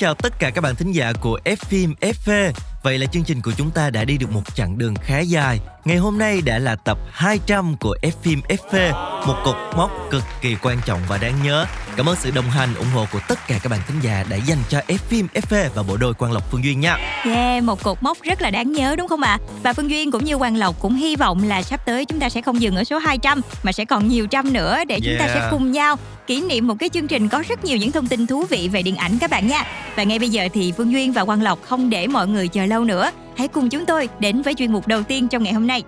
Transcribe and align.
chào 0.00 0.14
tất 0.14 0.38
cả 0.38 0.50
các 0.50 0.60
bạn 0.60 0.74
thính 0.76 0.92
giả 0.92 1.12
của 1.20 1.40
F 1.44 1.56
phim 1.56 1.94
FV. 2.00 2.52
Vậy 2.82 2.98
là 2.98 3.06
chương 3.06 3.24
trình 3.24 3.42
của 3.42 3.52
chúng 3.56 3.70
ta 3.70 3.90
đã 3.90 4.04
đi 4.04 4.18
được 4.18 4.32
một 4.32 4.54
chặng 4.54 4.78
đường 4.78 4.94
khá 4.94 5.18
dài. 5.18 5.60
Ngày 5.84 5.96
hôm 5.96 6.18
nay 6.18 6.40
đã 6.44 6.58
là 6.58 6.76
tập 6.76 6.98
200 7.10 7.76
của 7.80 7.96
F 8.02 8.10
phim 8.22 8.40
FV, 8.48 8.92
một 9.26 9.34
cột 9.44 9.56
mốc 9.76 9.90
cực 10.10 10.22
kỳ 10.40 10.56
quan 10.62 10.78
trọng 10.86 11.00
và 11.08 11.18
đáng 11.18 11.42
nhớ. 11.42 11.66
Cảm 11.96 12.08
ơn 12.08 12.16
sự 12.16 12.30
đồng 12.30 12.50
hành 12.50 12.74
ủng 12.74 12.86
hộ 12.94 13.06
của 13.12 13.20
tất 13.28 13.38
cả 13.48 13.58
các 13.62 13.68
bạn 13.68 13.80
thính 13.88 14.00
giả 14.02 14.24
đã 14.30 14.36
dành 14.36 14.58
cho 14.68 14.80
F 14.88 14.98
phim 15.08 15.26
FV 15.34 15.68
và 15.74 15.82
bộ 15.82 15.96
đôi 15.96 16.14
Quang 16.14 16.32
Lộc 16.32 16.50
Phương 16.50 16.64
Duyên 16.64 16.80
nha. 16.80 16.96
Yeah, 17.24 17.64
một 17.64 17.82
cột 17.82 18.02
mốc 18.02 18.22
rất 18.22 18.42
là 18.42 18.50
đáng 18.50 18.72
nhớ 18.72 18.96
đúng 18.98 19.08
không 19.08 19.22
ạ? 19.22 19.38
Và 19.62 19.72
Phương 19.72 19.90
Duyên 19.90 20.10
cũng 20.10 20.24
như 20.24 20.38
Quang 20.38 20.56
Lộc 20.56 20.80
cũng 20.80 20.94
hy 20.94 21.16
vọng 21.16 21.48
là 21.48 21.62
sắp 21.62 21.86
tới 21.86 22.04
chúng 22.04 22.20
ta 22.20 22.28
sẽ 22.28 22.42
không 22.42 22.60
dừng 22.60 22.76
ở 22.76 22.84
số 22.84 22.98
200 22.98 23.40
mà 23.62 23.72
sẽ 23.72 23.84
còn 23.84 24.08
nhiều 24.08 24.26
trăm 24.26 24.52
nữa 24.52 24.84
để 24.88 25.00
chúng 25.04 25.14
ta 25.18 25.24
Yeah. 25.24 25.38
sẽ 25.38 25.48
cùng 25.50 25.72
nhau 25.72 25.96
kỷ 26.26 26.40
niệm 26.40 26.66
một 26.66 26.74
cái 26.78 26.88
chương 26.88 27.06
trình 27.06 27.28
có 27.28 27.42
rất 27.48 27.64
nhiều 27.64 27.76
những 27.76 27.92
thông 27.92 28.06
tin 28.06 28.26
thú 28.26 28.44
vị 28.44 28.68
về 28.72 28.82
điện 28.82 28.96
ảnh 28.96 29.18
các 29.18 29.30
bạn 29.30 29.48
nha. 29.48 29.64
Và 29.96 30.02
ngay 30.02 30.18
bây 30.18 30.28
giờ 30.28 30.48
thì 30.52 30.72
Phương 30.76 30.92
Duyên 30.92 31.12
và 31.12 31.24
Quang 31.24 31.42
Lộc 31.42 31.62
không 31.62 31.90
để 31.90 32.06
mọi 32.06 32.28
người 32.28 32.48
chờ 32.48 32.66
lâu 32.70 32.84
nữa. 32.84 33.10
Hãy 33.36 33.48
cùng 33.48 33.68
chúng 33.68 33.86
tôi 33.86 34.08
đến 34.18 34.42
với 34.42 34.54
chuyên 34.54 34.72
mục 34.72 34.86
đầu 34.86 35.02
tiên 35.02 35.28
trong 35.28 35.42
ngày 35.42 35.52
hôm 35.52 35.66
nay. 35.66 35.82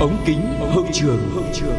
Ống 0.00 0.22
kính 0.26 0.40
hậu 0.74 0.86
trường 0.92 1.30
hậu 1.34 1.44
trường 1.54 1.76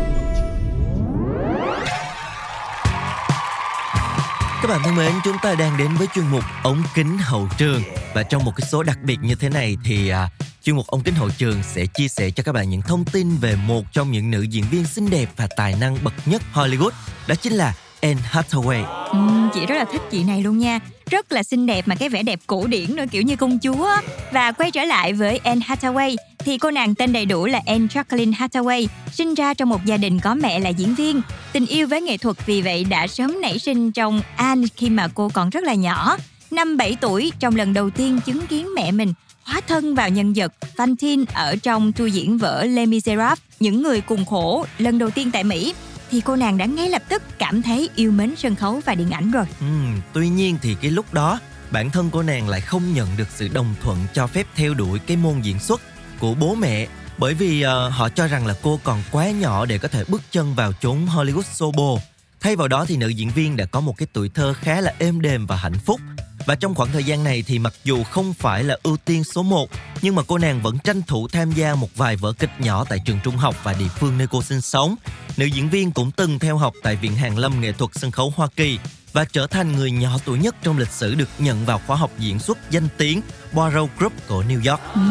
Các 4.62 4.70
bạn 4.70 4.80
thân 4.84 4.96
mến, 4.96 5.12
chúng 5.24 5.38
ta 5.44 5.56
đang 5.56 5.78
đến 5.78 5.88
với 5.98 6.08
chuyên 6.14 6.26
mục 6.32 6.44
ống 6.64 6.84
kính 6.96 7.18
hậu 7.18 7.48
trường 7.58 7.82
và 8.14 8.24
trong 8.24 8.46
một 8.46 8.52
cái 8.56 8.68
số 8.72 8.84
đặc 8.84 8.98
biệt 9.04 9.18
như 9.22 9.36
thế 9.36 9.50
này 9.50 9.78
thì 9.84 10.10
à, 10.10 10.30
chuyên 10.64 10.76
mục 10.76 10.88
ông 10.88 11.02
kính 11.02 11.16
hội 11.16 11.30
trường 11.38 11.64
sẽ 11.64 11.86
chia 11.86 12.08
sẻ 12.08 12.30
cho 12.30 12.44
các 12.44 12.52
bạn 12.52 12.70
những 12.70 12.82
thông 12.82 13.06
tin 13.06 13.38
về 13.38 13.56
một 13.56 13.84
trong 13.92 14.12
những 14.12 14.32
nữ 14.32 14.42
diễn 14.42 14.64
viên 14.72 14.86
xinh 14.86 15.10
đẹp 15.10 15.30
và 15.38 15.48
tài 15.58 15.76
năng 15.80 15.98
bậc 16.04 16.14
nhất 16.26 16.42
Hollywood, 16.54 16.92
đó 17.28 17.36
chính 17.36 17.54
là 17.54 17.74
Anne 18.02 18.22
Hathaway. 18.32 18.84
Ừ, 19.12 19.50
chị 19.54 19.66
rất 19.66 19.76
là 19.76 19.86
thích 19.92 20.02
chị 20.12 20.24
này 20.24 20.42
luôn 20.42 20.58
nha. 20.58 20.80
Rất 21.10 21.32
là 21.32 21.44
xinh 21.44 21.66
đẹp 21.66 21.88
mà 21.88 21.96
cái 21.96 22.10
vẻ 22.10 22.24
đẹp 22.24 22.40
cổ 22.48 22.68
điển 22.68 22.96
nữa 22.96 23.04
kiểu 23.12 23.22
như 23.22 23.36
công 23.36 23.60
chúa. 23.60 23.90
Và 24.32 24.52
quay 24.52 24.72
trở 24.72 24.84
lại 24.84 25.14
với 25.14 25.38
Anne 25.38 25.66
Hathaway 25.66 26.16
thì 26.40 26.58
cô 26.58 26.72
nàng 26.72 26.96
tên 26.96 27.14
đầy 27.14 27.26
đủ 27.26 27.46
là 27.46 27.62
Anne 27.66 27.88
Jacqueline 27.88 28.34
Hathaway 28.34 28.88
sinh 29.12 29.34
ra 29.34 29.54
trong 29.54 29.70
một 29.70 29.86
gia 29.86 29.98
đình 29.98 30.20
có 30.20 30.36
mẹ 30.36 30.60
là 30.60 30.70
diễn 30.70 30.96
viên. 30.96 31.22
Tình 31.52 31.66
yêu 31.66 31.88
với 31.88 32.02
nghệ 32.02 32.18
thuật 32.18 32.46
vì 32.46 32.62
vậy 32.62 32.84
đã 32.84 33.08
sớm 33.08 33.42
nảy 33.42 33.60
sinh 33.60 33.92
trong 33.92 34.22
Anne 34.36 34.68
khi 34.76 34.90
mà 34.90 35.08
cô 35.16 35.30
còn 35.34 35.50
rất 35.50 35.64
là 35.64 35.74
nhỏ. 35.74 36.18
Năm 36.52 36.78
7 36.78 36.98
tuổi 37.02 37.32
trong 37.40 37.56
lần 37.56 37.74
đầu 37.74 37.90
tiên 37.90 38.20
chứng 38.26 38.48
kiến 38.48 38.68
mẹ 38.76 38.92
mình 38.92 39.14
hóa 39.44 39.62
thân 39.68 39.96
vào 39.96 40.10
nhân 40.10 40.34
vật 40.36 40.54
Fantine 40.78 41.26
ở 41.34 41.56
trong 41.64 41.92
tour 41.92 42.14
diễn 42.14 42.38
vở 42.38 42.64
Les 42.64 42.90
Miserables 42.90 43.40
những 43.60 43.82
người 43.82 44.02
cùng 44.02 44.26
khổ 44.26 44.66
lần 44.78 45.00
đầu 45.00 45.10
tiên 45.10 45.32
tại 45.32 45.44
Mỹ 45.44 45.74
thì 46.12 46.22
cô 46.22 46.36
nàng 46.36 46.58
đã 46.58 46.66
ngay 46.66 46.90
lập 46.90 47.02
tức 47.10 47.24
cảm 47.38 47.62
thấy 47.62 47.90
yêu 47.96 48.12
mến 48.12 48.36
sân 48.38 48.56
khấu 48.56 48.82
và 48.86 48.96
điện 48.96 49.12
ảnh 49.12 49.32
rồi. 49.32 49.46
Ừ, 49.60 49.66
tuy 50.14 50.30
nhiên 50.30 50.58
thì 50.62 50.76
cái 50.82 50.92
lúc 50.92 51.14
đó 51.14 51.40
bản 51.72 51.90
thân 51.90 52.10
cô 52.12 52.24
nàng 52.24 52.50
lại 52.50 52.62
không 52.62 52.94
nhận 52.94 53.08
được 53.18 53.28
sự 53.36 53.48
đồng 53.48 53.76
thuận 53.82 53.98
cho 54.14 54.28
phép 54.28 54.48
theo 54.56 54.74
đuổi 54.74 55.00
cái 55.00 55.18
môn 55.18 55.42
diễn 55.42 55.60
xuất 55.60 55.82
của 56.20 56.34
bố 56.34 56.56
mẹ 56.56 56.88
bởi 57.18 57.34
vì 57.34 57.66
uh, 57.66 57.94
họ 57.94 58.10
cho 58.10 58.28
rằng 58.28 58.48
là 58.48 58.54
cô 58.62 58.80
còn 58.84 59.04
quá 59.12 59.32
nhỏ 59.32 59.66
để 59.66 59.78
có 59.78 59.88
thể 59.88 60.04
bước 60.08 60.22
chân 60.32 60.56
vào 60.56 60.74
chốn 60.74 61.06
Hollywood 61.06 61.42
Sobo. 61.54 61.98
Thay 62.40 62.56
vào 62.56 62.68
đó 62.68 62.86
thì 62.86 62.98
nữ 62.98 63.08
diễn 63.08 63.30
viên 63.30 63.58
đã 63.58 63.66
có 63.66 63.80
một 63.80 63.98
cái 63.98 64.08
tuổi 64.14 64.30
thơ 64.30 64.54
khá 64.54 64.82
là 64.82 64.94
êm 65.00 65.22
đềm 65.22 65.46
và 65.46 65.56
hạnh 65.56 65.80
phúc. 65.86 66.02
Và 66.46 66.56
trong 66.56 66.76
khoảng 66.76 66.92
thời 66.92 67.04
gian 67.04 67.24
này 67.24 67.44
thì 67.48 67.60
mặc 67.60 67.74
dù 67.84 68.04
không 68.04 68.34
phải 68.34 68.64
là 68.64 68.78
ưu 68.84 68.98
tiên 68.98 69.24
số 69.24 69.44
1 69.44 69.70
nhưng 70.02 70.16
mà 70.16 70.22
cô 70.28 70.38
nàng 70.38 70.62
vẫn 70.62 70.78
tranh 70.84 71.02
thủ 71.02 71.28
tham 71.28 71.52
gia 71.52 71.76
một 71.76 71.90
vài 71.96 72.16
vở 72.16 72.34
kịch 72.34 72.50
nhỏ 72.60 72.86
tại 72.90 73.00
trường 73.06 73.20
trung 73.24 73.38
học 73.38 73.56
và 73.64 73.74
địa 73.74 73.88
phương 74.00 74.18
nơi 74.18 74.28
cô 74.32 74.44
sinh 74.44 74.62
sống. 74.62 74.96
Nữ 75.38 75.46
diễn 75.46 75.70
viên 75.70 75.92
cũng 75.92 76.12
từng 76.12 76.40
theo 76.40 76.58
học 76.58 76.74
tại 76.84 76.96
Viện 76.96 77.16
Hàn 77.16 77.36
Lâm 77.36 77.62
Nghệ 77.62 77.72
thuật 77.72 77.92
Sân 77.94 78.12
khấu 78.12 78.34
Hoa 78.36 78.48
Kỳ 78.56 78.80
và 79.14 79.26
trở 79.26 79.48
thành 79.48 79.76
người 79.76 79.92
nhỏ 79.92 80.18
tuổi 80.26 80.40
nhất 80.40 80.56
trong 80.64 80.78
lịch 80.78 80.92
sử 80.92 81.16
được 81.16 81.30
nhận 81.40 81.66
vào 81.66 81.82
khóa 81.88 81.98
học 81.98 82.12
diễn 82.20 82.40
xuất 82.40 82.58
danh 82.72 82.88
tiếng 82.98 83.22
Barrow 83.54 83.88
Group 83.98 84.14
của 84.28 84.44
New 84.44 84.72
York. 84.72 84.82
Ừ, 84.94 85.02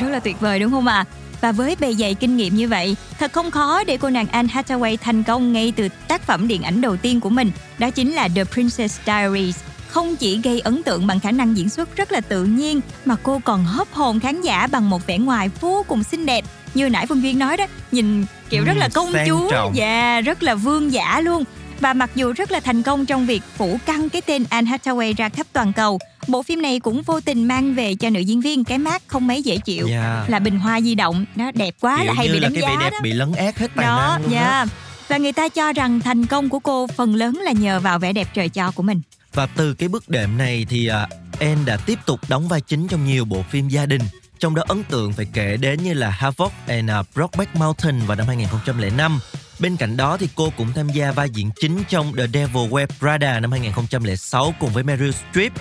rất 0.00 0.08
là 0.08 0.20
tuyệt 0.20 0.40
vời 0.40 0.58
đúng 0.58 0.70
không 0.70 0.86
ạ? 0.86 1.04
Và 1.40 1.52
với 1.52 1.76
bề 1.80 1.94
dày 1.94 2.14
kinh 2.14 2.36
nghiệm 2.36 2.56
như 2.56 2.68
vậy, 2.68 2.96
thật 3.18 3.32
không 3.32 3.50
khó 3.50 3.84
để 3.84 3.96
cô 3.96 4.10
nàng 4.10 4.26
Anne 4.26 4.52
Hathaway 4.54 4.96
thành 4.96 5.22
công 5.22 5.52
ngay 5.52 5.72
từ 5.76 5.88
tác 6.08 6.22
phẩm 6.22 6.48
điện 6.48 6.62
ảnh 6.62 6.80
đầu 6.80 6.96
tiên 6.96 7.20
của 7.20 7.30
mình, 7.30 7.50
đó 7.78 7.90
chính 7.90 8.12
là 8.12 8.28
The 8.28 8.44
Princess 8.44 9.00
Diaries. 9.06 9.56
Không 9.92 10.16
chỉ 10.16 10.40
gây 10.42 10.60
ấn 10.60 10.82
tượng 10.82 11.06
bằng 11.06 11.20
khả 11.20 11.30
năng 11.30 11.56
diễn 11.56 11.68
xuất 11.68 11.96
rất 11.96 12.12
là 12.12 12.20
tự 12.20 12.44
nhiên, 12.44 12.80
mà 13.04 13.16
cô 13.22 13.40
còn 13.44 13.64
hấp 13.64 13.92
hồn 13.92 14.20
khán 14.20 14.40
giả 14.40 14.66
bằng 14.66 14.90
một 14.90 15.06
vẻ 15.06 15.18
ngoài 15.18 15.50
vô 15.60 15.84
cùng 15.88 16.02
xinh 16.02 16.26
đẹp. 16.26 16.44
Như 16.74 16.88
nãy 16.88 17.06
Phương 17.06 17.22
Duyên 17.22 17.38
nói 17.38 17.56
đó, 17.56 17.66
nhìn 17.92 18.24
kiểu 18.48 18.64
rất 18.64 18.76
là 18.76 18.88
công 18.94 19.12
sang 19.12 19.28
chúa, 19.28 19.50
và 19.74 20.20
rất 20.20 20.42
là 20.42 20.54
vương 20.54 20.92
giả 20.92 21.20
luôn. 21.20 21.44
Và 21.80 21.92
mặc 21.92 22.10
dù 22.14 22.32
rất 22.32 22.50
là 22.50 22.60
thành 22.60 22.82
công 22.82 23.06
trong 23.06 23.26
việc 23.26 23.42
phủ 23.56 23.78
căng 23.86 24.08
cái 24.08 24.22
tên 24.22 24.44
Anne 24.50 24.70
Hathaway 24.70 25.14
ra 25.16 25.28
khắp 25.28 25.46
toàn 25.52 25.72
cầu, 25.72 25.98
bộ 26.28 26.42
phim 26.42 26.62
này 26.62 26.80
cũng 26.80 27.02
vô 27.02 27.20
tình 27.20 27.44
mang 27.44 27.74
về 27.74 27.94
cho 27.94 28.10
nữ 28.10 28.20
diễn 28.20 28.40
viên 28.40 28.64
cái 28.64 28.78
mát 28.78 29.02
không 29.06 29.26
mấy 29.26 29.42
dễ 29.42 29.56
chịu 29.56 29.88
Yeah. 29.88 30.30
là 30.30 30.38
bình 30.38 30.58
hoa 30.58 30.80
di 30.80 30.94
động 30.94 31.24
nó 31.36 31.50
đẹp 31.54 31.74
quá 31.80 31.96
Kiểu 31.96 32.06
là 32.06 32.12
hay 32.16 32.28
bị 32.28 32.40
đánh 32.40 32.54
cái 32.54 32.62
vẻ 32.62 32.68
giá 32.68 32.80
đẹp 32.80 32.90
đó 32.90 32.98
bị 33.02 33.12
lấn 33.12 33.32
át 33.32 33.58
hết 33.58 33.70
tài 33.76 33.86
đó 33.86 34.08
năng 34.12 34.22
luôn 34.22 34.32
dạ 34.32 34.40
á. 34.40 34.66
và 35.08 35.16
người 35.16 35.32
ta 35.32 35.48
cho 35.48 35.72
rằng 35.72 36.00
thành 36.00 36.26
công 36.26 36.48
của 36.48 36.58
cô 36.58 36.86
phần 36.86 37.14
lớn 37.14 37.40
là 37.44 37.52
nhờ 37.52 37.80
vào 37.80 37.98
vẻ 37.98 38.12
đẹp 38.12 38.28
trời 38.34 38.48
cho 38.48 38.70
của 38.70 38.82
mình 38.82 39.00
và 39.34 39.46
từ 39.46 39.74
cái 39.74 39.88
bước 39.88 40.08
đệm 40.08 40.38
này 40.38 40.66
thì 40.68 40.86
à, 40.86 41.08
Anne 41.40 41.64
đã 41.66 41.76
tiếp 41.76 41.98
tục 42.06 42.20
đóng 42.28 42.48
vai 42.48 42.60
chính 42.60 42.88
trong 42.88 43.04
nhiều 43.04 43.24
bộ 43.24 43.42
phim 43.50 43.68
gia 43.68 43.86
đình. 43.86 44.02
Trong 44.38 44.54
đó 44.54 44.62
ấn 44.68 44.84
tượng 44.84 45.12
phải 45.12 45.26
kể 45.32 45.56
đến 45.56 45.82
như 45.82 45.94
là 45.94 46.10
Havoc 46.10 46.52
and 46.66 46.90
uh, 47.00 47.06
Brokeback 47.14 47.56
Mountain 47.56 48.00
vào 48.06 48.16
năm 48.16 48.26
2005. 48.26 49.20
Bên 49.58 49.76
cạnh 49.76 49.96
đó 49.96 50.16
thì 50.16 50.28
cô 50.34 50.52
cũng 50.56 50.72
tham 50.74 50.88
gia 50.88 51.12
vai 51.12 51.30
diễn 51.30 51.50
chính 51.60 51.82
trong 51.88 52.12
The 52.16 52.26
Devil 52.26 52.70
Wears 52.70 52.86
Prada 52.98 53.40
năm 53.40 53.50
2006 53.50 54.54
cùng 54.60 54.70
với 54.70 54.82
Meryl 54.82 55.10
Streep 55.10 55.52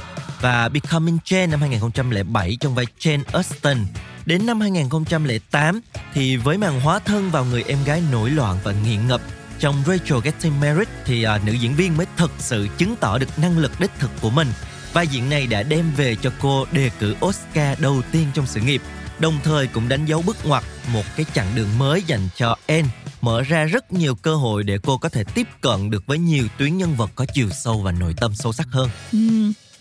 và 0.41 0.69
Becoming 0.69 1.17
Jane 1.25 1.49
năm 1.49 1.59
2007 1.59 2.57
trong 2.59 2.75
vai 2.75 2.85
Jane 2.99 3.23
Austen. 3.33 3.77
Đến 4.25 4.45
năm 4.45 4.61
2008 4.61 5.81
thì 6.13 6.37
với 6.37 6.57
màn 6.57 6.81
hóa 6.81 6.99
thân 6.99 7.31
vào 7.31 7.45
người 7.45 7.63
em 7.67 7.77
gái 7.85 8.01
nổi 8.11 8.29
loạn 8.29 8.57
và 8.63 8.73
nghiện 8.85 9.07
ngập 9.07 9.21
trong 9.61 9.75
Rachel 9.85 10.19
Getting 10.23 10.59
Married 10.59 10.87
thì 11.05 11.23
à, 11.23 11.39
nữ 11.45 11.53
diễn 11.53 11.75
viên 11.75 11.97
mới 11.97 12.05
thực 12.17 12.31
sự 12.37 12.67
chứng 12.77 12.95
tỏ 12.95 13.17
được 13.17 13.39
năng 13.39 13.57
lực 13.57 13.71
đích 13.79 13.91
thực 13.99 14.11
của 14.21 14.29
mình. 14.29 14.47
Vai 14.93 15.07
diễn 15.07 15.29
này 15.29 15.47
đã 15.47 15.63
đem 15.63 15.91
về 15.97 16.15
cho 16.21 16.31
cô 16.41 16.65
đề 16.71 16.91
cử 16.99 17.15
Oscar 17.25 17.79
đầu 17.79 18.01
tiên 18.11 18.27
trong 18.33 18.45
sự 18.45 18.61
nghiệp, 18.61 18.81
đồng 19.19 19.39
thời 19.43 19.67
cũng 19.67 19.89
đánh 19.89 20.05
dấu 20.05 20.21
bước 20.21 20.37
ngoặt 20.45 20.63
một 20.93 21.03
cái 21.15 21.25
chặng 21.33 21.47
đường 21.55 21.77
mới 21.77 22.03
dành 22.07 22.27
cho 22.35 22.55
Anne, 22.67 22.89
mở 23.21 23.41
ra 23.41 23.63
rất 23.63 23.93
nhiều 23.93 24.15
cơ 24.15 24.35
hội 24.35 24.63
để 24.63 24.77
cô 24.83 24.97
có 24.97 25.09
thể 25.09 25.23
tiếp 25.23 25.47
cận 25.61 25.89
được 25.89 26.05
với 26.05 26.17
nhiều 26.17 26.47
tuyến 26.57 26.77
nhân 26.77 26.95
vật 26.95 27.11
có 27.15 27.25
chiều 27.33 27.49
sâu 27.49 27.81
và 27.81 27.91
nội 27.91 28.13
tâm 28.21 28.35
sâu 28.35 28.53
sắc 28.53 28.67
hơn. 28.71 28.89
Ừ, 29.11 29.17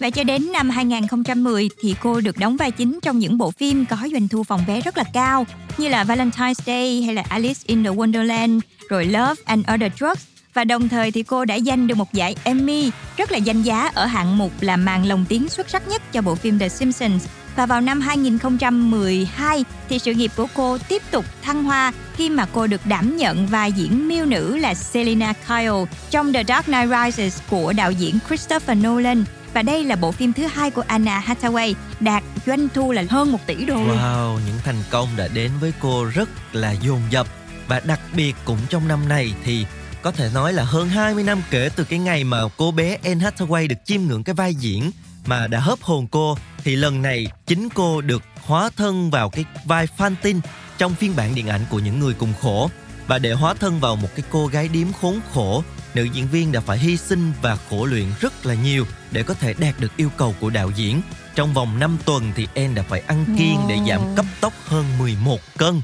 và 0.00 0.10
cho 0.10 0.24
đến 0.24 0.52
năm 0.52 0.70
2010 0.70 1.68
thì 1.80 1.94
cô 2.02 2.20
được 2.20 2.38
đóng 2.38 2.56
vai 2.56 2.70
chính 2.70 2.98
trong 3.02 3.18
những 3.18 3.38
bộ 3.38 3.50
phim 3.50 3.84
có 3.86 3.96
doanh 4.12 4.28
thu 4.28 4.42
phòng 4.42 4.60
vé 4.66 4.80
rất 4.80 4.98
là 4.98 5.04
cao 5.12 5.46
như 5.78 5.88
là 5.88 6.04
Valentine's 6.04 6.54
Day 6.66 7.02
hay 7.02 7.14
là 7.14 7.22
Alice 7.28 7.60
in 7.66 7.84
the 7.84 7.90
Wonderland, 7.90 8.60
rồi 8.88 9.04
Love 9.04 9.42
and 9.44 9.64
Other 9.74 9.92
Drugs 9.98 10.24
và 10.54 10.64
đồng 10.64 10.88
thời 10.88 11.10
thì 11.10 11.22
cô 11.22 11.44
đã 11.44 11.58
giành 11.58 11.86
được 11.86 11.94
một 11.94 12.12
giải 12.12 12.36
Emmy 12.44 12.90
rất 13.16 13.32
là 13.32 13.38
danh 13.38 13.62
giá 13.62 13.90
ở 13.94 14.06
hạng 14.06 14.38
mục 14.38 14.52
là 14.60 14.76
màn 14.76 15.06
lồng 15.06 15.24
tiếng 15.28 15.48
xuất 15.48 15.70
sắc 15.70 15.88
nhất 15.88 16.12
cho 16.12 16.22
bộ 16.22 16.34
phim 16.34 16.58
The 16.58 16.68
Simpsons. 16.68 17.26
Và 17.56 17.66
vào 17.66 17.80
năm 17.80 18.00
2012 18.00 19.64
thì 19.88 19.98
sự 19.98 20.14
nghiệp 20.14 20.30
của 20.36 20.46
cô 20.54 20.78
tiếp 20.78 21.02
tục 21.10 21.24
thăng 21.42 21.64
hoa 21.64 21.92
khi 22.16 22.30
mà 22.30 22.46
cô 22.52 22.66
được 22.66 22.80
đảm 22.84 23.16
nhận 23.16 23.46
vai 23.46 23.72
diễn 23.72 24.08
miêu 24.08 24.24
nữ 24.24 24.56
là 24.56 24.74
Selina 24.74 25.32
Kyle 25.32 25.84
trong 26.10 26.32
The 26.32 26.44
Dark 26.44 26.64
Knight 26.66 26.90
Rises 26.90 27.40
của 27.50 27.72
đạo 27.72 27.92
diễn 27.92 28.18
Christopher 28.28 28.78
Nolan. 28.78 29.24
Và 29.54 29.62
đây 29.62 29.84
là 29.84 29.96
bộ 29.96 30.12
phim 30.12 30.32
thứ 30.32 30.46
hai 30.46 30.70
của 30.70 30.84
Anna 30.86 31.20
Hathaway 31.26 31.74
đạt 32.00 32.22
doanh 32.46 32.68
thu 32.74 32.92
là 32.92 33.04
hơn 33.10 33.32
1 33.32 33.38
tỷ 33.46 33.64
đô. 33.64 33.74
Wow, 33.74 34.38
những 34.46 34.58
thành 34.64 34.82
công 34.90 35.08
đã 35.16 35.28
đến 35.28 35.50
với 35.60 35.72
cô 35.80 36.04
rất 36.04 36.28
là 36.52 36.72
dồn 36.72 37.00
dập 37.10 37.26
và 37.68 37.80
đặc 37.80 38.00
biệt 38.16 38.36
cũng 38.44 38.58
trong 38.68 38.88
năm 38.88 39.08
này 39.08 39.34
thì 39.44 39.66
có 40.02 40.10
thể 40.10 40.30
nói 40.34 40.52
là 40.52 40.64
hơn 40.64 40.88
20 40.88 41.24
năm 41.24 41.42
kể 41.50 41.70
từ 41.76 41.84
cái 41.84 41.98
ngày 41.98 42.24
mà 42.24 42.38
cô 42.56 42.70
bé 42.70 42.96
Anne 43.04 43.30
Hathaway 43.30 43.68
được 43.68 43.76
chiêm 43.84 44.02
ngưỡng 44.02 44.24
cái 44.24 44.34
vai 44.34 44.54
diễn 44.54 44.90
mà 45.26 45.46
đã 45.46 45.60
hớp 45.60 45.80
hồn 45.80 46.06
cô 46.10 46.36
thì 46.64 46.76
lần 46.76 47.02
này 47.02 47.26
chính 47.46 47.68
cô 47.74 48.00
được 48.00 48.22
hóa 48.46 48.70
thân 48.76 49.10
vào 49.10 49.30
cái 49.30 49.44
vai 49.64 49.86
Fantine 49.98 50.40
trong 50.78 50.94
phiên 50.94 51.16
bản 51.16 51.34
điện 51.34 51.48
ảnh 51.48 51.60
của 51.70 51.78
những 51.78 52.00
người 52.00 52.14
cùng 52.14 52.32
khổ 52.42 52.70
và 53.06 53.18
để 53.18 53.32
hóa 53.32 53.54
thân 53.54 53.80
vào 53.80 53.96
một 53.96 54.08
cái 54.16 54.24
cô 54.30 54.46
gái 54.46 54.68
điếm 54.68 54.92
khốn 54.92 55.20
khổ 55.34 55.62
nữ 55.94 56.04
diễn 56.04 56.28
viên 56.28 56.52
đã 56.52 56.60
phải 56.60 56.78
hy 56.78 56.96
sinh 56.96 57.32
và 57.42 57.58
khổ 57.70 57.84
luyện 57.84 58.06
rất 58.20 58.46
là 58.46 58.54
nhiều 58.54 58.86
để 59.10 59.22
có 59.22 59.34
thể 59.34 59.54
đạt 59.58 59.80
được 59.80 59.96
yêu 59.96 60.10
cầu 60.16 60.34
của 60.40 60.50
đạo 60.50 60.70
diễn. 60.76 61.00
Trong 61.34 61.54
vòng 61.54 61.78
5 61.78 61.98
tuần 62.04 62.32
thì 62.36 62.46
Anne 62.54 62.74
đã 62.74 62.82
phải 62.82 63.00
ăn 63.00 63.24
kiêng 63.38 63.58
để 63.68 63.78
giảm 63.88 64.00
cấp 64.16 64.26
tốc 64.40 64.52
hơn 64.66 64.84
11 64.98 65.40
cân 65.58 65.80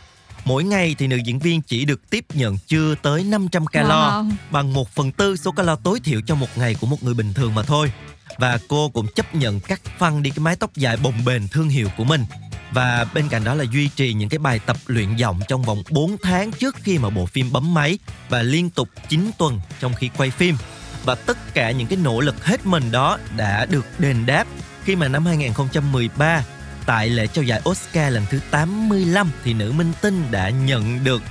Mỗi 0.46 0.64
ngày 0.64 0.94
thì 0.98 1.06
nữ 1.06 1.16
diễn 1.16 1.38
viên 1.38 1.62
chỉ 1.62 1.84
được 1.84 2.10
tiếp 2.10 2.24
nhận 2.34 2.58
chưa 2.66 2.94
tới 2.94 3.24
500 3.24 3.66
calo 3.66 4.22
wow. 4.22 4.30
bằng 4.50 4.72
1 4.72 4.88
phần 4.88 5.12
tư 5.12 5.36
số 5.36 5.52
calo 5.52 5.76
tối 5.76 6.00
thiểu 6.04 6.20
cho 6.26 6.34
một 6.34 6.46
ngày 6.56 6.76
của 6.80 6.86
một 6.86 7.02
người 7.02 7.14
bình 7.14 7.34
thường 7.34 7.54
mà 7.54 7.62
thôi. 7.62 7.92
Và 8.38 8.58
cô 8.68 8.88
cũng 8.88 9.06
chấp 9.14 9.34
nhận 9.34 9.60
cắt 9.60 9.80
phăng 9.98 10.22
đi 10.22 10.30
cái 10.30 10.38
mái 10.38 10.56
tóc 10.56 10.76
dài 10.76 10.96
bồng 10.96 11.24
bềnh 11.24 11.48
thương 11.48 11.68
hiệu 11.68 11.88
của 11.96 12.04
mình. 12.04 12.24
Và 12.72 13.06
bên 13.14 13.28
cạnh 13.28 13.44
đó 13.44 13.54
là 13.54 13.64
duy 13.72 13.88
trì 13.88 14.12
những 14.12 14.28
cái 14.28 14.38
bài 14.38 14.60
tập 14.66 14.76
luyện 14.86 15.16
giọng 15.16 15.40
trong 15.48 15.62
vòng 15.62 15.82
4 15.90 16.16
tháng 16.22 16.52
trước 16.52 16.76
khi 16.82 16.98
mà 16.98 17.10
bộ 17.10 17.26
phim 17.26 17.52
bấm 17.52 17.74
máy 17.74 17.98
và 18.28 18.42
liên 18.42 18.70
tục 18.70 18.88
9 19.08 19.30
tuần 19.38 19.60
trong 19.80 19.94
khi 19.94 20.10
quay 20.16 20.30
phim. 20.30 20.56
Và 21.04 21.14
tất 21.14 21.54
cả 21.54 21.70
những 21.70 21.86
cái 21.86 21.98
nỗ 22.02 22.20
lực 22.20 22.44
hết 22.44 22.66
mình 22.66 22.90
đó 22.92 23.18
đã 23.36 23.66
được 23.66 23.86
đền 23.98 24.26
đáp 24.26 24.44
khi 24.84 24.96
mà 24.96 25.08
năm 25.08 25.26
2013 25.26 26.44
tại 26.86 27.08
lễ 27.08 27.26
trao 27.26 27.44
giải 27.44 27.60
Oscar 27.68 28.12
lần 28.14 28.22
thứ 28.30 28.40
85 28.50 29.30
thì 29.44 29.54
nữ 29.54 29.72
minh 29.72 29.92
tinh 30.02 30.24
đã 30.30 30.50
nhận 30.50 31.04
được 31.04 31.22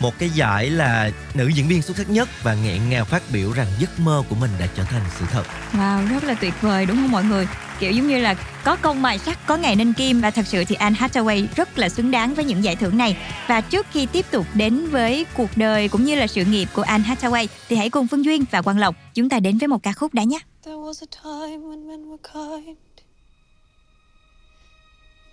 một 0.00 0.18
cái 0.18 0.30
giải 0.30 0.70
là 0.70 1.10
nữ 1.34 1.48
diễn 1.48 1.68
viên 1.68 1.82
xuất 1.82 1.96
sắc 1.96 2.10
nhất 2.10 2.28
và 2.42 2.54
nghẹn 2.54 2.88
ngào 2.88 3.04
phát 3.04 3.22
biểu 3.32 3.52
rằng 3.52 3.66
giấc 3.78 4.00
mơ 4.00 4.22
của 4.28 4.36
mình 4.36 4.50
đã 4.60 4.66
trở 4.76 4.82
thành 4.84 5.02
sự 5.18 5.24
thật. 5.30 5.42
Wow, 5.72 6.08
rất 6.08 6.24
là 6.24 6.34
tuyệt 6.34 6.54
vời 6.60 6.86
đúng 6.86 6.96
không 6.96 7.12
mọi 7.12 7.24
người? 7.24 7.48
Kiểu 7.78 7.92
giống 7.92 8.08
như 8.08 8.18
là 8.18 8.34
có 8.64 8.76
công 8.76 9.02
mài 9.02 9.18
sắt, 9.18 9.46
có 9.46 9.56
ngày 9.56 9.76
nên 9.76 9.92
kim 9.92 10.20
và 10.20 10.30
thật 10.30 10.46
sự 10.46 10.64
thì 10.64 10.74
Anne 10.74 10.98
Hathaway 10.98 11.46
rất 11.56 11.78
là 11.78 11.88
xứng 11.88 12.10
đáng 12.10 12.34
với 12.34 12.44
những 12.44 12.64
giải 12.64 12.76
thưởng 12.76 12.96
này. 12.96 13.16
Và 13.46 13.60
trước 13.60 13.86
khi 13.92 14.06
tiếp 14.06 14.26
tục 14.30 14.46
đến 14.54 14.86
với 14.90 15.26
cuộc 15.34 15.50
đời 15.56 15.88
cũng 15.88 16.04
như 16.04 16.14
là 16.14 16.26
sự 16.26 16.44
nghiệp 16.44 16.68
của 16.72 16.82
Anne 16.82 17.08
Hathaway 17.08 17.46
thì 17.68 17.76
hãy 17.76 17.90
cùng 17.90 18.08
Phương 18.08 18.24
Duyên 18.24 18.44
và 18.50 18.62
Quang 18.62 18.78
Lộc 18.78 18.94
chúng 19.14 19.28
ta 19.28 19.40
đến 19.40 19.58
với 19.58 19.68
một 19.68 19.82
ca 19.82 19.92
khúc 19.92 20.14
đã 20.14 20.22
nhé. 20.22 20.38
There 20.64 20.76
was 20.76 20.94
a 21.00 21.10
time 21.22 21.58
when 21.58 21.88
men 21.88 22.00
were 22.00 22.16
kind. 22.62 22.76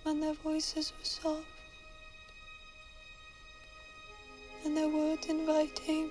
And 0.06 0.22
their 0.22 0.34
voices 0.34 0.92
were 0.98 1.04
soft, 1.04 1.44
and 4.64 4.76
their 4.76 4.88
words 4.88 5.26
inviting. 5.26 6.10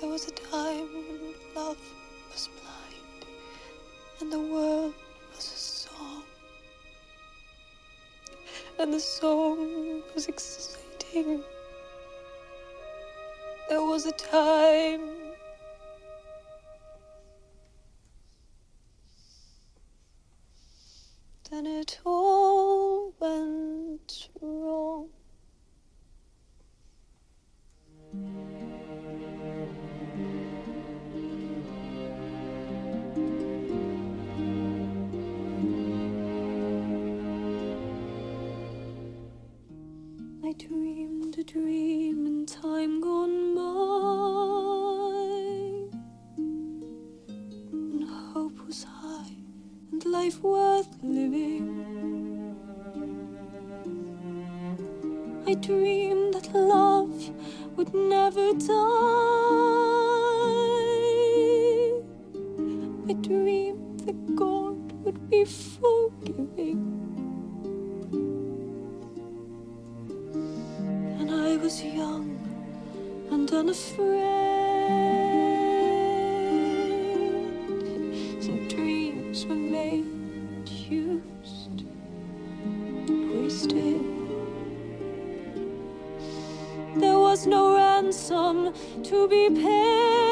There 0.00 0.10
was 0.10 0.28
a 0.28 0.32
time 0.32 0.88
when 0.92 1.34
love 1.54 1.78
was 2.30 2.48
blind, 2.60 3.24
and 4.20 4.32
the 4.32 4.40
world 4.40 4.94
was 5.34 5.44
a 5.44 5.88
song, 5.88 6.24
and 8.78 8.92
the 8.92 9.00
song 9.00 10.02
was 10.14 10.28
exciting. 10.28 11.42
There 13.68 13.82
was 13.82 14.04
a 14.06 14.12
time 14.12 15.23
was 87.34 87.48
no 87.48 87.74
ransom 87.74 88.72
to 89.02 89.26
be 89.26 89.50
paid, 89.50 90.23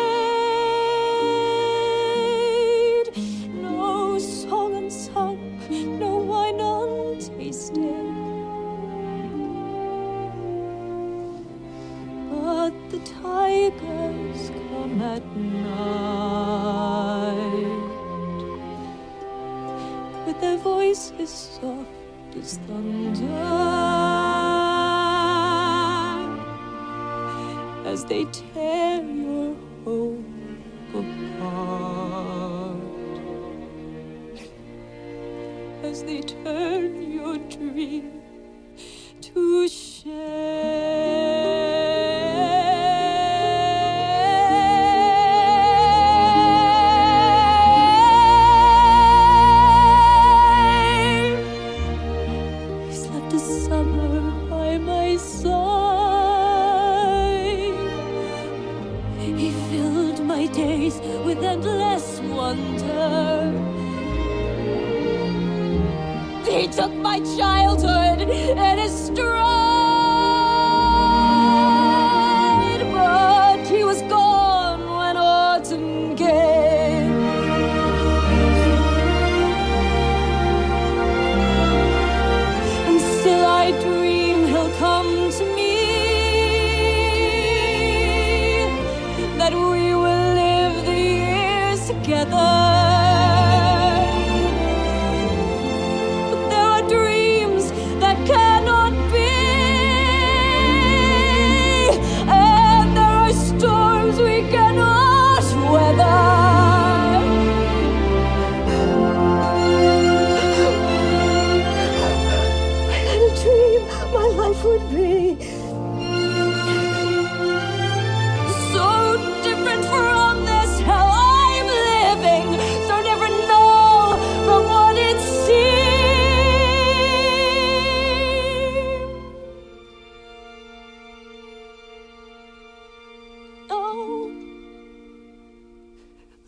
He 66.45 66.69
took 66.69 66.93
my 66.95 67.19
childhood 67.37 68.29
and 68.29 68.81
estranged. 68.81 69.72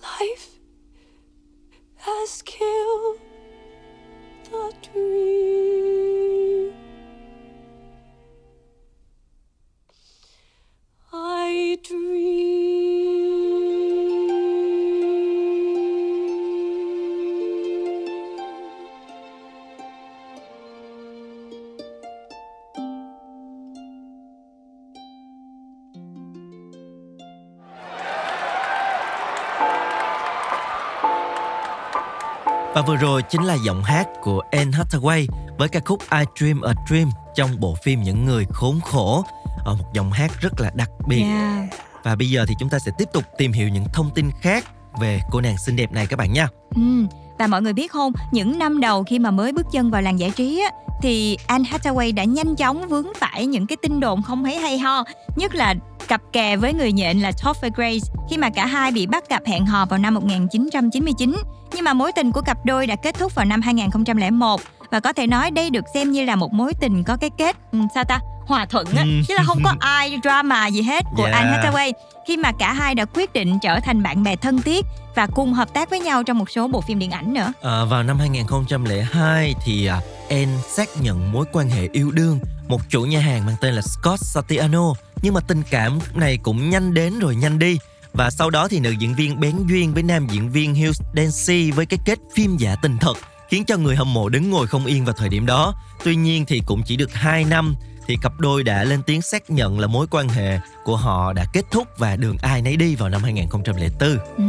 life 0.02 0.48
vừa 32.86 32.96
rồi 32.96 33.22
chính 33.22 33.42
là 33.42 33.54
giọng 33.54 33.82
hát 33.82 34.08
của 34.22 34.42
Anne 34.50 34.78
Hathaway 34.78 35.26
với 35.58 35.68
ca 35.68 35.80
khúc 35.84 36.02
I 36.12 36.24
Dream 36.36 36.60
a 36.60 36.72
Dream 36.88 37.10
trong 37.34 37.60
bộ 37.60 37.74
phim 37.84 38.02
Những 38.02 38.24
người 38.24 38.46
khốn 38.50 38.80
khổ. 38.80 39.24
Ờ, 39.64 39.74
một 39.74 39.92
giọng 39.94 40.10
hát 40.10 40.40
rất 40.40 40.60
là 40.60 40.70
đặc 40.74 40.90
biệt. 41.08 41.22
Yeah. 41.22 41.68
Và 42.02 42.16
bây 42.16 42.30
giờ 42.30 42.44
thì 42.48 42.54
chúng 42.58 42.68
ta 42.68 42.78
sẽ 42.78 42.92
tiếp 42.98 43.08
tục 43.12 43.24
tìm 43.38 43.52
hiểu 43.52 43.68
những 43.68 43.84
thông 43.92 44.10
tin 44.14 44.30
khác 44.40 44.64
về 45.00 45.20
cô 45.30 45.40
nàng 45.40 45.58
xinh 45.58 45.76
đẹp 45.76 45.92
này 45.92 46.06
các 46.06 46.18
bạn 46.18 46.32
nha. 46.32 46.48
Ừ. 46.74 47.06
Và 47.38 47.46
mọi 47.46 47.62
người 47.62 47.72
biết 47.72 47.92
không, 47.92 48.12
những 48.32 48.58
năm 48.58 48.80
đầu 48.80 49.04
khi 49.04 49.18
mà 49.18 49.30
mới 49.30 49.52
bước 49.52 49.66
chân 49.72 49.90
vào 49.90 50.02
làng 50.02 50.18
giải 50.18 50.30
trí 50.30 50.60
á, 50.60 50.70
thì 51.02 51.36
Anne 51.46 51.70
Hathaway 51.70 52.14
đã 52.14 52.24
nhanh 52.24 52.56
chóng 52.56 52.88
vướng 52.88 53.06
phải 53.20 53.46
những 53.46 53.66
cái 53.66 53.76
tin 53.82 54.00
đồn 54.00 54.22
không 54.22 54.42
mấy 54.42 54.58
hay 54.58 54.78
ho, 54.78 55.04
nhất 55.36 55.54
là 55.54 55.74
cặp 56.08 56.20
kè 56.32 56.56
với 56.56 56.72
người 56.74 56.92
nhện 56.92 57.18
là 57.18 57.32
Topher 57.44 57.72
Grace 57.72 58.08
khi 58.30 58.36
mà 58.36 58.50
cả 58.50 58.66
hai 58.66 58.92
bị 58.92 59.06
bắt 59.06 59.28
gặp 59.28 59.42
hẹn 59.46 59.66
hò 59.66 59.86
vào 59.86 59.98
năm 59.98 60.14
1999. 60.14 61.34
Nhưng 61.74 61.84
mà 61.84 61.92
mối 61.92 62.12
tình 62.16 62.32
của 62.32 62.40
cặp 62.40 62.58
đôi 62.66 62.86
đã 62.86 62.96
kết 62.96 63.14
thúc 63.18 63.34
vào 63.34 63.44
năm 63.44 63.60
2001 63.62 64.60
và 64.90 65.00
có 65.00 65.12
thể 65.12 65.26
nói 65.26 65.50
đây 65.50 65.70
được 65.70 65.84
xem 65.94 66.12
như 66.12 66.24
là 66.24 66.36
một 66.36 66.52
mối 66.52 66.72
tình 66.80 67.04
có 67.04 67.16
cái 67.16 67.30
kết 67.38 67.56
ừ, 67.72 67.78
sao 67.94 68.04
ta 68.04 68.18
hòa 68.46 68.66
thuận 68.66 68.86
á 68.96 69.02
Ừ. 69.02 69.10
chứ 69.28 69.34
là 69.34 69.42
không 69.46 69.58
có 69.64 69.74
ai 69.80 70.18
drama 70.22 70.66
gì 70.66 70.82
hết 70.82 71.04
của 71.16 71.24
Yeah. 71.24 71.34
Anne 71.36 71.50
Hathaway 71.58 71.92
khi 72.26 72.36
mà 72.36 72.52
cả 72.58 72.72
hai 72.72 72.94
đã 72.94 73.04
quyết 73.04 73.32
định 73.32 73.58
trở 73.62 73.80
thành 73.80 74.02
bạn 74.02 74.22
bè 74.22 74.36
thân 74.36 74.62
thiết 74.62 74.84
và 75.16 75.26
cùng 75.26 75.52
hợp 75.52 75.74
tác 75.74 75.90
với 75.90 76.00
nhau 76.00 76.22
trong 76.22 76.38
một 76.38 76.50
số 76.50 76.68
bộ 76.68 76.80
phim 76.80 76.98
điện 76.98 77.10
ảnh 77.10 77.34
nữa. 77.34 77.52
À, 77.62 77.84
vào 77.84 78.02
năm 78.02 78.18
2002 78.18 79.54
thì 79.64 79.86
à, 79.86 80.00
Anne 80.30 80.58
xác 80.68 80.88
nhận 81.00 81.32
mối 81.32 81.44
quan 81.52 81.68
hệ 81.68 81.88
yêu 81.92 82.10
đương 82.10 82.38
một 82.68 82.80
chủ 82.88 83.02
nhà 83.02 83.20
hàng 83.20 83.46
mang 83.46 83.56
tên 83.60 83.74
là 83.74 83.82
Scott 83.82 84.20
Satiano 84.20 84.92
nhưng 85.22 85.34
mà 85.34 85.40
tình 85.40 85.62
cảm 85.70 85.98
này 86.14 86.38
cũng 86.42 86.70
nhanh 86.70 86.94
đến 86.94 87.18
rồi 87.18 87.36
nhanh 87.36 87.58
đi 87.58 87.78
và 88.14 88.30
sau 88.30 88.50
đó 88.50 88.68
thì 88.68 88.80
nữ 88.80 88.90
diễn 88.90 89.14
viên 89.14 89.40
bén 89.40 89.54
duyên 89.68 89.94
với 89.94 90.02
nam 90.02 90.26
diễn 90.30 90.50
viên 90.50 90.74
Hugh 90.74 90.96
Dancy 91.16 91.70
với 91.70 91.86
cái 91.86 91.98
kết 92.04 92.18
phim 92.34 92.56
giả 92.56 92.76
tình 92.82 92.98
thật, 93.00 93.14
khiến 93.48 93.64
cho 93.64 93.76
người 93.76 93.96
hâm 93.96 94.14
mộ 94.14 94.28
đứng 94.28 94.50
ngồi 94.50 94.66
không 94.66 94.86
yên 94.86 95.04
vào 95.04 95.14
thời 95.18 95.28
điểm 95.28 95.46
đó. 95.46 95.74
Tuy 96.04 96.16
nhiên 96.16 96.44
thì 96.46 96.62
cũng 96.66 96.82
chỉ 96.86 96.96
được 96.96 97.12
2 97.12 97.44
năm 97.44 97.74
thì 98.06 98.16
cặp 98.22 98.40
đôi 98.40 98.62
đã 98.62 98.84
lên 98.84 99.02
tiếng 99.02 99.22
xác 99.22 99.50
nhận 99.50 99.78
là 99.80 99.86
mối 99.86 100.06
quan 100.10 100.28
hệ 100.28 100.58
của 100.84 100.96
họ 100.96 101.32
đã 101.32 101.44
kết 101.52 101.64
thúc 101.70 101.88
và 101.98 102.16
đường 102.16 102.36
ai 102.42 102.62
nấy 102.62 102.76
đi 102.76 102.94
vào 102.94 103.08
năm 103.08 103.22
2004. 103.22 104.18
Ừ. 104.36 104.44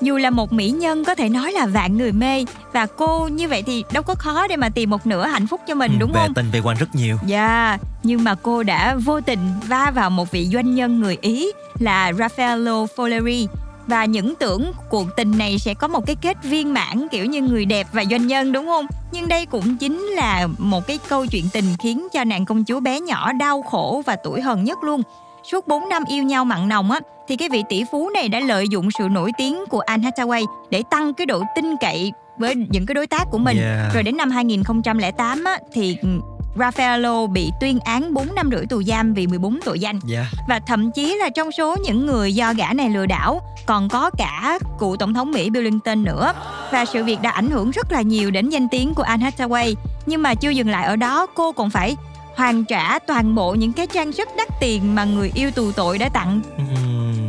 Dù 0.00 0.16
là 0.16 0.30
một 0.30 0.52
mỹ 0.52 0.70
nhân 0.70 1.04
có 1.04 1.14
thể 1.14 1.28
nói 1.28 1.52
là 1.52 1.66
vạn 1.66 1.96
người 1.98 2.12
mê 2.12 2.44
và 2.72 2.86
cô 2.86 3.28
như 3.32 3.48
vậy 3.48 3.62
thì 3.62 3.84
đâu 3.92 4.02
có 4.02 4.14
khó 4.14 4.48
để 4.48 4.56
mà 4.56 4.68
tìm 4.68 4.90
một 4.90 5.06
nửa 5.06 5.26
hạnh 5.26 5.46
phúc 5.46 5.60
cho 5.68 5.74
mình 5.74 5.92
Ừ, 5.92 5.96
đúng 6.00 6.12
về 6.12 6.20
không? 6.24 6.34
tình 6.34 6.50
về 6.50 6.60
quan 6.60 6.76
rất 6.76 6.94
nhiều. 6.94 7.18
Dạ, 7.26 7.78
nhưng 8.02 8.24
mà 8.24 8.34
cô 8.42 8.62
đã 8.62 8.94
vô 9.04 9.20
tình 9.20 9.38
va 9.68 9.90
vào 9.94 10.10
một 10.10 10.30
vị 10.30 10.46
doanh 10.52 10.74
nhân 10.74 11.00
người 11.00 11.18
Ý 11.20 11.52
là 11.78 12.12
Raffaello 12.12 12.86
Folleri 12.96 13.46
và 13.88 14.04
những 14.04 14.34
tưởng 14.34 14.72
cuộc 14.90 15.16
tình 15.16 15.38
này 15.38 15.58
sẽ 15.58 15.74
có 15.74 15.88
một 15.88 16.06
cái 16.06 16.16
kết 16.16 16.36
viên 16.42 16.74
mãn 16.74 17.08
kiểu 17.10 17.24
như 17.24 17.42
người 17.42 17.64
đẹp 17.64 17.86
và 17.92 18.04
doanh 18.10 18.26
nhân 18.26 18.52
đúng 18.52 18.66
không? 18.66 18.86
Nhưng 19.12 19.28
đây 19.28 19.46
cũng 19.46 19.76
chính 19.76 19.98
là 20.02 20.48
một 20.58 20.86
cái 20.86 20.98
câu 21.08 21.26
chuyện 21.26 21.44
tình 21.52 21.64
khiến 21.82 22.08
cho 22.12 22.24
nàng 22.24 22.44
công 22.44 22.64
chúa 22.64 22.80
bé 22.80 23.00
nhỏ 23.00 23.32
đau 23.32 23.62
khổ 23.62 24.02
và 24.06 24.16
tuổi 24.24 24.40
hờn 24.40 24.64
nhất 24.64 24.84
luôn. 24.84 25.02
Suốt 25.50 25.68
4 25.68 25.88
năm 25.88 26.02
yêu 26.08 26.24
nhau 26.24 26.44
mặn 26.44 26.68
nồng 26.68 26.90
á 26.90 27.00
thì 27.28 27.36
cái 27.36 27.48
vị 27.48 27.62
tỷ 27.68 27.84
phú 27.92 28.10
này 28.10 28.28
đã 28.28 28.40
lợi 28.40 28.66
dụng 28.70 28.88
sự 28.98 29.08
nổi 29.08 29.30
tiếng 29.38 29.64
của 29.70 29.80
Anne 29.80 30.10
Hathaway 30.10 30.44
để 30.70 30.82
tăng 30.90 31.14
cái 31.14 31.26
độ 31.26 31.42
tin 31.54 31.76
cậy 31.80 32.12
với 32.38 32.54
những 32.54 32.86
cái 32.86 32.94
đối 32.94 33.06
tác 33.06 33.24
của 33.30 33.38
mình. 33.38 33.58
Yeah. 33.58 33.94
Rồi 33.94 34.02
đến 34.02 34.16
năm 34.16 34.30
2008 34.30 35.44
á 35.44 35.58
thì 35.72 35.96
Raffaello 36.58 37.26
bị 37.26 37.52
tuyên 37.60 37.80
án 37.80 38.14
4 38.14 38.34
năm 38.34 38.50
rưỡi 38.52 38.66
tù 38.66 38.82
giam 38.82 39.14
vì 39.14 39.26
14 39.26 39.60
tội 39.64 39.80
danh. 39.80 40.00
Dạ. 40.04 40.26
và 40.48 40.60
thậm 40.66 40.90
chí 40.90 41.16
là 41.20 41.28
trong 41.28 41.52
số 41.52 41.76
những 41.84 42.06
người 42.06 42.34
do 42.34 42.52
gã 42.52 42.72
này 42.72 42.90
lừa 42.90 43.06
đảo 43.06 43.40
còn 43.66 43.88
có 43.88 44.10
cả 44.18 44.58
cựu 44.78 44.96
tổng 44.96 45.14
thống 45.14 45.32
Mỹ 45.32 45.50
Bill 45.50 45.68
Clinton 45.68 46.04
nữa. 46.04 46.32
Và 46.72 46.84
sự 46.84 47.04
việc 47.04 47.22
đã 47.22 47.30
ảnh 47.30 47.50
hưởng 47.50 47.70
rất 47.70 47.92
là 47.92 48.02
nhiều 48.02 48.30
đến 48.30 48.48
danh 48.50 48.68
tiếng 48.68 48.94
của 48.94 49.02
Anne 49.02 49.30
Hathaway. 49.30 49.74
Nhưng 50.06 50.22
mà 50.22 50.34
chưa 50.34 50.50
dừng 50.50 50.68
lại 50.68 50.86
ở 50.86 50.96
đó 50.96 51.26
cô 51.34 51.52
còn 51.52 51.70
phải 51.70 51.96
hoàn 52.36 52.64
trả 52.64 52.98
toàn 52.98 53.34
bộ 53.34 53.54
những 53.54 53.72
cái 53.72 53.86
trang 53.86 54.12
sức 54.12 54.28
đắt 54.38 54.48
tiền 54.60 54.94
mà 54.94 55.04
người 55.04 55.30
yêu 55.34 55.50
tù 55.50 55.72
tội 55.72 55.98
đã 55.98 56.08
tặng 56.08 56.40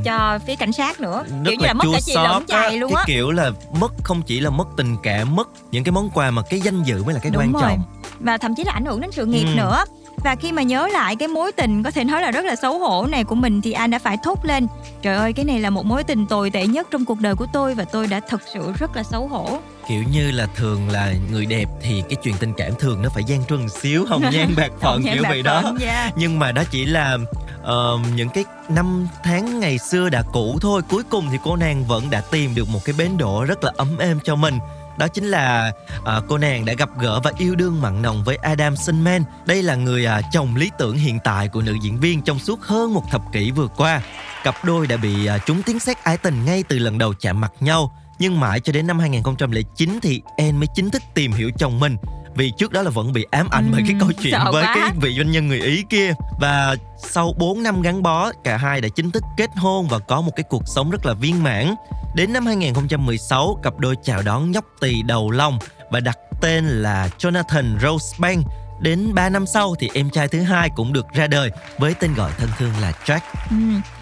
cho 0.06 0.40
phía 0.48 0.56
cảnh 0.56 0.72
sát 0.72 1.00
nữa. 1.02 1.24
Rất 1.28 1.52
kiểu 1.52 1.60
như 1.60 1.66
là 1.66 1.74
mất 1.74 1.84
cả 1.94 2.00
chị 2.06 2.14
lẫn 2.16 2.46
chài 2.48 2.78
luôn 2.78 2.96
á. 2.96 3.04
Kiểu 3.08 3.32
là 3.32 3.52
mất 3.80 3.94
không 4.04 4.22
chỉ 4.22 4.40
là 4.40 4.50
mất 4.50 4.68
tình 4.78 4.98
cảm 5.04 5.36
mất 5.36 5.50
những 5.72 5.84
cái 5.84 5.92
món 5.92 6.10
quà 6.10 6.32
mà 6.32 6.42
cái 6.50 6.62
danh 6.62 6.84
dự 6.84 7.04
mới 7.04 7.14
là 7.14 7.20
cái 7.20 7.32
Đúng 7.32 7.42
quan 7.42 7.52
rồi. 7.52 7.62
trọng 7.62 7.84
và 8.20 8.38
thậm 8.38 8.56
chí 8.56 8.64
là 8.64 8.72
ảnh 8.74 8.86
hưởng 8.86 9.02
đến 9.02 9.12
sự 9.12 9.26
nghiệp 9.26 9.46
Ừ. 9.46 9.56
nữa 9.58 9.84
và 10.24 10.36
khi 10.36 10.52
mà 10.52 10.62
nhớ 10.62 10.88
lại 10.88 11.16
cái 11.16 11.28
mối 11.28 11.52
tình 11.52 11.84
có 11.84 11.92
thể 11.92 12.04
nói 12.04 12.22
là 12.22 12.32
rất 12.32 12.46
là 12.46 12.56
xấu 12.56 12.80
hổ 12.80 13.06
này 13.06 13.24
của 13.24 13.36
mình 13.36 13.62
thì 13.62 13.72
anh 13.72 13.92
đã 13.92 14.00
phải 14.00 14.18
thốt 14.24 14.46
lên 14.46 14.68
trời 15.02 15.16
ơi 15.16 15.34
cái 15.34 15.46
này 15.46 15.60
là 15.60 15.70
một 15.70 15.86
mối 15.86 16.04
tình 16.04 16.26
tồi 16.28 16.50
tệ 16.50 16.68
nhất 16.68 16.88
trong 16.92 17.06
cuộc 17.06 17.20
đời 17.20 17.36
của 17.36 17.46
tôi 17.54 17.76
và 17.76 17.84
tôi 17.86 18.08
đã 18.08 18.20
thật 18.30 18.42
sự 18.54 18.72
rất 18.80 18.96
là 18.96 19.04
xấu 19.04 19.28
hổ 19.28 19.58
kiểu 19.88 20.04
như 20.12 20.32
là 20.32 20.48
thường 20.56 20.90
là 20.90 21.14
người 21.32 21.46
đẹp 21.46 21.66
thì 21.82 22.04
cái 22.10 22.16
chuyện 22.24 22.36
tình 22.40 22.54
cảm 22.58 22.72
thường 22.80 23.02
nó 23.02 23.10
phải 23.10 23.24
gian 23.24 23.46
truân 23.46 23.70
xíu 23.70 24.06
hồng 24.06 24.24
nhan 24.32 24.54
bạc 24.58 24.72
phận 24.82 25.04
kiểu 25.04 25.24
vậy 25.30 25.42
đó 25.42 25.62
phận, 25.64 25.78
yeah. 25.78 26.14
nhưng 26.18 26.40
mà 26.40 26.52
đó 26.52 26.64
chỉ 26.72 26.86
là 26.86 27.18
ờ, 27.64 27.98
những 28.16 28.30
cái 28.30 28.44
năm 28.70 29.08
tháng 29.24 29.60
ngày 29.60 29.78
xưa 29.78 30.10
đã 30.10 30.24
cũ 30.34 30.58
thôi 30.62 30.82
cuối 30.90 31.04
cùng 31.10 31.28
thì 31.32 31.38
cô 31.44 31.56
nàng 31.56 31.84
vẫn 31.86 32.10
đã 32.10 32.22
tìm 32.32 32.56
được 32.56 32.70
một 32.70 32.80
cái 32.86 32.96
bến 32.98 33.18
đỗ 33.18 33.44
rất 33.44 33.64
là 33.64 33.72
ấm 33.78 33.98
êm 33.98 34.20
cho 34.24 34.36
mình 34.36 34.60
đó 35.00 35.08
chính 35.08 35.26
là 35.26 35.72
à, 36.06 36.22
cô 36.28 36.38
nàng 36.38 36.66
đã 36.66 36.74
gặp 36.74 36.90
gỡ 37.00 37.20
và 37.24 37.32
yêu 37.38 37.56
đương 37.56 37.82
mặn 37.82 38.02
nồng 38.02 38.24
với 38.24 38.36
Adam 38.36 38.76
Sandman. 38.76 39.24
Đây 39.46 39.64
là 39.64 39.76
người 39.76 40.06
à, 40.06 40.22
chồng 40.32 40.56
lý 40.56 40.72
tưởng 40.78 40.98
hiện 40.98 41.20
tại 41.24 41.48
của 41.48 41.62
nữ 41.62 41.76
diễn 41.82 42.00
viên 42.00 42.22
trong 42.22 42.40
suốt 42.40 42.62
hơn 42.62 42.94
một 42.94 43.04
thập 43.12 43.22
kỷ 43.34 43.52
vừa 43.52 43.68
qua. 43.68 44.02
Cặp 44.44 44.56
đôi 44.66 44.88
đã 44.88 44.98
bị 44.98 45.26
à, 45.26 45.38
trúng 45.38 45.64
tiếng 45.64 45.80
xét 45.80 45.98
ái 46.04 46.18
tình 46.18 46.46
ngay 46.46 46.64
từ 46.70 46.80
lần 46.80 46.98
đầu 46.98 47.14
chạm 47.20 47.42
mặt 47.42 47.54
nhau. 47.60 47.96
Nhưng 48.20 48.40
mãi 48.40 48.60
cho 48.60 48.74
đến 48.74 48.88
năm 48.88 49.00
2009 49.00 50.00
thì 50.02 50.22
Anne 50.38 50.52
mới 50.52 50.68
chính 50.76 50.90
thức 50.90 51.02
tìm 51.14 51.32
hiểu 51.32 51.52
chồng 51.58 51.80
mình 51.80 51.98
vì 52.40 52.52
trước 52.52 52.72
đó 52.72 52.82
là 52.82 52.90
vẫn 52.90 53.14
bị 53.14 53.26
ám 53.32 53.50
ảnh 53.52 53.70
bởi 53.72 53.82
cái 53.88 53.96
câu 54.00 54.12
chuyện 54.22 54.34
với 54.52 54.64
quá. 54.64 54.76
cái 54.76 54.92
vị 55.02 55.14
doanh 55.18 55.32
nhân 55.32 55.48
người 55.48 55.62
Ý 55.62 55.84
kia 55.90 56.14
và 56.40 56.76
sau 56.98 57.34
4 57.38 57.64
năm 57.64 57.82
gắn 57.82 58.04
bó 58.04 58.32
cả 58.44 58.58
hai 58.58 58.82
đã 58.82 58.90
chính 58.96 59.12
thức 59.12 59.24
kết 59.38 59.50
hôn 59.56 59.88
và 59.88 60.00
có 60.00 60.22
một 60.22 60.32
cái 60.36 60.44
cuộc 60.50 60.64
sống 60.66 60.90
rất 60.90 61.06
là 61.06 61.14
viên 61.14 61.44
mãn 61.44 61.76
đến 62.16 62.34
năm 62.34 62.46
2016 62.46 63.60
cặp 63.64 63.80
đôi 63.80 63.96
chào 64.04 64.22
đón 64.22 64.52
nhóc 64.52 64.66
tỳ 64.82 65.02
đầu 65.02 65.32
long 65.32 65.60
và 65.92 66.00
đặt 66.00 66.18
tên 66.42 66.66
là 66.66 67.10
Jonathan 67.20 67.80
Rosebank 67.80 68.46
đến 68.82 69.14
3 69.14 69.30
năm 69.30 69.46
sau 69.46 69.76
thì 69.80 69.90
em 69.94 70.10
trai 70.10 70.28
thứ 70.28 70.42
hai 70.42 70.70
cũng 70.76 70.94
được 70.94 71.06
ra 71.14 71.28
đời 71.28 71.52
với 71.78 71.94
tên 71.94 72.14
gọi 72.14 72.32
thân 72.38 72.50
thương 72.58 72.72
là 72.82 72.94
Jack 73.06 73.20
Ừ. 73.50 73.56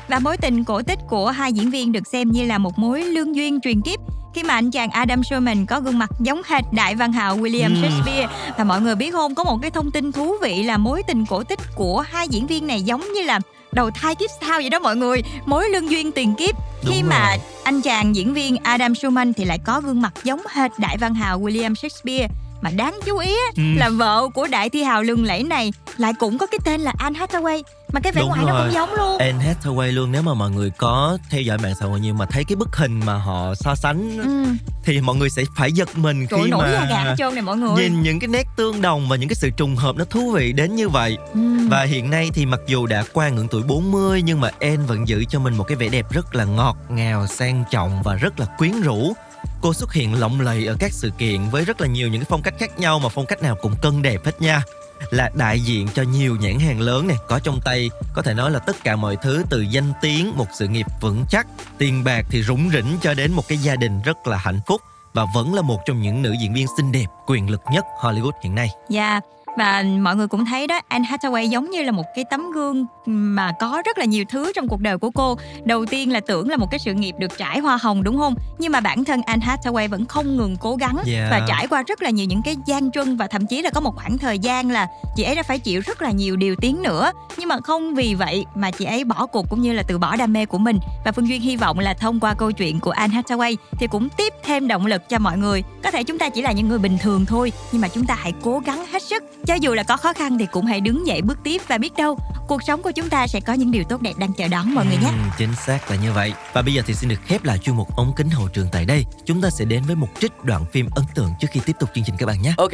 Và 0.08 0.20
mối 0.20 0.38
tình 0.38 0.64
cổ 0.64 0.82
tích 0.82 1.00
của 1.10 1.32
hai 1.32 1.54
diễn 1.54 1.70
viên 1.70 1.92
được 1.92 2.08
xem 2.12 2.32
như 2.32 2.46
là 2.46 2.58
một 2.58 2.80
mối 2.80 3.04
lương 3.04 3.36
duyên 3.36 3.62
truyền 3.62 3.82
kiếp 3.82 4.00
khi 4.38 4.44
mà 4.44 4.54
anh 4.54 4.72
chàng 4.72 4.90
Adam 4.90 5.24
Sherman 5.24 5.66
có 5.66 5.80
gương 5.80 6.00
mặt 6.00 6.10
giống 6.20 6.42
hệt 6.46 6.64
đại 6.72 6.96
văn 6.96 7.14
hào 7.14 7.38
William 7.38 7.76
Ừ. 7.76 7.82
Shakespeare 7.82 8.28
và 8.58 8.64
mọi 8.64 8.82
người 8.82 8.96
biết 8.96 9.12
không 9.12 9.36
có 9.36 9.44
một 9.44 9.58
cái 9.62 9.72
thông 9.72 9.92
tin 9.92 10.12
thú 10.12 10.36
vị 10.42 10.64
là 10.64 10.78
mối 10.78 11.04
tình 11.08 11.26
cổ 11.26 11.44
tích 11.44 11.60
của 11.76 12.00
hai 12.10 12.28
diễn 12.28 12.48
viên 12.48 12.68
này 12.68 12.82
giống 12.82 13.02
như 13.16 13.22
là 13.22 13.40
đầu 13.72 13.92
thai 13.92 14.16
kiếp 14.16 14.30
sau 14.42 14.60
vậy 14.60 14.70
đó 14.70 14.80
mọi 14.80 14.96
người 14.96 15.22
mối 15.46 15.70
lương 15.70 15.92
duyên 15.92 16.12
tiền 16.12 16.36
kiếp 16.36 16.56
Đúng 16.84 16.94
khi 16.94 17.04
mà 17.04 17.28
rồi. 17.30 17.38
anh 17.64 17.82
chàng 17.82 18.16
diễn 18.16 18.34
viên 18.34 18.58
Adam 18.64 18.96
Sherman 18.96 19.34
thì 19.34 19.46
lại 19.46 19.60
có 19.66 19.82
gương 19.82 20.02
mặt 20.02 20.14
giống 20.24 20.42
hệt 20.50 20.72
đại 20.78 20.98
văn 20.98 21.14
hào 21.16 21.40
William 21.40 21.76
Shakespeare 21.76 22.28
mà 22.62 22.70
đáng 22.70 23.00
chú 23.06 23.18
ý 23.18 23.28
á, 23.32 23.52
Ừ. 23.58 23.64
là 23.78 23.90
vợ 23.90 24.28
của 24.34 24.48
đại 24.48 24.70
thi 24.70 24.84
hào 24.84 25.04
lừng 25.04 25.26
lẫy 25.26 25.44
này 25.44 25.74
lại 25.98 26.14
cũng 26.20 26.38
có 26.38 26.46
cái 26.48 26.60
tên 26.66 26.82
là 26.82 26.94
Anne 26.98 27.20
Hathaway 27.20 27.64
mà 27.92 28.00
cái 28.00 28.12
vẻ 28.14 28.22
Đúng 28.22 28.30
ngoài 28.30 28.44
nó 28.48 28.54
rồi. 28.54 28.62
cũng 28.66 28.74
giống 28.74 28.94
luôn 28.94 29.18
Anne 29.18 29.46
Hathaway 29.54 29.92
luôn 29.92 30.12
nếu 30.12 30.22
mà 30.22 30.34
mọi 30.34 30.52
người 30.52 30.70
có 30.78 31.18
theo 31.30 31.42
dõi 31.42 31.58
mạng 31.58 31.74
xã 31.80 31.86
hội 31.86 32.00
nhiều 32.00 32.14
mà 32.14 32.26
thấy 32.26 32.44
cái 32.48 32.56
bức 32.56 32.76
hình 32.76 33.00
mà 33.06 33.14
họ 33.14 33.56
so 33.56 33.76
sánh 33.76 34.18
Ừ. 34.24 34.46
thì 34.84 35.02
mọi 35.02 35.16
người 35.16 35.30
sẽ 35.30 35.44
phải 35.58 35.72
giật 35.72 35.98
mình 35.98 36.28
Trời 36.30 36.40
khi 36.44 36.50
nổi 36.50 36.68
da 36.72 36.80
mà 36.90 37.04
hết 37.04 37.16
trơn 37.18 37.34
này 37.36 37.42
mọi 37.42 37.58
người 37.58 37.76
nhìn 37.76 38.02
những 38.02 38.20
cái 38.20 38.28
nét 38.28 38.44
tương 38.58 38.82
đồng 38.82 39.10
và 39.10 39.16
những 39.16 39.30
cái 39.30 39.36
sự 39.36 39.50
trùng 39.58 39.76
hợp 39.76 39.96
nó 39.96 40.06
thú 40.06 40.32
vị 40.32 40.54
đến 40.54 40.76
như 40.76 40.90
vậy 40.90 41.18
ừ. 41.34 41.40
Và 41.70 41.84
hiện 41.84 42.10
nay 42.10 42.30
thì 42.34 42.46
mặc 42.46 42.60
dù 42.68 42.86
đã 42.88 43.04
qua 43.14 43.30
ngưỡng 43.30 43.48
tuổi 43.48 43.64
40 43.64 44.22
nhưng 44.22 44.40
mà 44.42 44.50
Anne 44.60 44.78
vẫn 44.88 45.08
giữ 45.08 45.26
cho 45.30 45.40
mình 45.40 45.58
một 45.58 45.64
cái 45.64 45.76
vẻ 45.78 45.90
đẹp 45.90 46.06
rất 46.12 46.36
là 46.36 46.44
ngọt 46.46 46.78
ngào, 46.90 47.28
sang 47.28 47.64
trọng 47.72 48.02
và 48.04 48.14
rất 48.16 48.40
là 48.40 48.46
quyến 48.58 48.82
rũ. 48.82 49.14
Cô 49.62 49.74
xuất 49.74 49.94
hiện 49.94 50.20
lộng 50.20 50.42
lẫy 50.42 50.66
ở 50.66 50.76
các 50.80 50.94
sự 50.94 51.10
kiện 51.18 51.50
với 51.50 51.66
rất 51.66 51.82
là 51.82 51.88
nhiều 51.88 52.08
những 52.08 52.22
cái 52.22 52.28
phong 52.30 52.42
cách 52.42 52.54
khác 52.60 52.80
nhau 52.80 53.00
mà 53.00 53.10
phong 53.10 53.26
cách 53.26 53.42
nào 53.42 53.56
cũng 53.62 53.76
cân 53.82 54.02
đẹp 54.02 54.26
hết 54.26 54.42
nha. 54.42 54.64
là 55.12 55.32
đại 55.36 55.60
diện 55.60 55.88
cho 55.94 56.04
nhiều 56.04 56.36
nhãn 56.36 56.60
hàng 56.60 56.80
lớn 56.80 57.08
này 57.08 57.18
có 57.28 57.40
trong 57.40 57.60
tay 57.66 57.90
có 58.14 58.22
thể 58.22 58.34
nói 58.34 58.52
là 58.52 58.60
tất 58.60 58.76
cả 58.84 58.96
mọi 58.96 59.16
thứ 59.22 59.44
từ 59.50 59.62
danh 59.62 59.94
tiếng 60.02 60.38
một 60.38 60.48
sự 60.54 60.68
nghiệp 60.68 60.86
vững 61.02 61.26
chắc 61.30 61.48
tiền 61.78 62.04
bạc 62.04 62.26
thì 62.30 62.44
rủng 62.44 62.70
rỉnh 62.74 62.98
cho 63.02 63.14
đến 63.14 63.32
một 63.32 63.48
cái 63.48 63.58
gia 63.58 63.76
đình 63.76 64.02
rất 64.02 64.28
là 64.28 64.38
hạnh 64.38 64.60
phúc 64.68 64.82
và 65.14 65.26
vẫn 65.36 65.54
là 65.54 65.62
một 65.62 65.80
trong 65.86 66.02
những 66.02 66.22
nữ 66.22 66.36
diễn 66.42 66.54
viên 66.54 66.68
xinh 66.78 66.92
đẹp 66.92 67.06
quyền 67.28 67.50
lực 67.50 67.62
nhất 67.72 67.86
Hollywood 68.00 68.32
hiện 68.44 68.56
nay. 68.56 68.70
Dạ, 68.90 69.20
và 69.58 69.84
mọi 70.02 70.16
người 70.16 70.28
cũng 70.28 70.46
thấy 70.46 70.68
đó 70.68 70.80
Anne 70.88 71.08
Hathaway 71.10 71.44
giống 71.44 71.70
như 71.70 71.84
là 71.84 71.92
một 71.92 72.06
cái 72.16 72.26
tấm 72.30 72.52
gương 72.52 72.86
mà 73.06 73.52
có 73.60 73.82
rất 73.86 73.98
là 73.98 74.06
nhiều 74.06 74.26
thứ 74.30 74.52
trong 74.56 74.68
cuộc 74.68 74.82
đời 74.82 74.98
của 74.98 75.12
cô. 75.12 75.38
Đầu 75.64 75.86
tiên 75.86 76.12
là 76.12 76.20
tưởng 76.20 76.50
là 76.50 76.58
một 76.58 76.68
cái 76.72 76.80
sự 76.80 76.94
nghiệp 76.94 77.16
được 77.20 77.38
trải 77.38 77.60
hoa 77.60 77.78
hồng 77.78 78.04
đúng 78.04 78.18
không? 78.18 78.36
Nhưng 78.60 78.72
mà 78.72 78.80
bản 78.80 79.04
thân 79.04 79.22
Anne 79.22 79.46
Hathaway 79.46 79.90
vẫn 79.90 80.06
không 80.06 80.38
ngừng 80.38 80.56
cố 80.58 80.76
gắng 80.76 80.98
Yeah. 81.08 81.32
và 81.32 81.46
trải 81.48 81.68
qua 81.68 81.84
rất 81.88 82.02
là 82.02 82.10
nhiều 82.10 82.26
những 82.26 82.42
cái 82.42 82.56
gian 82.66 82.92
truân 82.92 83.18
và 83.18 83.28
thậm 83.28 83.48
chí 83.48 83.62
là 83.62 83.70
có 83.70 83.82
một 83.82 83.96
khoảng 83.96 84.18
thời 84.18 84.40
gian 84.40 84.72
là 84.72 84.88
chị 85.16 85.24
ấy 85.24 85.36
đã 85.36 85.44
phải 85.44 85.60
chịu 85.60 85.82
rất 85.86 86.02
là 86.02 86.12
nhiều 86.12 86.36
điều 86.36 86.56
tiếng 86.56 86.82
nữa. 86.82 87.12
Nhưng 87.38 87.50
mà 87.50 87.58
không 87.64 87.96
vì 87.96 88.16
vậy 88.16 88.46
mà 88.56 88.72
chị 88.72 88.86
ấy 88.86 89.04
bỏ 89.04 89.26
cuộc 89.26 89.50
cũng 89.50 89.62
như 89.62 89.74
là 89.74 89.84
từ 89.88 89.98
bỏ 89.98 90.16
đam 90.16 90.34
mê 90.34 90.46
của 90.46 90.58
mình. 90.58 90.80
Và 91.06 91.12
Phương 91.12 91.28
Duyên 91.28 91.42
hy 91.42 91.56
vọng 91.56 91.80
là 91.80 91.94
thông 91.94 92.20
qua 92.20 92.34
câu 92.34 92.52
chuyện 92.52 92.80
của 92.80 92.92
Anne 92.92 93.22
Hathaway 93.22 93.56
thì 93.72 93.88
cũng 93.88 94.10
tiếp 94.10 94.34
thêm 94.44 94.68
động 94.68 94.86
lực 94.86 95.10
cho 95.10 95.20
mọi 95.20 95.38
người. 95.38 95.64
Có 95.84 95.92
thể 95.92 96.04
chúng 96.04 96.18
ta 96.18 96.30
chỉ 96.30 96.42
là 96.42 96.52
những 96.52 96.68
người 96.68 96.80
bình 96.80 96.98
thường 96.98 97.26
thôi 97.26 97.52
nhưng 97.72 97.82
mà 97.82 97.88
chúng 97.88 98.06
ta 98.06 98.16
hãy 98.16 98.34
cố 98.42 98.60
gắng 98.60 98.86
hết 98.92 99.04
sức 99.04 99.24
cho 99.48 99.54
dù 99.54 99.74
là 99.74 99.84
có 99.84 99.98
khó 99.98 100.14
khăn 100.14 100.38
thì 100.38 100.46
cũng 100.52 100.66
hãy 100.66 100.82
đứng 100.82 101.08
dậy 101.08 101.22
bước 101.22 101.38
tiếp 101.44 101.62
và 101.68 101.78
biết 101.78 101.94
đâu 101.98 102.18
cuộc 102.48 102.64
sống 102.64 102.82
của 102.82 102.92
chúng 102.92 103.10
ta 103.10 103.28
sẽ 103.28 103.40
có 103.40 103.54
những 103.54 103.72
điều 103.72 103.84
tốt 103.84 104.02
đẹp 104.02 104.14
đang 104.18 104.34
chờ 104.34 104.48
đón 104.48 104.76
mọi 104.76 104.86
người 104.86 104.98
nhé 104.98 105.10
chính 105.38 105.56
xác 105.56 105.92
là 105.92 105.96
như 105.96 106.12
vậy. 106.12 106.34
Và 106.54 106.62
bây 106.62 106.74
giờ 106.74 106.82
thì 106.86 106.94
xin 106.94 107.10
được 107.10 107.20
khép 107.26 107.44
lại 107.44 107.58
chuyên 107.58 107.76
mục 107.76 107.96
ống 107.96 108.14
kính 108.16 108.30
hậu 108.30 108.48
trường 108.48 108.68
tại 108.72 108.86
đây. 108.86 109.06
Chúng 109.26 109.42
ta 109.42 109.50
sẽ 109.50 109.66
đến 109.66 109.84
với 109.84 109.96
một 109.96 110.08
trích 110.20 110.32
đoạn 110.44 110.66
phim 110.72 110.90
ấn 110.96 111.06
tượng 111.16 111.32
trước 111.40 111.48
khi 111.52 111.60
tiếp 111.66 111.76
tục 111.80 111.90
chương 111.94 112.04
trình 112.08 112.16
các 112.20 112.26
bạn 112.26 112.42
nhé. 112.42 112.54
Ok. 112.58 112.72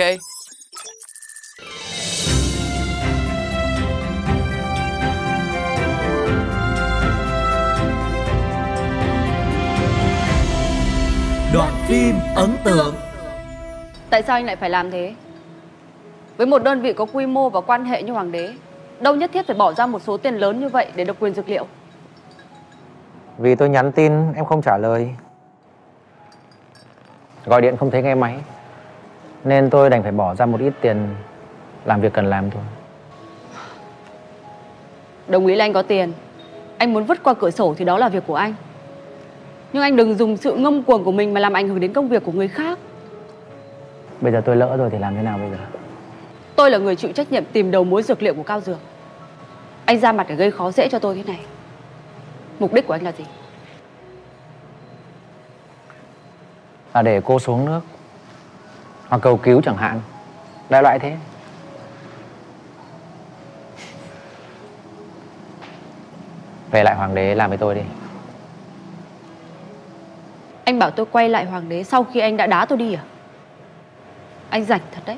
Đoạn 11.53 11.85
phim 11.87 12.15
ấn 12.35 12.57
tượng. 12.63 12.95
Tại 14.09 14.23
sao 14.27 14.35
anh 14.35 14.45
lại 14.45 14.55
phải 14.55 14.69
làm 14.69 14.91
thế? 14.91 15.13
Với 16.37 16.47
một 16.47 16.63
đơn 16.63 16.81
vị 16.81 16.93
có 16.93 17.05
quy 17.13 17.25
mô 17.25 17.49
và 17.49 17.61
quan 17.61 17.85
hệ 17.85 18.03
như 18.03 18.13
Hoàng 18.13 18.31
đế, 18.31 18.53
đâu 18.99 19.15
nhất 19.15 19.29
thiết 19.33 19.47
phải 19.47 19.55
bỏ 19.55 19.73
ra 19.73 19.85
một 19.85 20.01
số 20.01 20.17
tiền 20.17 20.35
lớn 20.35 20.59
như 20.59 20.69
vậy 20.69 20.87
để 20.95 21.03
độc 21.03 21.17
quyền 21.19 21.33
dược 21.33 21.49
liệu. 21.49 21.65
Vì 23.37 23.55
tôi 23.55 23.69
nhắn 23.69 23.91
tin 23.91 24.33
em 24.33 24.45
không 24.45 24.61
trả 24.61 24.77
lời 24.77 25.09
Gọi 27.45 27.61
điện 27.61 27.77
không 27.77 27.91
thấy 27.91 28.01
nghe 28.01 28.15
máy 28.15 28.35
Nên 29.43 29.69
tôi 29.69 29.89
đành 29.89 30.03
phải 30.03 30.11
bỏ 30.11 30.35
ra 30.35 30.45
một 30.45 30.61
ít 30.61 30.73
tiền 30.81 31.07
Làm 31.85 32.01
việc 32.01 32.13
cần 32.13 32.29
làm 32.29 32.49
thôi 32.51 32.61
Đồng 35.27 35.47
ý 35.47 35.55
là 35.55 35.65
anh 35.65 35.73
có 35.73 35.81
tiền. 35.81 36.11
Anh 36.77 36.93
muốn 36.93 37.03
vứt 37.03 37.23
qua 37.23 37.33
cửa 37.33 37.51
sổ 37.51 37.75
thì 37.77 37.85
đó 37.85 37.97
là 37.97 38.09
việc 38.09 38.23
của 38.27 38.35
anh. 38.35 38.53
Nhưng 39.73 39.83
anh 39.83 39.95
đừng 39.95 40.15
dùng 40.15 40.37
sự 40.37 40.55
ngông 40.55 40.83
cuồng 40.83 41.03
của 41.03 41.11
mình 41.11 41.33
mà 41.33 41.39
làm 41.39 41.53
ảnh 41.53 41.67
hưởng 41.67 41.79
đến 41.79 41.93
công 41.93 42.09
việc 42.09 42.23
của 42.25 42.31
người 42.31 42.47
khác. 42.47 42.79
Bây 44.21 44.31
giờ 44.31 44.41
tôi 44.45 44.55
lỡ 44.55 44.77
rồi 44.77 44.89
thì 44.89 44.99
làm 44.99 45.15
thế 45.15 45.21
nào 45.21 45.37
bây 45.37 45.49
giờ 45.49 45.57
Tôi 46.55 46.71
là 46.71 46.77
người 46.77 46.95
chịu 46.95 47.11
trách 47.11 47.31
nhiệm 47.31 47.45
tìm 47.45 47.71
đầu 47.71 47.83
mối 47.83 48.03
dược 48.03 48.23
liệu 48.23 48.33
của 48.33 48.43
Cao 48.43 48.61
Dược. 48.61 48.77
Anh 49.85 49.99
ra 49.99 50.11
mặt 50.11 50.25
để 50.29 50.35
gây 50.35 50.51
khó 50.51 50.71
dễ 50.71 50.89
cho 50.89 50.99
tôi 50.99 51.15
thế 51.15 51.23
này. 51.23 51.39
Mục 52.59 52.73
đích 52.73 52.87
của 52.87 52.93
anh 52.93 53.03
là 53.03 53.11
gì? 53.11 53.23
Là 56.93 57.01
để 57.01 57.21
cô 57.25 57.39
xuống 57.39 57.65
nước 57.65 57.81
Hoặc 59.09 59.21
cầu 59.21 59.37
cứu 59.37 59.61
chẳng 59.61 59.77
hạn 59.77 60.01
Đại 60.69 60.83
loại 60.83 60.99
thế 60.99 61.17
Về 66.71 66.83
lại 66.83 66.95
hoàng 66.95 67.15
đế 67.15 67.35
làm 67.35 67.49
với 67.49 67.57
tôi 67.57 67.75
đi 67.75 67.81
Anh 70.65 70.79
bảo 70.79 70.91
tôi 70.91 71.05
quay 71.11 71.29
lại 71.29 71.45
Hoàng 71.45 71.69
đế 71.69 71.83
sau 71.83 72.03
khi 72.03 72.19
anh 72.19 72.37
đã 72.37 72.47
đá 72.47 72.65
tôi 72.65 72.77
đi 72.77 72.93
à? 72.93 73.03
Anh 74.49 74.65
rảnh 74.65 74.81
thật 74.91 75.01
đấy. 75.05 75.17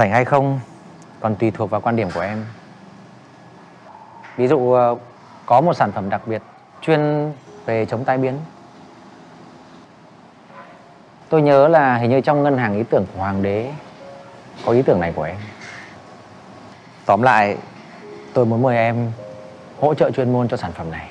Rảnh 0.00 0.10
hay 0.10 0.24
không, 0.24 0.60
Còn 1.20 1.34
tùy 1.36 1.50
thuộc 1.50 1.70
vào 1.70 1.80
quan 1.80 1.96
điểm 1.96 2.08
của 2.14 2.20
em. 2.20 2.44
Ví 4.36 4.48
dụ 4.48 4.72
ờ, 4.72 4.96
Có 5.46 5.60
một 5.60 5.74
sản 5.74 5.92
phẩm 5.92 6.10
đặc 6.10 6.20
biệt 6.26 6.42
Chuyên 6.82 7.32
về 7.66 7.86
chống 7.86 8.04
tai 8.04 8.18
biến. 8.18 8.34
Tôi 11.28 11.42
nhớ 11.42 11.68
là 11.68 11.96
hình 11.96 12.10
như 12.10 12.20
trong 12.20 12.42
ngân 12.42 12.58
hàng 12.58 12.76
ý 12.76 12.82
tưởng 12.82 13.06
của 13.12 13.20
Hoàng 13.20 13.42
đế 13.42 13.72
Có 14.66 14.72
ý 14.72 14.82
tưởng 14.82 15.00
này 15.00 15.12
của 15.16 15.22
em. 15.22 15.36
Tóm 17.06 17.22
lại, 17.22 17.56
Tôi 18.34 18.46
muốn 18.46 18.62
mời 18.62 18.76
em 18.76 19.12
Hỗ 19.80 19.94
trợ 19.94 20.10
chuyên 20.10 20.32
môn 20.32 20.48
cho 20.48 20.56
sản 20.56 20.72
phẩm 20.72 20.90
này. 20.90 21.08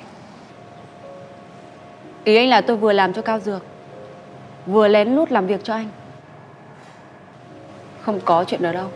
Ý 2.24 2.36
anh 2.36 2.50
là 2.50 2.62
tôi 2.62 2.78
vừa 2.78 2.94
làm 2.94 3.14
cho 3.14 3.22
Cao 3.22 3.40
Dược, 3.40 3.66
Vừa 4.66 4.88
lén 4.88 5.16
lút 5.16 5.32
làm 5.32 5.48
việc 5.48 5.64
cho 5.64 5.74
anh. 5.74 5.90
Không 8.02 8.20
có 8.26 8.44
chuyện 8.48 8.62
đó 8.62 8.72
đâu. 8.72 8.88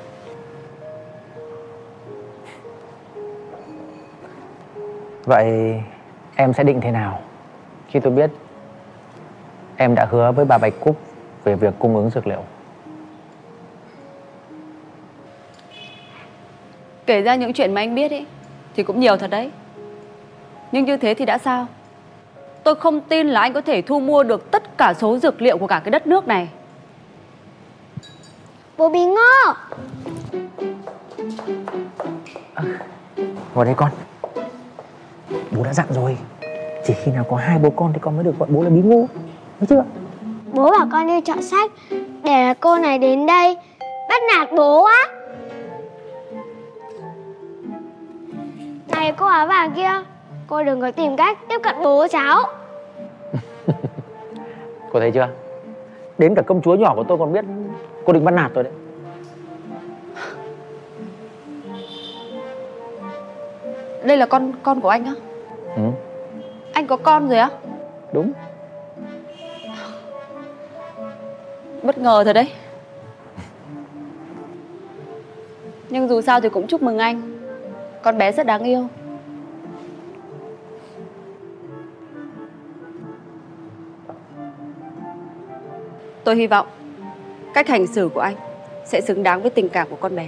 Vậy 5.26 5.82
em 6.36 6.54
sẽ 6.54 6.64
định 6.64 6.82
thế 6.82 6.92
nào? 6.92 7.22
Khi 7.88 8.00
tôi 8.00 8.14
biết 8.14 8.32
Em 9.78 9.96
đã 9.96 10.06
hứa 10.12 10.32
với 10.32 10.46
bà 10.46 10.58
Bạch 10.58 10.74
Cúc 10.80 10.98
Về 11.44 11.56
việc 11.56 11.74
cung 11.80 11.96
ứng 11.96 12.10
dược 12.10 12.28
liệu. 12.28 12.44
Kể 17.06 17.22
ra 17.22 17.36
những 17.36 17.54
chuyện 17.54 17.74
mà 17.74 17.82
anh 17.82 17.96
biết 17.96 18.12
ý 18.12 18.26
Thì 18.76 18.84
cũng 18.84 19.00
nhiều 19.00 19.18
thật 19.18 19.30
đấy. 19.30 19.52
Nhưng 20.72 20.86
như 20.86 20.98
thế 20.98 21.14
thì 21.14 21.26
đã 21.26 21.38
sao? 21.38 21.68
Tôi 22.64 22.76
không 22.76 23.02
tin 23.02 23.28
là 23.28 23.42
anh 23.42 23.54
có 23.54 23.62
thể 23.62 23.82
thu 23.82 24.00
mua 24.00 24.24
được 24.24 24.52
tất 24.52 24.78
cả 24.78 24.94
số 24.94 25.18
dược 25.18 25.42
liệu 25.42 25.58
của 25.58 25.68
cả 25.68 25.82
cái 25.84 25.92
đất 25.92 26.08
nước 26.08 26.28
này 26.28 26.50
Bố 28.78 28.90
bí 28.90 29.06
ngô. 29.06 29.54
Vào 33.54 33.66
đây 33.66 33.74
con. 33.78 33.90
Bố 35.52 35.64
đã 35.64 35.74
dặn 35.74 35.88
rồi. 35.90 36.18
Chỉ 36.86 36.94
khi 37.04 37.12
nào 37.12 37.24
có 37.30 37.38
hai 37.38 37.60
bố 37.60 37.70
con 37.70 37.94
thì 37.94 38.00
con 38.02 38.16
mới 38.16 38.24
được 38.24 38.40
gọi 38.40 38.50
bố 38.52 38.64
là 38.64 38.70
bí 38.70 38.82
ngô. 38.82 39.08
Thấy 39.60 39.68
chưa? 39.68 39.84
Bố 40.54 40.72
bảo 40.72 40.88
con 40.92 41.08
đi 41.08 41.22
chọn 41.22 41.42
sách 41.42 41.72
Để 42.24 42.32
là 42.32 42.54
cô 42.60 42.78
này 42.78 42.98
đến 42.98 43.26
đây. 43.26 43.58
Bắt 44.10 44.22
nạt 44.34 44.50
bố 44.58 44.84
á 44.84 45.08
Này 48.88 49.14
cô 49.18 49.26
áo 49.26 49.48
vàng 49.48 49.72
kia 49.72 50.04
Cô 50.48 50.64
đừng 50.64 50.82
có 50.82 50.92
tìm 50.92 51.18
cách 51.18 51.40
tiếp 51.50 51.60
cận 51.64 51.76
bố 51.84 52.08
cháu. 52.08 52.44
Cô 54.92 55.00
thấy 55.00 55.12
chưa? 55.12 55.28
Đến 56.18 56.36
cả 56.36 56.42
công 56.42 56.62
chúa 56.62 56.76
nhỏ 56.76 56.94
của 56.96 57.04
tôi 57.04 57.18
còn 57.18 57.34
biết 57.34 57.46
Cô 58.06 58.14
định 58.14 58.26
bắt 58.26 58.32
nạt 58.32 58.52
tôi 58.54 58.64
đấy. 58.64 58.74
Đây 64.04 64.18
là 64.18 64.26
con 64.26 64.52
con 64.64 64.82
của 64.82 64.90
anh 64.90 65.06
á? 65.06 65.14
Ừ, 65.76 65.82
Anh 66.74 66.88
có 66.88 66.98
con 66.98 67.30
rồi 67.30 67.38
á? 67.38 67.50
Đúng. 68.12 68.34
Bất 71.84 71.98
ngờ 71.98 72.24
thật 72.26 72.34
đấy. 72.34 72.52
Nhưng 75.90 76.08
dù 76.08 76.22
sao 76.22 76.42
thì 76.42 76.50
cũng 76.50 76.68
chúc 76.68 76.82
mừng 76.82 76.98
anh. 76.98 77.40
Con 78.02 78.18
bé 78.18 78.32
rất 78.32 78.46
đáng 78.46 78.64
yêu. 78.64 78.88
Tôi 86.24 86.36
hy 86.36 86.48
vọng 86.48 86.68
Cách 87.54 87.68
hành 87.68 87.88
xử 87.88 88.10
của 88.14 88.20
anh 88.20 88.36
Sẽ 88.86 89.02
xứng 89.02 89.24
đáng 89.24 89.42
với 89.42 89.52
tình 89.52 89.70
cảm 89.70 89.88
của 89.90 89.96
con 89.96 90.16
bé. 90.16 90.28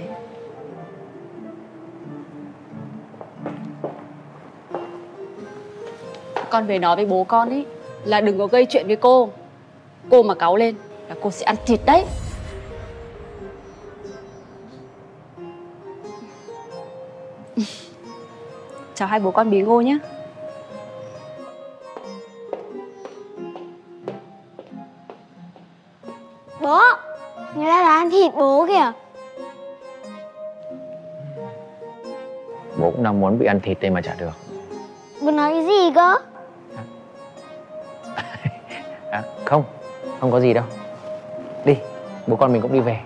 Con 6.50 6.66
về 6.66 6.78
nói 6.78 6.96
với 6.96 7.06
bố 7.06 7.24
con 7.24 7.50
ấy 7.50 7.66
Là 8.04 8.20
đừng 8.20 8.38
có 8.38 8.46
gây 8.46 8.66
chuyện 8.66 8.86
với 8.86 8.96
cô. 8.96 9.30
Cô 10.10 10.22
mà 10.22 10.34
cáu 10.34 10.56
lên 10.56 10.74
là 11.08 11.14
cô 11.22 11.30
sẽ 11.30 11.44
ăn 11.44 11.56
thịt 11.66 11.80
đấy. 11.86 12.04
Chào 18.94 19.08
hai 19.08 19.20
bố 19.20 19.30
con 19.30 19.50
bí 19.50 19.62
ngô 19.62 19.80
nhé 19.80 19.98
muốn 33.26 33.38
bị 33.38 33.46
ăn 33.46 33.60
thịt 33.60 33.80
đây 33.80 33.90
mà 33.90 34.00
chả 34.00 34.14
được. 34.18 34.30
Bố 35.22 35.30
nói 35.30 35.52
cái 35.52 35.64
gì 35.64 35.92
cơ? 35.94 36.14
À 39.10 39.22
không 39.44 39.64
Không 40.20 40.32
có 40.32 40.40
gì 40.40 40.52
đâu. 40.54 40.64
Đi 41.64 41.76
Bố 42.26 42.36
con 42.36 42.52
mình 42.52 42.62
cũng 42.62 42.72
đi 42.72 42.80
về 42.80 43.00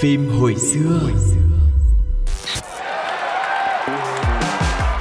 phim 0.00 0.28
hồi 0.40 0.54
xưa 0.54 1.00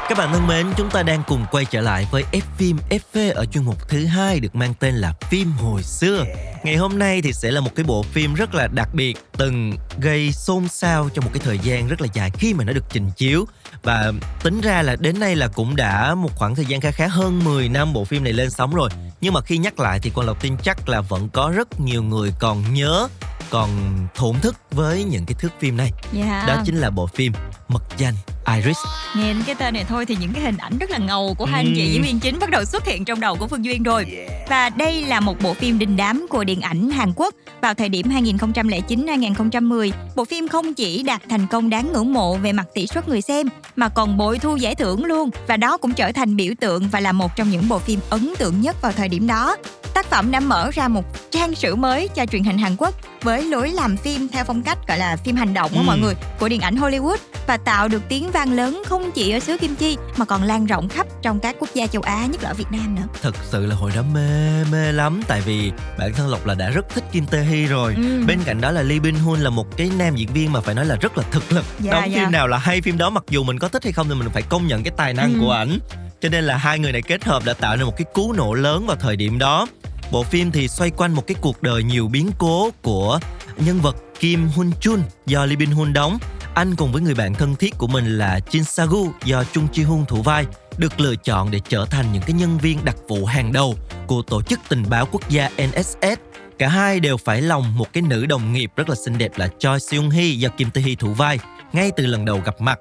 Các 0.09 0.17
bạn 0.17 0.29
thân 0.33 0.47
mến, 0.47 0.67
chúng 0.77 0.89
ta 0.89 1.03
đang 1.03 1.23
cùng 1.27 1.45
quay 1.51 1.65
trở 1.65 1.81
lại 1.81 2.07
với 2.11 2.23
F 2.31 2.41
phim 2.57 2.77
FV 2.89 3.33
ở 3.33 3.45
chuyên 3.45 3.63
mục 3.63 3.89
thứ 3.89 4.05
hai 4.05 4.39
được 4.39 4.55
mang 4.55 4.73
tên 4.79 4.95
là 4.95 5.13
phim 5.29 5.51
hồi 5.51 5.83
xưa. 5.83 6.25
Ngày 6.63 6.75
hôm 6.75 6.99
nay 6.99 7.21
thì 7.21 7.33
sẽ 7.33 7.51
là 7.51 7.61
một 7.61 7.75
cái 7.75 7.83
bộ 7.83 8.03
phim 8.03 8.33
rất 8.33 8.55
là 8.55 8.67
đặc 8.67 8.89
biệt, 8.93 9.17
từng 9.37 9.73
gây 10.01 10.31
xôn 10.31 10.67
xao 10.67 11.09
trong 11.13 11.25
một 11.25 11.31
cái 11.33 11.41
thời 11.45 11.59
gian 11.59 11.87
rất 11.87 12.01
là 12.01 12.07
dài 12.13 12.31
khi 12.33 12.53
mà 12.53 12.63
nó 12.63 12.73
được 12.73 12.83
trình 12.89 13.09
chiếu 13.17 13.45
và 13.83 14.11
tính 14.43 14.61
ra 14.61 14.81
là 14.81 14.95
đến 14.99 15.19
nay 15.19 15.35
là 15.35 15.47
cũng 15.47 15.75
đã 15.75 16.15
một 16.15 16.29
khoảng 16.35 16.55
thời 16.55 16.65
gian 16.65 16.81
khá 16.81 16.91
khá 16.91 17.07
hơn 17.07 17.43
10 17.43 17.69
năm 17.69 17.93
bộ 17.93 18.05
phim 18.05 18.23
này 18.23 18.33
lên 18.33 18.49
sóng 18.49 18.75
rồi. 18.75 18.89
Nhưng 19.21 19.33
mà 19.33 19.41
khi 19.41 19.57
nhắc 19.57 19.79
lại 19.79 19.99
thì 19.99 20.11
con 20.15 20.25
Lộc 20.25 20.41
tin 20.41 20.57
chắc 20.63 20.89
là 20.89 21.01
vẫn 21.01 21.29
có 21.29 21.51
rất 21.55 21.79
nhiều 21.79 22.03
người 22.03 22.33
còn 22.39 22.73
nhớ 22.73 23.07
còn 23.49 23.69
thổn 24.15 24.39
thức 24.39 24.55
với 24.71 25.03
những 25.03 25.25
cái 25.25 25.35
thước 25.39 25.51
phim 25.59 25.77
này. 25.77 25.91
Dạ. 26.13 26.45
Đó 26.47 26.61
chính 26.65 26.75
là 26.75 26.89
bộ 26.89 27.07
phim 27.07 27.33
Mật 27.67 27.83
danh 27.97 28.13
Iris. 28.55 28.77
Nghe 29.15 29.33
đến 29.33 29.43
cái 29.45 29.55
tên 29.55 29.73
này 29.73 29.85
thôi 29.89 30.05
thì 30.05 30.17
những 30.19 30.33
cái 30.33 30.43
hình 30.43 30.57
ảnh 30.57 30.77
rất 30.77 30.89
là 30.89 30.97
ngầu 30.97 31.35
của 31.37 31.45
hai 31.45 31.63
anh 31.63 31.73
chị 31.75 31.85
Ừm. 31.85 31.93
diễn 31.93 32.03
viên 32.03 32.19
chính 32.19 32.39
bắt 32.39 32.49
đầu 32.49 32.65
xuất 32.65 32.85
hiện 32.85 33.05
trong 33.05 33.19
đầu 33.19 33.35
của 33.35 33.47
Phương 33.47 33.65
Duyên 33.65 33.83
rồi. 33.83 34.27
Và 34.49 34.69
đây 34.69 35.05
là 35.05 35.19
một 35.19 35.41
bộ 35.41 35.53
phim 35.53 35.79
đình 35.79 35.97
đám 35.97 36.25
của 36.29 36.43
điện 36.49 36.61
ảnh 36.61 36.89
Hàn 36.89 37.13
Quốc 37.15 37.33
vào 37.61 37.73
thời 37.73 37.89
điểm 37.89 38.05
2009-2010. 38.09 39.91
Bộ 40.15 40.25
phim 40.25 40.47
không 40.47 40.73
chỉ 40.73 41.03
đạt 41.03 41.21
thành 41.29 41.47
công 41.47 41.69
đáng 41.69 41.93
ngưỡng 41.93 42.13
mộ 42.13 42.37
về 42.37 42.51
mặt 42.53 42.67
tỷ 42.73 42.87
suất 42.87 43.09
người 43.09 43.21
xem 43.21 43.47
mà 43.75 43.89
còn 43.89 44.17
bội 44.17 44.39
thu 44.39 44.55
giải 44.55 44.75
thưởng 44.75 45.05
luôn 45.05 45.29
và 45.47 45.57
đó 45.57 45.77
cũng 45.77 45.93
trở 45.93 46.11
thành 46.11 46.35
biểu 46.35 46.53
tượng 46.59 46.87
và 46.91 46.99
là 46.99 47.11
một 47.11 47.35
trong 47.35 47.49
những 47.49 47.69
bộ 47.69 47.79
phim 47.79 47.99
ấn 48.09 48.33
tượng 48.37 48.61
nhất 48.61 48.81
vào 48.81 48.91
thời 48.91 49.09
điểm 49.09 49.27
đó. 49.27 49.55
Tác 49.93 50.05
phẩm 50.05 50.31
đã 50.31 50.39
mở 50.39 50.71
ra 50.73 50.87
một 50.87 51.03
trang 51.31 51.55
sử 51.55 51.75
mới 51.75 52.07
cho 52.07 52.25
truyền 52.25 52.43
hình 52.43 52.57
Hàn 52.57 52.75
Quốc 52.77 52.93
với 53.23 53.43
lối 53.43 53.69
làm 53.69 53.97
phim 53.97 54.27
theo 54.27 54.43
phong 54.45 54.61
cách 54.61 54.87
gọi 54.87 54.97
là 54.97 55.15
phim 55.15 55.35
hành 55.35 55.53
động 55.53 55.71
á 55.73 55.79
Ừ. 55.81 55.85
mọi 55.85 55.99
người 55.99 56.13
của 56.39 56.49
điện 56.49 56.61
ảnh 56.61 56.75
Hollywood 56.75 57.17
và 57.47 57.57
tạo 57.57 57.87
được 57.87 58.01
tiếng 58.09 58.31
vang 58.31 58.51
lớn 58.53 58.83
không 58.85 59.11
chỉ 59.11 59.31
ở 59.31 59.39
xứ 59.39 59.57
Kim 59.57 59.75
Chi 59.75 59.97
mà 60.17 60.25
còn 60.25 60.43
lan 60.43 60.65
rộng 60.65 60.89
khắp 60.89 61.07
trong 61.21 61.39
các 61.39 61.55
quốc 61.59 61.69
gia 61.73 61.87
châu 61.87 62.01
Á 62.01 62.25
nhất 62.31 62.43
là 62.43 62.49
ở 62.49 62.53
Việt 62.53 62.71
Nam 62.71 62.95
nữa. 62.95 63.01
Thật 63.21 63.35
sự 63.51 63.65
là 63.65 63.75
hồi 63.75 63.91
đó 63.95 64.01
mê 64.13 64.63
mê 64.71 64.91
lắm 64.91 65.21
tại 65.27 65.41
vì 65.45 65.71
bản 65.99 66.13
thân 66.13 66.29
Lộc 66.29 66.38
là 66.45 66.53
đã 66.55 66.69
rất 66.69 66.89
thích 66.89 67.03
Kim 67.11 67.25
Tae 67.25 67.43
Hee 67.43 67.65
rồi. 67.65 67.93
Ừ. 67.97 68.23
Bên 68.27 68.39
cạnh 68.45 68.61
đó 68.61 68.71
là 68.71 68.81
Lee 68.81 68.99
Bin 68.99 69.15
Hun 69.15 69.39
là 69.39 69.49
một 69.49 69.77
cái 69.77 69.91
nam 69.97 70.15
diễn 70.15 70.33
viên 70.33 70.51
mà 70.51 70.61
phải 70.61 70.75
nói 70.75 70.85
là 70.85 70.95
rất 70.95 71.17
là 71.17 71.23
thực 71.31 71.51
lực. 71.51 71.65
Dạ, 71.79 71.91
Đóng 71.91 72.11
dạ. 72.11 72.19
phim 72.23 72.31
nào 72.31 72.47
là 72.47 72.57
hay 72.57 72.81
phim 72.81 72.97
đó 72.97 73.09
mặc 73.09 73.23
dù 73.29 73.43
mình 73.43 73.59
có 73.59 73.67
thích 73.67 73.83
hay 73.83 73.93
không 73.93 74.09
thì 74.09 74.15
mình 74.15 74.29
phải 74.33 74.41
công 74.41 74.67
nhận 74.67 74.83
cái 74.83 74.93
tài 74.97 75.13
năng 75.13 75.33
Ừ. 75.33 75.39
của 75.39 75.51
ảnh. 75.51 75.79
Cho 76.21 76.29
nên 76.29 76.43
là 76.43 76.57
hai 76.57 76.79
người 76.79 76.91
này 76.91 77.01
kết 77.01 77.23
hợp 77.25 77.45
đã 77.45 77.53
tạo 77.53 77.75
nên 77.75 77.85
một 77.85 77.97
cái 77.97 78.05
cú 78.13 78.33
nổ 78.33 78.53
lớn 78.53 78.85
vào 78.87 78.95
thời 78.99 79.15
điểm 79.15 79.37
đó. 79.39 79.67
Bộ 80.11 80.23
phim 80.23 80.51
thì 80.51 80.67
xoay 80.67 80.89
quanh 80.89 81.13
một 81.13 81.27
cái 81.27 81.35
cuộc 81.41 81.61
đời 81.63 81.83
nhiều 81.83 82.07
biến 82.07 82.31
cố 82.37 82.69
của 82.81 83.19
nhân 83.57 83.79
vật 83.81 83.95
Kim 84.19 84.47
Hun 84.55 84.71
Chun 84.81 85.01
do 85.25 85.45
Lee 85.45 85.55
Bin 85.55 85.71
Hun 85.71 85.93
đóng. 85.93 86.17
Anh 86.53 86.75
cùng 86.75 86.91
với 86.91 87.01
người 87.01 87.13
bạn 87.15 87.33
thân 87.33 87.55
thiết 87.55 87.77
của 87.77 87.87
mình 87.87 88.17
là 88.17 88.39
Jin 88.51 88.63
Sagu 88.63 89.07
do 89.23 89.43
Chung 89.53 89.67
Ji 89.73 89.85
Hun 89.87 90.05
thủ 90.05 90.21
vai 90.21 90.45
được 90.77 90.99
lựa 90.99 91.15
chọn 91.15 91.51
để 91.51 91.59
trở 91.69 91.85
thành 91.89 92.05
những 92.13 92.21
cái 92.21 92.33
nhân 92.33 92.57
viên 92.57 92.85
đặc 92.85 92.95
vụ 93.07 93.25
hàng 93.25 93.53
đầu 93.53 93.75
của 94.07 94.21
tổ 94.21 94.41
chức 94.41 94.59
tình 94.69 94.83
báo 94.89 95.05
quốc 95.11 95.29
gia 95.29 95.49
NSS. 95.49 96.19
Cả 96.59 96.67
hai 96.67 96.99
đều 96.99 97.17
phải 97.17 97.41
lòng 97.41 97.77
một 97.77 97.93
cái 97.93 98.03
nữ 98.03 98.25
đồng 98.25 98.53
nghiệp 98.53 98.71
rất 98.75 98.89
là 98.89 98.95
xinh 99.05 99.17
đẹp 99.17 99.31
là 99.35 99.49
Choi 99.59 99.79
Seung 99.79 100.09
Hee 100.09 100.25
do 100.25 100.49
Kim 100.49 100.69
Tae 100.71 100.83
Hee 100.83 100.95
thủ 100.95 101.13
vai 101.13 101.39
ngay 101.73 101.91
từ 101.97 102.05
lần 102.05 102.25
đầu 102.25 102.41
gặp 102.45 102.61
mặt. 102.61 102.79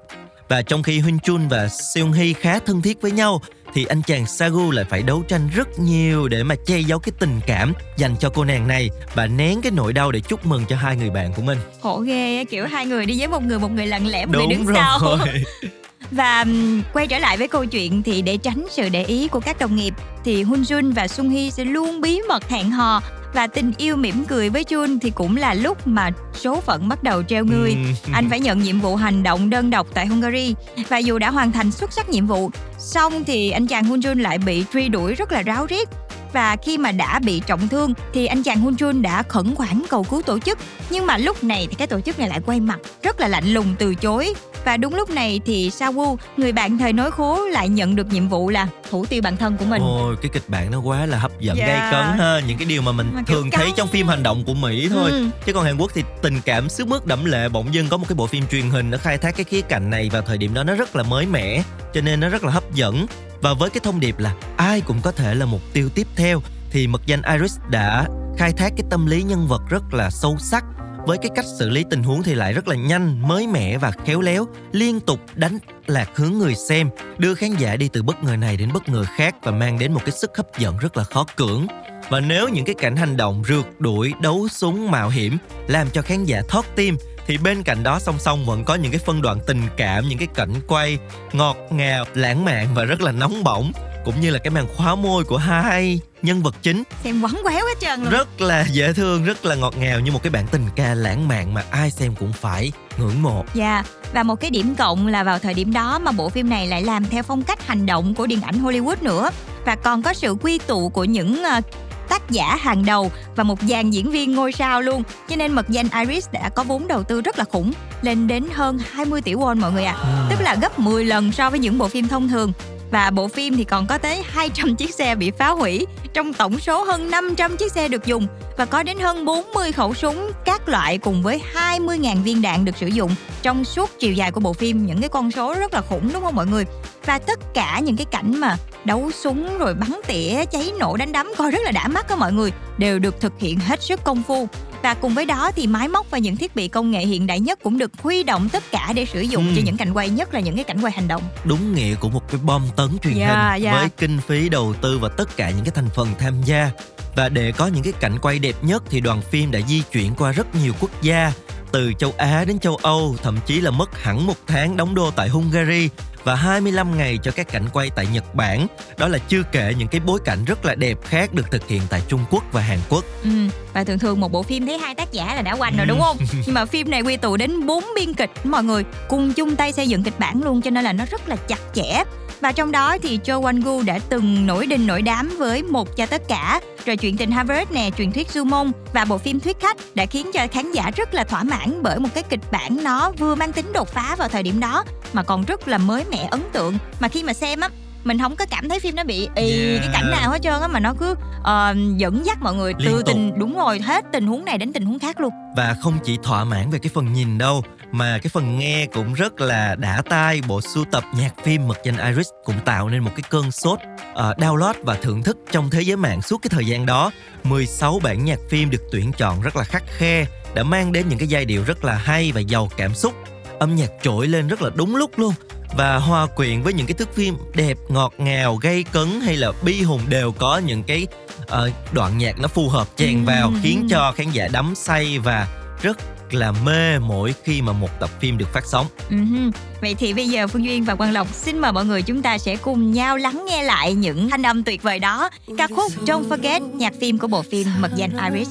Và 0.49 0.61
trong 0.61 0.83
khi 0.83 1.01
Hyun 1.01 1.19
Chun 1.19 1.47
và 1.47 1.67
Seung 1.67 2.11
Hee 2.11 2.33
khá 2.33 2.59
thân 2.59 2.81
thiết 2.81 3.01
với 3.01 3.11
nhau 3.11 3.41
thì 3.73 3.85
anh 3.85 4.01
chàng 4.01 4.25
Sagu 4.25 4.71
lại 4.71 4.85
phải 4.89 5.03
đấu 5.03 5.23
tranh 5.27 5.49
rất 5.55 5.79
nhiều 5.79 6.27
để 6.27 6.43
mà 6.43 6.55
che 6.65 6.79
giấu 6.79 6.99
cái 6.99 7.11
tình 7.19 7.39
cảm 7.47 7.73
dành 7.97 8.15
cho 8.19 8.29
cô 8.29 8.43
nàng 8.43 8.67
này 8.67 8.89
và 9.15 9.27
nén 9.27 9.61
cái 9.61 9.71
nỗi 9.71 9.93
đau 9.93 10.11
để 10.11 10.19
chúc 10.19 10.45
mừng 10.45 10.65
cho 10.69 10.75
hai 10.75 10.95
người 10.95 11.09
bạn 11.09 11.33
của 11.33 11.41
mình. 11.41 11.57
Khổ 11.81 11.99
ghê 11.99 12.45
kiểu 12.49 12.67
hai 12.67 12.85
người 12.85 13.05
đi 13.05 13.19
với 13.19 13.27
một 13.27 13.43
người 13.43 13.59
một 13.59 13.71
người 13.71 13.87
lặng 13.87 14.07
lẽ 14.07 14.25
một 14.25 14.33
người 14.37 14.47
đứng 14.47 14.65
Đúng 14.65 14.75
sau. 14.75 15.17
Và 16.11 16.45
quay 16.93 17.07
trở 17.07 17.19
lại 17.19 17.37
với 17.37 17.47
câu 17.47 17.65
chuyện 17.65 18.03
thì 18.03 18.21
để 18.21 18.37
tránh 18.37 18.65
sự 18.69 18.89
để 18.89 19.03
ý 19.03 19.27
của 19.27 19.39
các 19.39 19.59
đồng 19.59 19.75
nghiệp 19.75 19.93
thì 20.23 20.43
Hun 20.43 20.61
Jun 20.61 20.93
và 20.93 21.07
Sung 21.07 21.29
Hee 21.29 21.49
sẽ 21.49 21.65
luôn 21.65 22.01
bí 22.01 22.21
mật 22.27 22.49
hẹn 22.49 22.71
hò 22.71 23.01
và 23.33 23.47
tình 23.47 23.71
yêu 23.77 23.95
mỉm 23.95 24.25
cười 24.25 24.49
với 24.49 24.63
Jun 24.63 24.97
thì 25.01 25.09
cũng 25.09 25.37
là 25.37 25.53
lúc 25.53 25.87
mà 25.87 26.09
số 26.33 26.61
phận 26.61 26.89
bắt 26.89 27.03
đầu 27.03 27.23
treo 27.23 27.45
ngươi. 27.45 27.69
Ừm. 27.69 27.93
Anh 28.13 28.29
phải 28.29 28.39
nhận 28.39 28.59
nhiệm 28.59 28.79
vụ 28.79 28.95
hành 28.95 29.23
động 29.23 29.49
đơn 29.49 29.69
độc 29.69 29.87
tại 29.93 30.07
Hungary 30.07 30.55
và 30.89 30.97
dù 30.97 31.19
đã 31.19 31.31
hoàn 31.31 31.51
thành 31.51 31.71
xuất 31.71 31.93
sắc 31.93 32.09
nhiệm 32.09 32.27
vụ, 32.27 32.51
xong 32.77 33.23
thì 33.23 33.51
anh 33.51 33.67
chàng 33.67 33.83
Hun 33.83 33.99
Jun 33.99 34.21
lại 34.21 34.37
bị 34.37 34.65
truy 34.73 34.89
đuổi 34.89 35.15
rất 35.15 35.31
là 35.31 35.41
ráo 35.41 35.65
riết. 35.65 35.89
Và 36.33 36.55
khi 36.55 36.77
mà 36.77 36.91
đã 36.91 37.19
bị 37.19 37.41
trọng 37.47 37.67
thương 37.67 37.93
thì 38.13 38.25
anh 38.25 38.43
chàng 38.43 38.59
Hun 38.59 38.73
Jun 38.73 39.01
đã 39.01 39.23
khẩn 39.23 39.55
khoản 39.55 39.81
cầu 39.89 40.03
cứu 40.03 40.21
tổ 40.21 40.39
chức. 40.39 40.57
Nhưng 40.89 41.05
mà 41.05 41.17
lúc 41.17 41.43
này 41.43 41.67
thì 41.69 41.75
cái 41.75 41.87
tổ 41.87 41.99
chức 42.01 42.19
này 42.19 42.29
lại 42.29 42.39
quay 42.45 42.59
mặt 42.59 42.79
rất 43.03 43.19
là 43.19 43.27
lạnh 43.27 43.53
lùng 43.53 43.75
từ 43.79 43.95
chối. 43.95 44.33
Và 44.65 44.77
đúng 44.77 44.95
lúc 44.95 45.09
này 45.09 45.41
thì 45.45 45.69
Sa 45.69 45.89
Woo, 45.91 46.15
người 46.37 46.51
bạn 46.51 46.77
thời 46.77 46.93
nối 46.93 47.11
khố 47.11 47.45
lại 47.45 47.69
nhận 47.69 47.95
được 47.95 48.07
nhiệm 48.13 48.27
vụ 48.29 48.49
là 48.49 48.67
thủ 48.89 49.05
tiêu 49.05 49.21
bản 49.21 49.37
thân 49.37 49.57
của 49.57 49.65
mình. 49.65 49.81
Ôi 49.81 50.15
cái 50.21 50.29
kịch 50.33 50.43
bản 50.47 50.71
nó 50.71 50.79
quá 50.79 51.05
là 51.05 51.17
hấp 51.19 51.39
dẫn 51.39 51.57
Dạ. 51.57 51.65
gay 51.67 51.91
cấn 51.91 52.17
ha 52.19 52.39
Những 52.47 52.57
cái 52.57 52.65
điều 52.65 52.81
mà 52.81 52.91
mình 52.91 53.11
Mà 53.13 53.21
thường 53.27 53.51
thấy 53.51 53.65
căng. 53.65 53.75
trong 53.77 53.87
phim 53.87 54.07
hành 54.07 54.23
động 54.23 54.43
của 54.45 54.53
Mỹ 54.53 54.89
thôi 54.89 55.11
Ừ. 55.11 55.27
Chứ 55.45 55.53
còn 55.53 55.63
Hàn 55.65 55.77
Quốc 55.77 55.91
thì 55.93 56.03
tình 56.21 56.41
cảm 56.45 56.69
sức 56.69 56.87
mướt 56.87 57.05
đẫm 57.05 57.25
lệ 57.25 57.49
Bỗng 57.49 57.73
dưng 57.73 57.89
có 57.89 57.97
một 57.97 58.05
cái 58.09 58.15
bộ 58.15 58.27
phim 58.27 58.47
truyền 58.47 58.69
hình 58.69 58.89
Nó 58.91 58.97
khai 58.97 59.17
thác 59.17 59.35
cái 59.35 59.43
khía 59.43 59.61
cạnh 59.61 59.89
này 59.89 60.09
vào 60.09 60.21
thời 60.21 60.37
điểm 60.37 60.53
đó 60.53 60.63
nó 60.63 60.75
rất 60.75 60.95
là 60.95 61.03
mới 61.03 61.25
mẻ 61.25 61.63
Cho 61.93 62.01
nên 62.01 62.19
nó 62.19 62.29
rất 62.29 62.43
là 62.43 62.51
hấp 62.51 62.73
dẫn 62.73 63.05
và 63.41 63.53
với 63.53 63.69
cái 63.69 63.79
thông 63.83 63.99
điệp 63.99 64.19
là 64.19 64.35
ai 64.57 64.81
cũng 64.81 65.01
có 65.01 65.11
thể 65.11 65.35
là 65.35 65.45
mục 65.45 65.61
tiêu 65.73 65.89
tiếp 65.95 66.07
theo 66.15 66.41
Thì 66.71 66.87
mật 66.87 67.01
danh 67.05 67.21
Iris 67.21 67.57
đã 67.69 68.07
khai 68.37 68.51
thác 68.51 68.69
cái 68.77 68.85
tâm 68.89 69.05
lý 69.05 69.23
nhân 69.23 69.47
vật 69.47 69.61
rất 69.69 69.93
là 69.93 70.09
sâu 70.09 70.37
sắc 70.39 70.63
với 71.09 71.17
cái 71.17 71.31
cách 71.35 71.45
xử 71.59 71.69
lý 71.69 71.83
tình 71.89 72.03
huống 72.03 72.23
thì 72.23 72.33
lại 72.35 72.53
rất 72.53 72.67
là 72.67 72.75
nhanh, 72.75 73.27
mới 73.27 73.47
mẻ 73.47 73.77
và 73.77 73.91
khéo 74.05 74.21
léo, 74.21 74.47
liên 74.71 74.99
tục 74.99 75.19
đánh 75.35 75.57
lạc 75.87 76.09
hướng 76.15 76.33
người 76.33 76.55
xem, 76.55 76.89
đưa 77.17 77.35
khán 77.35 77.53
giả 77.55 77.75
đi 77.75 77.89
từ 77.93 78.03
bất 78.03 78.23
ngờ 78.23 78.35
này 78.35 78.57
đến 78.57 78.69
bất 78.73 78.89
ngờ 78.89 79.05
khác 79.15 79.35
và 79.43 79.51
mang 79.51 79.79
đến 79.79 79.93
một 79.93 80.01
cái 80.05 80.11
sức 80.11 80.37
hấp 80.37 80.59
dẫn 80.59 80.77
rất 80.77 80.97
là 80.97 81.03
khó 81.03 81.25
cưỡng. 81.35 81.67
Và 82.09 82.19
nếu 82.19 82.49
những 82.49 82.65
cái 82.65 82.75
cảnh 82.75 82.95
hành 82.95 83.17
động 83.17 83.43
rượt 83.47 83.65
đuổi, 83.79 84.13
đấu 84.21 84.47
súng, 84.51 84.91
mạo 84.91 85.09
hiểm 85.09 85.37
làm 85.67 85.89
cho 85.89 86.01
khán 86.01 86.25
giả 86.25 86.41
thoát 86.49 86.65
tim 86.75 86.97
thì 87.29 87.37
bên 87.37 87.63
cạnh 87.63 87.83
đó 87.83 87.99
song 87.99 88.19
song 88.19 88.45
vẫn 88.45 88.65
có 88.65 88.75
những 88.75 88.91
cái 88.91 88.99
phân 89.05 89.21
đoạn 89.21 89.39
tình 89.47 89.61
cảm, 89.77 90.07
những 90.07 90.17
cái 90.19 90.27
cảnh 90.35 90.53
quay 90.67 90.97
ngọt 91.33 91.57
ngào, 91.69 92.05
lãng 92.13 92.45
mạn 92.45 92.67
và 92.75 92.83
rất 92.83 93.01
là 93.01 93.11
nóng 93.11 93.43
bỏng 93.43 93.71
cũng 94.05 94.21
như 94.21 94.29
là 94.29 94.39
cái 94.39 94.51
màn 94.51 94.67
khóa 94.75 94.95
môi 94.95 95.23
của 95.23 95.37
hai 95.37 95.99
nhân 96.21 96.43
vật 96.43 96.55
chính 96.61 96.83
Xem 97.03 97.21
quắn 97.21 97.33
quéo 97.43 97.65
hết 97.65 97.79
trơn 97.79 98.01
luôn. 98.01 98.09
rất 98.09 98.41
là 98.41 98.65
dễ 98.71 98.93
thương, 98.93 99.23
rất 99.23 99.45
là 99.45 99.55
ngọt 99.55 99.73
ngào 99.77 99.99
như 99.99 100.11
một 100.11 100.23
cái 100.23 100.31
bản 100.31 100.47
tình 100.51 100.65
ca 100.75 100.93
lãng 100.93 101.27
mạn 101.27 101.53
mà 101.53 101.63
ai 101.71 101.91
xem 101.91 102.15
cũng 102.19 102.33
phải 102.33 102.71
ngưỡng 102.97 103.21
mộ. 103.21 103.45
Dạ, 103.53 103.83
và 104.13 104.23
một 104.23 104.35
cái 104.35 104.49
điểm 104.49 104.75
cộng 104.75 105.07
là 105.07 105.23
vào 105.23 105.39
thời 105.39 105.53
điểm 105.53 105.73
đó 105.73 105.99
mà 105.99 106.11
bộ 106.11 106.29
phim 106.29 106.49
này 106.49 106.67
lại 106.67 106.81
làm 106.81 107.05
theo 107.05 107.23
phong 107.23 107.43
cách 107.43 107.67
hành 107.67 107.85
động 107.85 108.15
của 108.15 108.27
điện 108.27 108.41
ảnh 108.41 108.63
Hollywood 108.63 108.95
nữa 109.01 109.29
và 109.65 109.75
còn 109.75 110.01
có 110.01 110.13
sự 110.13 110.35
quy 110.41 110.57
tụ 110.57 110.89
của 110.89 111.03
những 111.03 111.43
ờ, 111.43 111.61
tác 112.09 112.29
giả 112.29 112.55
hàng 112.55 112.85
đầu 112.85 113.11
và 113.35 113.43
một 113.43 113.59
dàn 113.61 113.89
diễn 113.89 114.11
viên 114.11 114.35
ngôi 114.35 114.51
sao 114.51 114.81
luôn. 114.81 115.03
Cho 115.29 115.35
nên 115.35 115.51
mật 115.51 115.69
danh 115.69 115.87
Iris 115.99 116.27
đã 116.31 116.49
có 116.49 116.63
vốn 116.63 116.87
đầu 116.87 117.03
tư 117.03 117.21
rất 117.21 117.37
là 117.39 117.45
khủng, 117.51 117.71
lên 118.01 118.27
đến 118.27 118.45
hơn 118.53 118.79
20 118.91 119.21
tỷ 119.21 119.33
won 119.33 119.59
mọi 119.59 119.71
người 119.71 119.83
ạ. 119.83 119.95
Tức 120.29 120.41
là 120.41 120.55
gấp 120.61 120.79
10 120.79 121.05
lần 121.05 121.31
so 121.31 121.49
với 121.49 121.59
những 121.59 121.77
bộ 121.77 121.87
phim 121.87 122.07
thông 122.07 122.29
thường. 122.29 122.53
Và 122.91 123.11
bộ 123.11 123.27
phim 123.27 123.57
thì 123.57 123.63
còn 123.63 123.87
có 123.87 123.97
tới 123.97 124.23
200 124.27 124.75
chiếc 124.75 124.95
xe 124.95 125.15
bị 125.15 125.31
phá 125.31 125.49
hủy, 125.49 125.85
trong 126.13 126.33
tổng 126.33 126.59
số 126.59 126.83
hơn 126.83 127.11
500 127.11 127.57
chiếc 127.57 127.71
xe 127.71 127.87
được 127.87 128.05
dùng 128.05 128.27
và 128.57 128.65
có 128.65 128.83
đến 128.83 128.99
hơn 128.99 129.25
40 129.25 129.71
khẩu 129.71 129.93
súng 129.93 130.31
các 130.45 130.69
loại 130.69 130.97
cùng 130.97 131.23
với 131.23 131.41
20.000 131.53 132.23
viên 132.23 132.41
đạn 132.41 132.65
được 132.65 132.77
sử 132.77 132.87
dụng 132.87 133.11
trong 133.41 133.65
suốt 133.65 133.89
chiều 133.99 134.13
dài 134.13 134.31
của 134.31 134.39
bộ 134.39 134.53
phim. 134.53 134.85
Những 134.85 135.01
cái 135.01 135.09
con 135.09 135.31
số 135.31 135.55
rất 135.59 135.73
là 135.73 135.81
khủng, 135.81 136.09
đúng 136.13 136.23
không 136.23 136.35
mọi 136.35 136.47
người? 136.47 136.65
Và 137.05 137.19
tất 137.19 137.39
cả 137.53 137.79
những 137.79 137.97
cái 137.97 138.05
cảnh 138.05 138.39
mà 138.39 138.57
đấu 138.85 139.11
súng 139.11 139.57
rồi 139.57 139.73
bắn 139.73 139.99
tỉa, 140.07 140.45
cháy 140.51 140.71
nổ, 140.79 140.97
đánh 140.97 141.11
đấm, 141.11 141.27
coi 141.37 141.51
rất 141.51 141.59
là 141.63 141.71
đã 141.71 141.87
mắt 141.87 142.09
đó 142.09 142.15
mọi 142.15 142.33
người, 142.33 142.51
đều 142.77 142.99
được 142.99 143.21
thực 143.21 143.33
hiện 143.39 143.59
hết 143.59 143.83
sức 143.83 144.03
công 144.03 144.23
phu 144.23 144.47
và 144.83 144.93
cùng 144.93 145.13
với 145.13 145.25
đó 145.25 145.51
thì 145.55 145.67
máy 145.67 145.87
móc 145.87 146.11
và 146.11 146.17
những 146.17 146.35
thiết 146.35 146.55
bị 146.55 146.67
công 146.67 146.91
nghệ 146.91 147.05
hiện 147.05 147.27
đại 147.27 147.39
nhất 147.39 147.59
cũng 147.63 147.77
được 147.77 147.91
huy 148.01 148.23
động 148.23 148.49
tất 148.49 148.63
cả 148.71 148.93
để 148.95 149.05
sử 149.05 149.21
dụng 149.21 149.47
Ừ. 149.47 149.53
cho 149.55 149.61
những 149.65 149.77
cảnh 149.77 149.93
quay 149.93 150.09
nhất 150.09 150.33
là 150.33 150.39
những 150.39 150.55
cái 150.55 150.63
cảnh 150.63 150.79
quay 150.81 150.93
hành 150.93 151.07
động 151.07 151.21
Đúng 151.43 151.75
nghĩa 151.75 151.95
của 151.95 152.09
một 152.09 152.31
cái 152.31 152.39
bom 152.43 152.61
tấn 152.75 152.89
truyền 153.03 153.13
Dạ, 153.13 153.51
hình 153.53 153.63
dạ. 153.63 153.73
với 153.73 153.89
kinh 153.97 154.19
phí 154.27 154.49
đầu 154.49 154.73
tư 154.81 154.99
và 154.99 155.09
tất 155.09 155.37
cả 155.37 155.49
những 155.49 155.65
cái 155.65 155.71
thành 155.75 155.89
phần 155.95 156.07
tham 156.19 156.41
gia. 156.45 156.71
Và 157.15 157.29
để 157.29 157.51
có 157.51 157.67
những 157.67 157.83
cái 157.83 157.93
cảnh 157.99 158.17
quay 158.21 158.39
đẹp 158.39 158.55
nhất 158.61 158.83
thì 158.89 158.99
đoàn 159.01 159.21
phim 159.21 159.51
đã 159.51 159.59
di 159.67 159.81
chuyển 159.91 160.15
qua 160.15 160.31
rất 160.31 160.55
nhiều 160.55 160.73
quốc 160.79 160.91
gia 161.01 161.31
từ 161.71 161.93
châu 161.99 162.13
Á 162.17 162.45
đến 162.47 162.59
châu 162.59 162.75
Âu, 162.75 163.15
thậm 163.23 163.37
chí 163.45 163.61
là 163.61 163.71
mất 163.71 164.03
hẳn 164.03 164.27
một 164.27 164.33
tháng 164.47 164.77
đóng 164.77 164.95
đô 164.95 165.11
tại 165.11 165.29
Hungary 165.29 165.89
và 166.29 166.35
25 166.35 166.97
ngày 166.97 167.19
cho 167.23 167.31
các 167.31 167.47
cảnh 167.47 167.63
quay 167.73 167.89
tại 167.89 168.07
Nhật 168.13 168.35
Bản. 168.35 168.67
Đó 168.97 169.07
là 169.07 169.17
chưa 169.17 169.43
kể 169.51 169.73
những 169.77 169.87
cái 169.87 170.01
bối 170.05 170.19
cảnh 170.25 170.45
rất 170.45 170.65
là 170.65 170.75
đẹp 170.75 170.97
khác 171.03 171.33
được 171.33 171.51
thực 171.51 171.67
hiện 171.67 171.81
tại 171.89 172.01
Trung 172.07 172.25
Quốc 172.29 172.43
và 172.51 172.61
Hàn 172.61 172.79
Quốc. 172.89 173.05
Ừ, 173.23 173.29
và 173.73 173.83
thường 173.83 173.99
thường 173.99 174.19
một 174.19 174.31
bộ 174.31 174.43
phim 174.43 174.65
thấy 174.65 174.77
hai 174.77 174.95
tác 174.95 175.11
giả 175.11 175.35
là 175.35 175.41
đã 175.41 175.55
quanh 175.55 175.77
rồi 175.77 175.85
đúng 175.85 175.99
không? 175.99 176.17
Nhưng 176.45 176.53
mà 176.53 176.65
phim 176.65 176.91
này 176.91 177.01
quy 177.01 177.17
tụ 177.17 177.37
đến 177.37 177.65
bốn 177.65 177.83
biên 177.95 178.13
kịch 178.13 178.29
mọi 178.43 178.63
người 178.63 178.83
cùng 179.07 179.33
chung 179.33 179.55
tay 179.55 179.71
xây 179.71 179.87
dựng 179.87 180.03
kịch 180.03 180.19
bản 180.19 180.43
luôn 180.43 180.61
cho 180.61 180.71
nên 180.71 180.83
là 180.83 180.93
nó 180.93 181.05
rất 181.11 181.29
là 181.29 181.35
chặt 181.35 181.59
chẽ 181.73 182.03
Và 182.41 182.51
trong 182.51 182.71
đó 182.71 182.97
thì 183.01 183.19
Cho 183.23 183.39
Won 183.39 183.61
Gu 183.63 183.83
đã 183.83 183.99
từng 184.09 184.45
nổi 184.47 184.65
đình 184.65 184.87
nổi 184.87 185.01
đám 185.01 185.29
với 185.37 185.63
một 185.63 185.95
cho 185.97 186.05
tất 186.05 186.21
cả, 186.27 186.61
rồi 186.85 186.97
chuyện 186.97 187.17
tình 187.17 187.31
Harvard 187.31 187.71
nè, 187.71 187.89
truyền 187.97 188.11
thuyết 188.11 188.29
Du 188.31 188.43
Mông 188.43 188.71
và 188.93 189.05
bộ 189.05 189.17
phim 189.17 189.39
Thuyết 189.39 189.59
khách 189.59 189.77
đã 189.95 190.05
khiến 190.05 190.31
cho 190.33 190.47
khán 190.51 190.71
giả 190.71 190.91
rất 190.95 191.13
là 191.13 191.23
thỏa 191.23 191.43
mãn 191.43 191.83
bởi 191.83 191.99
một 191.99 192.09
cái 192.13 192.23
kịch 192.23 192.51
bản 192.51 192.83
nó 192.83 193.11
vừa 193.11 193.35
mang 193.35 193.51
tính 193.51 193.73
đột 193.73 193.87
phá 193.87 194.15
vào 194.19 194.29
thời 194.29 194.43
điểm 194.43 194.59
đó 194.59 194.83
mà 195.13 195.23
còn 195.23 195.43
rất 195.43 195.67
là 195.67 195.77
mới 195.77 196.03
mẻ 196.11 196.27
ấn 196.31 196.41
tượng 196.53 196.77
mà 196.99 197.07
khi 197.07 197.23
mà 197.23 197.33
xem 197.33 197.59
á 197.59 197.69
mình 198.03 198.19
không 198.19 198.35
có 198.35 198.45
cảm 198.49 198.69
thấy 198.69 198.79
phim 198.79 198.95
nó 198.95 199.03
bị 199.03 199.29
ì 199.35 199.69
Yeah. 199.69 199.81
cái 199.81 199.89
cảnh 199.93 200.11
nào 200.11 200.31
hết 200.31 200.41
trơn 200.41 200.61
á 200.61 200.67
mà 200.67 200.79
nó 200.79 200.93
cứ 200.99 201.15
ờ, 201.43 201.75
dẫn 201.97 202.25
dắt 202.25 202.37
mọi 202.41 202.53
người 202.55 202.73
Liên 202.77 202.91
từ 202.91 202.97
tục. 202.97 203.07
tình 203.07 203.31
đúng 203.39 203.55
rồi 203.57 203.79
hết 203.79 204.05
tình 204.13 204.27
huống 204.27 204.45
này 204.45 204.57
đến 204.57 204.73
tình 204.73 204.85
huống 204.85 204.99
khác 204.99 205.19
luôn 205.19 205.33
và 205.57 205.75
không 205.81 205.99
chỉ 206.03 206.17
thỏa 206.23 206.43
mãn 206.43 206.69
về 206.69 206.79
cái 206.79 206.89
phần 206.93 207.13
nhìn 207.13 207.37
đâu 207.37 207.63
mà 207.91 208.17
cái 208.17 208.29
phần 208.29 208.59
nghe 208.59 208.85
cũng 208.85 209.13
rất 209.13 209.41
là 209.41 209.75
đã 209.75 210.01
tai 210.09 210.41
bộ 210.47 210.61
sưu 210.61 210.85
tập 210.91 211.03
nhạc 211.15 211.33
phim 211.43 211.67
mật 211.67 211.77
danh 211.83 211.97
Iris 211.97 212.27
cũng 212.43 212.55
tạo 212.65 212.89
nên 212.89 213.03
một 213.03 213.11
cái 213.15 213.23
cơn 213.29 213.51
sốt 213.51 213.79
ờ, 214.13 214.33
download 214.37 214.73
và 214.83 214.95
thưởng 215.01 215.23
thức 215.23 215.37
trong 215.51 215.69
thế 215.69 215.81
giới 215.81 215.97
mạng 215.97 216.21
suốt 216.21 216.37
cái 216.41 216.49
thời 216.49 216.65
gian 216.65 216.85
đó. 216.85 217.11
16 217.43 217.99
bản 218.03 218.25
nhạc 218.25 218.39
phim 218.49 218.69
được 218.69 218.81
tuyển 218.91 219.11
chọn 219.17 219.41
rất 219.41 219.55
là 219.55 219.63
khắc 219.63 219.83
khe 219.87 220.25
đã 220.53 220.63
mang 220.63 220.91
đến 220.91 221.09
những 221.09 221.19
cái 221.19 221.27
giai 221.27 221.45
điệu 221.45 221.63
rất 221.63 221.85
là 221.85 221.95
hay 221.95 222.31
và 222.31 222.41
giàu 222.41 222.69
cảm 222.77 222.95
xúc. 222.95 223.13
Âm 223.59 223.75
nhạc 223.75 223.89
trỗi 224.01 224.27
lên 224.27 224.47
rất 224.47 224.61
là 224.61 224.69
đúng 224.75 224.95
lúc 224.95 225.19
luôn. 225.19 225.33
Và 225.77 225.97
hòa 225.97 226.25
quyện 226.25 226.61
với 226.61 226.73
những 226.73 226.87
cái 226.87 226.93
thước 226.93 227.15
phim 227.15 227.35
đẹp 227.53 227.77
ngọt 227.89 228.13
ngào 228.17 228.55
gây 228.55 228.83
cấn 228.83 229.21
hay 229.21 229.37
là 229.37 229.51
bi 229.61 229.81
hùng 229.81 230.01
đều 230.09 230.31
có 230.31 230.57
những 230.57 230.83
cái 230.83 231.07
ờ, 231.47 231.71
đoạn 231.91 232.17
nhạc 232.17 232.39
nó 232.39 232.47
phù 232.47 232.69
hợp 232.69 232.87
chèn 232.95 233.25
vào 233.25 233.53
khiến 233.63 233.87
cho 233.89 234.13
khán 234.15 234.31
giả 234.31 234.47
đắm 234.47 234.73
say 234.75 235.19
và 235.19 235.47
rất 235.81 235.97
là 236.30 236.52
mê 236.52 236.98
mỗi 236.98 237.34
khi 237.44 237.62
mà 237.62 237.72
một 237.72 238.00
tập 238.00 238.10
phim 238.20 238.38
được 238.38 238.52
phát 238.52 238.66
sóng 238.66 238.86
Ừm, 239.10 239.50
Vậy 239.80 239.94
thì 239.94 240.12
bây 240.14 240.28
giờ 240.28 240.46
Phương 240.46 240.64
Duyên 240.64 240.84
và 240.84 240.94
Quang 240.94 241.12
Lộc 241.12 241.34
xin 241.34 241.58
mời 241.58 241.72
mọi 241.72 241.84
người 241.84 242.02
chúng 242.02 242.22
ta 242.22 242.38
sẽ 242.38 242.56
cùng 242.56 242.92
nhau 242.92 243.16
lắng 243.16 243.44
nghe 243.48 243.62
lại 243.62 243.94
những 243.94 244.30
thanh 244.30 244.42
âm 244.42 244.64
tuyệt 244.64 244.82
vời 244.82 244.98
đó. 244.98 245.30
Ca 245.58 245.66
khúc 245.76 245.92
Don't 246.06 246.28
Forget, 246.28 246.76
nhạc 246.76 246.92
phim 247.00 247.18
của 247.18 247.26
bộ 247.26 247.42
phim 247.42 247.66
Mật 247.80 247.90
danh 247.96 248.10
Iris. 248.32 248.48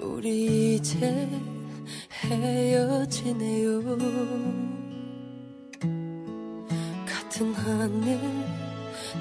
우리 0.00 0.76
이제 0.76 1.28
헤어지네요 2.24 3.82
같은 7.06 7.54
하늘 7.54 8.18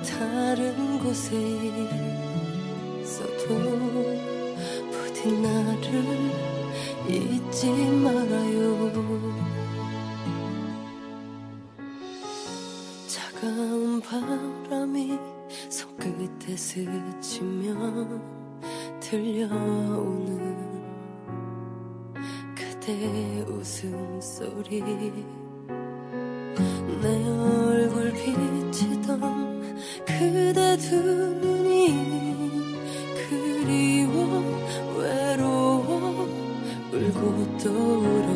다른 0.07 0.99
곳에 0.99 1.35
있어도 3.01 4.36
부디 5.18 5.32
나를 5.32 6.30
잊지 7.08 7.66
말아요. 7.90 8.92
차가운 13.08 14.00
바람이 14.00 15.18
손끝에 15.68 16.56
스치며 16.56 18.06
들려오는 19.00 20.56
그대 22.54 23.44
웃음소리. 23.48 24.82
내 27.02 27.28
얼굴 27.28 28.12
비치던 28.12 29.78
그대 30.06 30.76
두 30.76 30.94
눈이 30.96 32.37
futuro. 37.32 38.27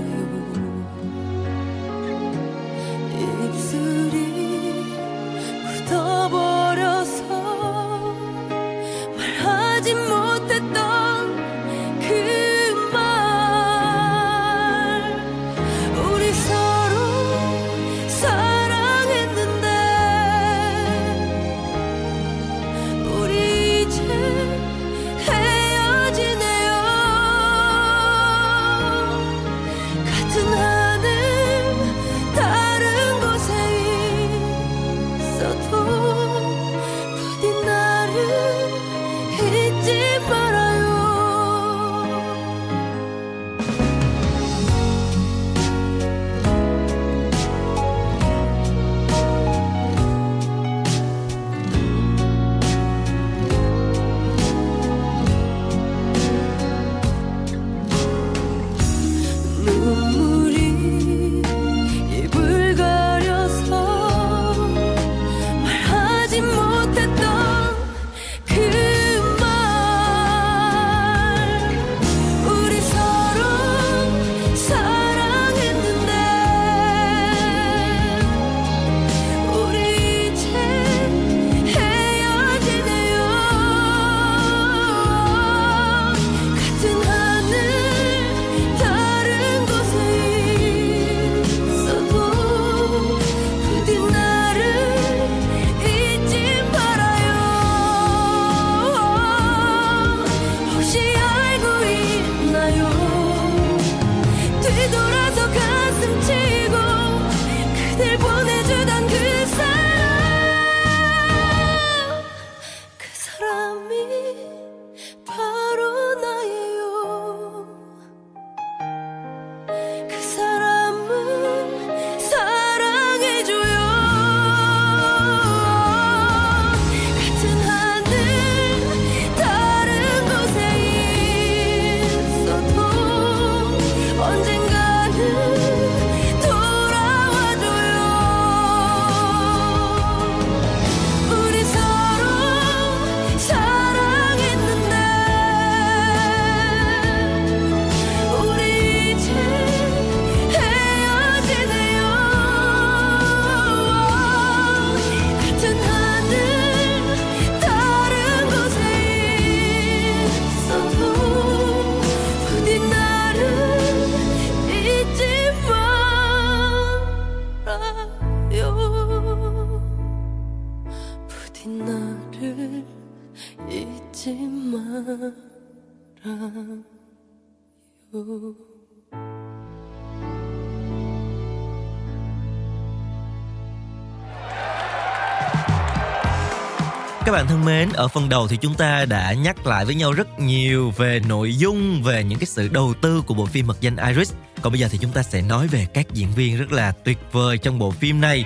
Các 187.32 187.36
bạn 187.36 187.46
thân 187.46 187.64
mến, 187.64 187.88
ở 187.92 188.08
phần 188.08 188.28
đầu 188.28 188.48
thì 188.48 188.56
chúng 188.56 188.74
ta 188.74 189.04
đã 189.04 189.32
nhắc 189.32 189.66
lại 189.66 189.84
với 189.84 189.94
nhau 189.94 190.12
rất 190.12 190.38
nhiều 190.38 190.90
về 190.90 191.20
nội 191.28 191.56
dung, 191.56 192.02
về 192.02 192.24
những 192.24 192.38
cái 192.38 192.46
sự 192.46 192.68
đầu 192.68 192.94
tư 193.00 193.22
của 193.26 193.34
bộ 193.34 193.46
phim 193.46 193.66
Mật 193.66 193.80
danh 193.80 193.96
Iris. 193.96 194.32
Còn 194.62 194.72
bây 194.72 194.80
giờ 194.80 194.88
thì 194.90 194.98
chúng 194.98 195.10
ta 195.10 195.22
sẽ 195.22 195.42
nói 195.42 195.66
về 195.66 195.86
các 195.94 196.06
diễn 196.12 196.28
viên 196.36 196.56
rất 196.56 196.72
là 196.72 196.92
tuyệt 196.92 197.18
vời 197.32 197.58
trong 197.58 197.78
bộ 197.78 197.90
phim 197.90 198.20
này. 198.20 198.44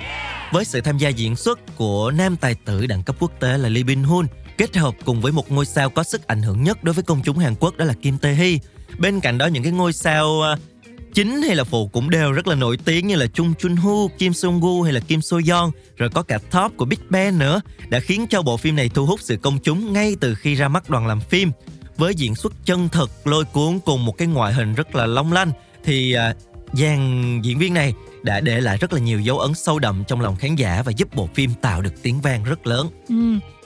Với 0.51 0.65
sự 0.65 0.81
tham 0.81 0.97
gia 0.97 1.09
diễn 1.09 1.35
xuất 1.35 1.59
của 1.75 2.11
nam 2.11 2.35
tài 2.37 2.55
tử 2.55 2.85
đẳng 2.85 3.03
cấp 3.03 3.15
quốc 3.19 3.31
tế 3.39 3.57
là 3.57 3.69
Lee 3.69 3.83
Bin 3.83 4.03
Hun, 4.03 4.27
kết 4.57 4.77
hợp 4.77 4.93
cùng 5.05 5.21
với 5.21 5.31
một 5.31 5.51
ngôi 5.51 5.65
sao 5.65 5.89
có 5.89 6.03
sức 6.03 6.27
ảnh 6.27 6.41
hưởng 6.41 6.63
nhất 6.63 6.83
đối 6.83 6.93
với 6.93 7.03
công 7.03 7.21
chúng 7.23 7.37
Hàn 7.37 7.55
Quốc 7.59 7.77
đó 7.77 7.85
là 7.85 7.93
Kim 8.01 8.17
Tae 8.17 8.33
Hee. 8.33 8.57
Bên 8.97 9.19
cạnh 9.19 9.37
đó 9.37 9.45
những 9.45 9.63
cái 9.63 9.71
ngôi 9.71 9.93
sao 9.93 10.41
ờ, 10.41 10.57
chính 11.13 11.41
hay 11.41 11.55
là 11.55 11.63
phụ 11.63 11.87
cũng 11.87 12.09
đều 12.09 12.31
rất 12.31 12.47
là 12.47 12.55
nổi 12.55 12.77
tiếng 12.85 13.07
như 13.07 13.15
là 13.15 13.25
Chung 13.27 13.53
Chun 13.59 13.75
Hu, 13.75 14.07
Kim 14.07 14.33
Sung 14.33 14.61
Gu 14.61 14.81
hay 14.81 14.93
là 14.93 14.99
Kim 14.99 15.21
So 15.21 15.37
Yeon, 15.47 15.71
rồi 15.97 16.09
có 16.09 16.23
cả 16.23 16.37
top 16.51 16.77
của 16.77 16.85
Big 16.85 16.99
Bang 17.09 17.39
nữa, 17.39 17.61
đã 17.89 17.99
khiến 17.99 18.25
cho 18.29 18.41
bộ 18.41 18.57
phim 18.57 18.75
này 18.75 18.89
thu 18.89 19.05
hút 19.05 19.19
sự 19.21 19.37
công 19.37 19.59
chúng 19.59 19.93
ngay 19.93 20.15
từ 20.19 20.35
khi 20.35 20.55
ra 20.55 20.67
mắt 20.67 20.89
đoàn 20.89 21.07
làm 21.07 21.19
phim. 21.19 21.51
Với 21.97 22.15
diễn 22.15 22.35
xuất 22.35 22.53
chân 22.65 22.89
thực, 22.89 23.27
lôi 23.27 23.45
cuốn 23.45 23.79
cùng 23.85 24.05
một 24.05 24.17
cái 24.17 24.27
ngoại 24.27 24.53
hình 24.53 24.73
rất 24.73 24.95
là 24.95 25.05
long 25.05 25.33
lanh, 25.33 25.51
thì 25.83 26.13
à, 26.13 26.35
dàn 26.73 27.41
diễn 27.43 27.59
viên 27.59 27.73
này 27.73 27.93
đã 28.23 28.39
để 28.39 28.61
lại 28.61 28.77
rất 28.77 28.93
là 28.93 28.99
nhiều 28.99 29.19
dấu 29.19 29.39
ấn 29.39 29.53
sâu 29.53 29.79
đậm 29.79 30.03
trong 30.07 30.21
lòng 30.21 30.35
khán 30.35 30.55
giả 30.55 30.81
và 30.85 30.91
giúp 30.91 31.15
bộ 31.15 31.29
phim 31.33 31.51
tạo 31.61 31.81
được 31.81 32.03
tiếng 32.03 32.21
vang 32.21 32.43
rất 32.43 32.67
lớn. 32.67 32.89
Ừ. 33.09 33.15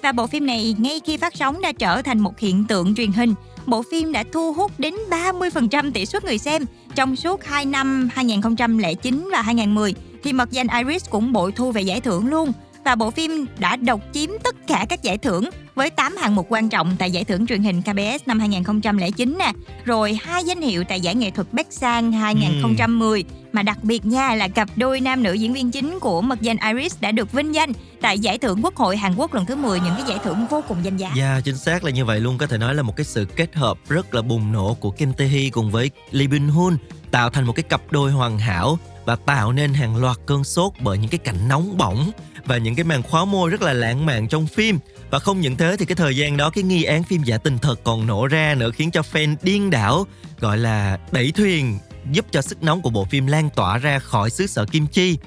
Và 0.02 0.12
bộ 0.12 0.28
phim 0.28 0.46
này 0.46 0.76
ngay 0.78 1.02
khi 1.06 1.18
phát 1.18 1.36
sóng 1.36 1.62
đã 1.62 1.72
trở 1.72 2.02
thành 2.02 2.20
một 2.20 2.40
hiện 2.40 2.66
tượng 2.68 2.96
truyền 2.96 3.12
hình. 3.12 3.34
Bộ 3.66 3.84
phim 3.92 4.12
đã 4.12 4.24
thu 4.34 4.54
hút 4.54 4.72
đến 4.78 4.94
30% 5.10 5.92
tỷ 5.92 6.06
suất 6.06 6.24
người 6.24 6.38
xem 6.38 6.66
trong 6.96 7.16
suốt 7.16 7.44
2 7.44 7.66
năm 7.66 8.10
2009 8.14 9.30
và 9.32 9.42
2010 9.42 9.94
thì 10.24 10.34
mật 10.34 10.52
danh 10.52 10.68
Iris 10.68 11.10
cũng 11.10 11.34
bội 11.34 11.52
thu 11.52 11.72
về 11.72 11.82
giải 11.82 12.02
thưởng 12.02 12.28
luôn. 12.28 12.52
Và 12.86 12.96
bộ 12.96 13.12
phim 13.12 13.46
đã 13.60 13.76
độc 13.76 14.02
chiếm 14.13 14.30
tất 14.44 14.56
cả 14.67 14.86
các 14.89 15.04
giải 15.04 15.17
thưởng 15.17 15.50
với 15.76 15.89
8 15.89 16.17
hạng 16.17 16.36
mục 16.36 16.46
quan 16.50 16.70
trọng 16.70 16.96
tại 17.00 17.12
giải 17.12 17.24
thưởng 17.24 17.48
truyền 17.48 17.63
hình 17.63 17.82
KBS 17.82 18.24
năm 18.26 18.39
2009 18.39 19.38
nè, 19.39 19.52
rồi 19.86 20.20
hai 20.24 20.44
danh 20.44 20.62
hiệu 20.62 20.84
tại 20.84 21.02
giải 21.02 21.15
nghệ 21.15 21.32
thuật 21.32 21.54
Bắc 21.54 21.67
Sang 21.70 22.12
2010 22.12 23.24
mà 23.52 23.63
đặc 23.63 23.84
biệt 23.84 24.06
nha 24.06 24.36
là 24.36 24.48
cặp 24.48 24.70
đôi 24.76 25.00
nam 25.00 25.24
nữ 25.24 25.34
diễn 25.34 25.54
viên 25.54 25.72
chính 25.72 26.00
của 26.00 26.22
mật 26.22 26.41
danh 26.41 26.58
Iris 26.67 27.02
đã 27.02 27.12
được 27.12 27.32
vinh 27.32 27.56
danh 27.56 27.72
tại 28.02 28.20
giải 28.20 28.38
thưởng 28.38 28.60
Quốc 28.63 28.76
hội 28.76 28.98
Hàn 28.98 29.15
Quốc 29.15 29.34
lần 29.34 29.46
thứ 29.46 29.56
10 29.56 29.80
những 29.80 29.94
cái 29.98 30.06
giải 30.08 30.17
thưởng 30.24 30.46
vô 30.50 30.63
cùng 30.67 30.78
danh 30.84 30.98
giá. 30.98 31.12
Dạ, 31.15 31.32
yeah, 31.32 31.44
chính 31.44 31.58
xác 31.58 31.84
là 31.84 31.91
như 31.91 32.06
vậy 32.06 32.20
luôn. 32.20 32.38
Có 32.38 32.48
thể 32.48 32.58
nói 32.58 32.76
là 32.76 32.84
một 32.84 32.96
cái 32.96 33.06
sự 33.06 33.26
kết 33.36 33.56
hợp 33.56 33.78
rất 33.88 34.13
là 34.13 34.22
bùng 34.22 34.52
nổ 34.52 34.74
của 34.74 34.91
Kim 34.91 35.13
Tae 35.13 35.28
Hee 35.28 35.50
cùng 35.50 35.72
với 35.72 35.91
Lee 36.12 36.28
Bin 36.28 36.48
Hun 36.48 36.78
tạo 37.12 37.30
thành 37.30 37.46
một 37.46 37.54
cái 37.54 37.63
cặp 37.63 37.82
đôi 37.91 38.12
hoàn 38.12 38.39
hảo 38.39 38.80
và 39.06 39.16
tạo 39.16 39.52
nên 39.52 39.74
hàng 39.74 39.96
loạt 39.96 40.18
cơn 40.26 40.44
sốt 40.44 40.74
bởi 40.80 40.98
những 40.98 41.10
cái 41.10 41.18
cảnh 41.18 41.48
nóng 41.48 41.78
bỏng 41.78 42.12
và 42.46 42.58
những 42.58 42.76
cái 42.76 42.84
màn 42.84 43.04
khóa 43.04 43.26
môi 43.26 43.50
rất 43.50 43.62
là 43.62 43.74
lãng 43.74 44.06
mạn 44.06 44.28
trong 44.28 44.48
phim. 44.48 44.80
Và 45.10 45.20
không 45.20 45.42
những 45.42 45.58
thế 45.58 45.76
thì 45.80 45.86
cái 45.86 45.96
thời 45.96 46.18
gian 46.18 46.38
đó, 46.38 46.50
cái 46.50 46.64
nghi 46.64 46.84
án 46.84 47.04
phim 47.04 47.24
giả 47.24 47.38
tình 47.38 47.58
thật 47.58 47.80
còn 47.84 48.08
nổ 48.08 48.28
ra 48.28 48.56
nữa, 48.56 48.72
khiến 48.72 48.92
cho 48.92 49.02
fan 49.14 49.36
điên 49.42 49.70
đảo, 49.70 50.08
gọi 50.40 50.58
là 50.58 51.00
đẩy 51.12 51.32
thuyền, 51.32 51.80
giúp 52.12 52.26
cho 52.32 52.42
sức 52.42 52.64
nóng 52.64 52.82
của 52.82 52.90
bộ 52.90 53.06
phim 53.06 53.28
lan 53.28 53.50
tỏa 53.56 53.78
ra 53.78 54.00
khỏi 54.00 54.30
xứ 54.30 54.48
sở 54.48 54.66
kim 54.66 54.88
chi. 54.88 55.18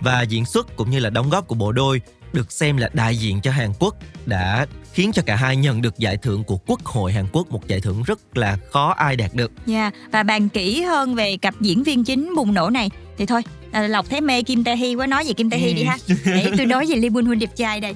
Và 0.00 0.22
diễn 0.22 0.44
xuất 0.44 0.76
cũng 0.76 0.90
như 0.90 0.98
là 0.98 1.10
đóng 1.10 1.30
góp 1.30 1.46
của 1.46 1.54
bộ 1.54 1.72
đôi 1.72 2.00
được 2.34 2.52
xem 2.52 2.76
là 2.76 2.90
đại 2.92 3.16
diện 3.16 3.40
cho 3.40 3.50
Hàn 3.50 3.70
Quốc 3.78 3.96
đã 4.26 4.66
khiến 4.92 5.12
cho 5.12 5.22
cả 5.26 5.36
hai 5.36 5.56
nhận 5.56 5.82
được 5.82 5.98
giải 5.98 6.16
thưởng 6.16 6.44
của 6.44 6.56
Quốc 6.56 6.84
hội 6.84 7.12
Hàn 7.12 7.26
Quốc 7.32 7.50
một 7.50 7.68
giải 7.68 7.80
thưởng 7.80 8.02
rất 8.02 8.36
là 8.36 8.56
khó 8.72 8.94
ai 8.98 9.16
đạt 9.16 9.34
được. 9.34 9.52
Dạ, 9.66 9.80
yeah. 9.80 9.94
và 10.12 10.22
bàn 10.22 10.48
kỹ 10.48 10.82
hơn 10.82 11.14
về 11.14 11.36
cặp 11.36 11.54
diễn 11.60 11.82
viên 11.82 12.04
chính 12.04 12.34
bùng 12.36 12.54
nổ 12.54 12.70
này 12.70 12.90
thì 13.18 13.26
thôi 13.26 13.42
à, 13.72 13.82
lộc 13.82 14.10
thấy 14.10 14.20
mê 14.20 14.42
kim 14.42 14.64
tae 14.64 14.76
hee 14.76 14.94
quá 14.94 15.06
nói 15.06 15.24
về 15.24 15.32
kim 15.32 15.50
tae 15.50 15.60
hee 15.60 15.72
đi 15.72 15.84
ha 15.84 15.96
để 16.24 16.52
tôi 16.56 16.66
nói 16.66 16.86
về 16.88 16.96
lee 16.96 17.10
bun 17.10 17.26
hun 17.26 17.38
đẹp 17.38 17.50
trai 17.56 17.80
đây 17.80 17.94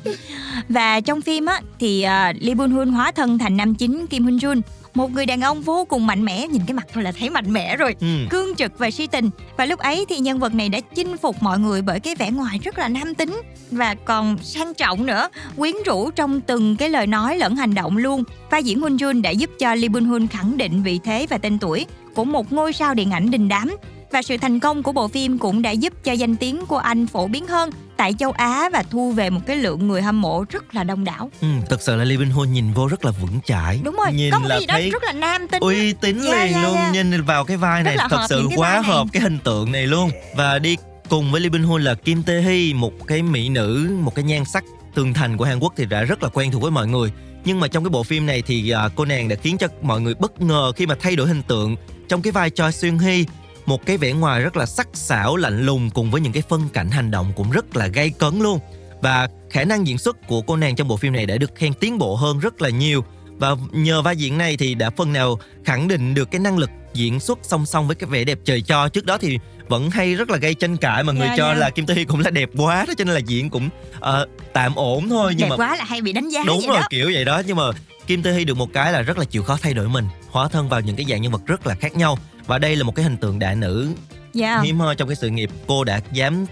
và 0.68 1.01
trong 1.01 1.20
phim 1.20 1.46
á 1.46 1.61
thì 1.81 2.05
uh, 2.05 2.37
lee 2.40 2.55
bun 2.55 2.70
hun 2.70 2.88
hóa 2.88 3.12
thân 3.12 3.38
thành 3.38 3.57
nam 3.57 3.74
chính 3.74 4.07
kim 4.07 4.24
hun 4.24 4.37
jun 4.37 4.61
một 4.98 5.12
người 5.12 5.26
đàn 5.26 5.40
ông 5.40 5.62
vô 5.62 5.84
cùng 5.88 6.06
mạnh 6.06 6.24
mẽ 6.24 6.46
nhìn 6.46 6.62
cái 6.66 6.74
mặt 6.74 6.87
thôi 6.92 7.04
là 7.04 7.12
thấy 7.12 7.30
mạnh 7.30 7.52
mẽ 7.52 7.76
rồi. 7.76 7.94
Ừ. 8.00 8.06
cương 8.30 8.54
trực 8.56 8.78
và 8.78 8.90
si 8.90 9.06
tình. 9.06 9.30
Và 9.56 9.64
lúc 9.64 9.80
ấy 9.80 10.06
thì 10.08 10.18
nhân 10.18 10.38
vật 10.38 10.54
này 10.54 10.68
đã 10.68 10.80
chinh 10.94 11.16
phục 11.16 11.42
mọi 11.42 11.58
người 11.58 11.82
bởi 11.82 12.00
cái 12.00 12.14
vẻ 12.14 12.30
ngoài 12.30 12.58
rất 12.64 12.78
là 12.78 12.88
nam 12.88 13.14
tính. 13.14 13.42
Và 13.70 13.94
còn 13.94 14.38
sang 14.38 14.74
trọng 14.74 15.06
nữa 15.06 15.28
quyến 15.56 15.74
rũ 15.87 16.11
trong 16.11 16.40
từng 16.40 16.76
cái 16.76 16.90
lời 16.90 17.06
nói 17.06 17.38
lẫn 17.38 17.56
hành 17.56 17.74
động 17.74 17.96
luôn. 17.96 18.24
Vai 18.50 18.62
diễn 18.64 18.80
Hun 18.80 18.96
Jun 18.96 19.22
đã 19.22 19.30
giúp 19.30 19.50
cho 19.58 19.74
Lee 19.74 19.88
Bun 19.88 20.04
Hun 20.04 20.26
khẳng 20.26 20.56
định 20.56 20.82
vị 20.82 21.00
thế 21.04 21.26
và 21.30 21.38
tên 21.38 21.58
tuổi 21.58 21.87
của 22.14 22.24
một 22.24 22.52
ngôi 22.52 22.72
sao 22.72 22.94
điện 22.94 23.11
ảnh 23.11 23.30
đình 23.30 23.48
đám 23.48 23.76
và 24.12 24.22
sự 24.22 24.36
thành 24.36 24.60
công 24.60 24.82
của 24.82 24.92
bộ 24.92 25.08
phim 25.08 25.38
cũng 25.38 25.62
đã 25.62 25.70
giúp 25.70 25.92
cho 26.04 26.12
danh 26.12 26.36
tiếng 26.36 26.66
của 26.66 26.78
anh 26.78 27.06
phổ 27.06 27.26
biến 27.26 27.46
hơn 27.46 27.70
tại 27.96 28.14
châu 28.18 28.32
Á 28.32 28.68
và 28.72 28.82
thu 28.90 29.12
về 29.12 29.30
một 29.30 29.40
cái 29.46 29.56
lượng 29.56 29.88
người 29.88 30.02
hâm 30.02 30.20
mộ 30.20 30.44
rất 30.50 30.74
là 30.74 30.84
đông 30.84 31.04
đảo. 31.04 31.30
Ừ, 31.40 31.48
thực 31.70 31.82
sự 31.82 31.96
là 31.96 32.04
Lee 32.04 32.16
Bin 32.18 32.30
Ho 32.30 32.44
nhìn 32.44 32.72
vô 32.72 32.86
rất 32.88 33.04
là 33.04 33.10
vững 33.10 33.40
chãi. 33.46 33.80
Đúng 33.84 33.96
rồi, 33.96 34.12
nhìn 34.12 34.30
có 34.32 34.38
một 34.38 34.46
là 34.48 34.54
cái 34.54 34.60
gì 34.60 34.66
đó 34.66 34.74
thấy 34.74 34.90
rất 34.90 35.02
là 35.04 35.12
nam 35.12 35.48
tính. 35.48 35.60
uy 35.62 35.92
tín 35.92 36.20
Dạ, 36.20 36.44
liền 36.44 36.52
dạ, 36.52 36.62
luôn 36.62 36.74
dạ. 36.74 36.90
nhìn 36.92 37.22
vào 37.22 37.44
cái 37.44 37.56
vai 37.56 37.82
này 37.82 37.96
thật 38.10 38.26
sự 38.28 38.48
quá 38.56 38.72
này. 38.72 38.82
hợp 38.82 39.06
cái 39.12 39.22
hình 39.22 39.38
tượng 39.44 39.72
này 39.72 39.86
luôn 39.86 40.10
và 40.36 40.58
đi 40.58 40.76
cùng 41.08 41.32
với 41.32 41.40
Lee 41.40 41.50
Bin 41.50 41.62
Ho 41.62 41.78
là 41.78 41.94
Kim 41.94 42.22
Tae 42.22 42.40
Hee 42.40 42.72
một 42.74 42.92
cái 43.06 43.22
mỹ 43.22 43.48
nữ 43.48 43.90
một 44.00 44.14
cái 44.14 44.24
nhan 44.24 44.44
sắc 44.44 44.64
tường 44.94 45.14
thành 45.14 45.36
của 45.36 45.44
Hàn 45.44 45.58
Quốc 45.58 45.72
thì 45.76 45.86
đã 45.86 46.02
rất 46.02 46.22
là 46.22 46.28
quen 46.28 46.50
thuộc 46.50 46.62
với 46.62 46.70
mọi 46.70 46.86
người 46.86 47.12
nhưng 47.44 47.60
mà 47.60 47.68
trong 47.68 47.84
cái 47.84 47.90
bộ 47.90 48.02
phim 48.02 48.26
này 48.26 48.42
thì 48.42 48.70
à, 48.70 48.88
cô 48.96 49.04
nàng 49.04 49.28
đã 49.28 49.36
khiến 49.42 49.58
cho 49.58 49.66
mọi 49.82 50.00
người 50.00 50.14
bất 50.14 50.40
ngờ 50.40 50.72
khi 50.76 50.86
mà 50.86 50.94
thay 51.00 51.16
đổi 51.16 51.28
hình 51.28 51.42
tượng 51.42 51.76
trong 52.08 52.22
cái 52.22 52.32
vai 52.32 52.50
Choi 52.50 52.72
Seung 52.72 52.98
Hee 52.98 53.24
một 53.68 53.87
cái 53.87 53.96
vẻ 53.96 54.12
ngoài 54.12 54.40
rất 54.42 54.57
là 54.57 54.66
sắc 54.66 54.88
sảo 54.92 55.37
lạnh 55.37 55.66
lùng 55.66 55.90
cùng 55.90 56.11
với 56.11 56.20
những 56.20 56.33
cái 56.33 56.42
phân 56.48 56.68
cảnh 56.68 56.90
hành 56.90 57.11
động 57.11 57.33
cũng 57.37 57.50
rất 57.50 57.76
là 57.76 57.87
gay 57.87 58.11
cấn 58.11 58.38
luôn. 58.38 58.59
Và 59.02 59.28
khả 59.50 59.64
năng 59.64 59.87
diễn 59.87 59.98
xuất 59.98 60.26
của 60.26 60.42
cô 60.42 60.57
nàng 60.57 60.76
trong 60.76 60.88
bộ 60.88 60.96
phim 60.96 61.12
này 61.12 61.26
đã 61.26 61.37
được 61.37 61.50
khen 61.54 61.74
tiến 61.74 61.98
bộ 61.98 62.16
hơn 62.16 62.38
rất 62.38 62.62
là 62.62 62.68
nhiều. 62.68 63.04
Và 63.38 63.54
nhờ 63.72 64.02
vai 64.02 64.16
diễn 64.16 64.38
này 64.38 64.57
thì 64.57 64.74
đã 64.74 64.90
phần 64.90 65.12
nào 65.12 65.38
khẳng 65.64 65.88
định 65.88 66.14
được 66.14 66.31
cái 66.31 66.38
năng 66.38 66.59
lực 66.59 66.70
diễn 66.94 67.20
xuất 67.20 67.38
song 67.42 67.66
song 67.66 67.87
với 67.87 67.96
cái 67.96 68.11
vẻ 68.11 68.24
đẹp 68.24 68.38
trời 68.44 68.62
cho. 68.62 68.88
Trước 68.88 69.04
đó 69.07 69.18
thì 69.18 69.38
vẫn 69.68 69.90
hay 69.90 70.14
rất 70.14 70.31
là 70.31 70.37
gây 70.37 70.54
tranh 70.54 70.76
cãi 70.76 71.04
mà 71.04 71.12
người 71.12 71.26
Dạ, 71.26 71.35
cho 71.37 71.48
dạ. 71.48 71.54
là 71.54 71.70
Kim 71.70 71.87
Tae 71.87 71.96
Hee 71.96 72.04
cũng 72.04 72.20
là 72.20 72.31
đẹp 72.31 72.50
quá 72.57 72.85
đó 72.88 72.94
cho 72.98 73.04
nên 73.04 73.14
là 73.14 73.20
diễn 73.26 73.50
cũng 73.50 73.68
ờ, 74.00 74.26
tạm 74.52 74.74
ổn 74.74 75.09
thôi. 75.09 75.33
Nhưng 75.37 75.48
Đẹp 75.48 75.50
mà 75.50 75.57
quá 75.57 75.76
là 75.76 75.85
hay 75.85 76.00
bị 76.00 76.12
đánh 76.12 76.28
giá 76.28 76.40
đúng 76.46 76.66
rồi 76.66 76.76
đó. 76.76 76.87
kiểu 76.90 77.11
vậy 77.14 77.24
đó. 77.24 77.42
Nhưng 77.46 77.57
mà 77.57 77.64
Kim 78.07 78.22
Tae 78.22 78.33
Hee 78.33 78.44
được 78.44 78.57
một 78.57 78.72
cái 78.72 78.92
là 78.92 79.02
rất 79.02 79.18
là 79.18 79.24
chịu 79.24 79.42
khó 79.42 79.59
thay 79.62 79.74
đổi 79.74 79.88
mình 79.88 80.04
hóa 80.31 80.48
thân 80.48 80.68
vào 80.68 80.81
những 80.81 80.96
cái 80.96 81.07
dạng 81.11 81.22
nhân 81.22 81.33
vật 81.33 81.42
rất 81.46 81.66
là 81.66 81.74
khác 81.74 81.96
nhau 81.96 82.18
và 82.48 82.58
đây 82.58 82.76
là 82.76 82.84
một 82.84 82.94
cái 82.94 83.02
hình 83.02 83.16
tượng 83.16 83.38
đại 83.38 83.56
nữ 83.56 83.88
Dạ. 84.32 84.61
hiếm 84.61 84.78
hoi 84.80 84.94
trong 84.96 85.08
cái 85.08 85.16
sự 85.16 85.28
nghiệp 85.28 85.50
cô 85.66 85.84
đã 85.84 86.00
dám 86.12 86.46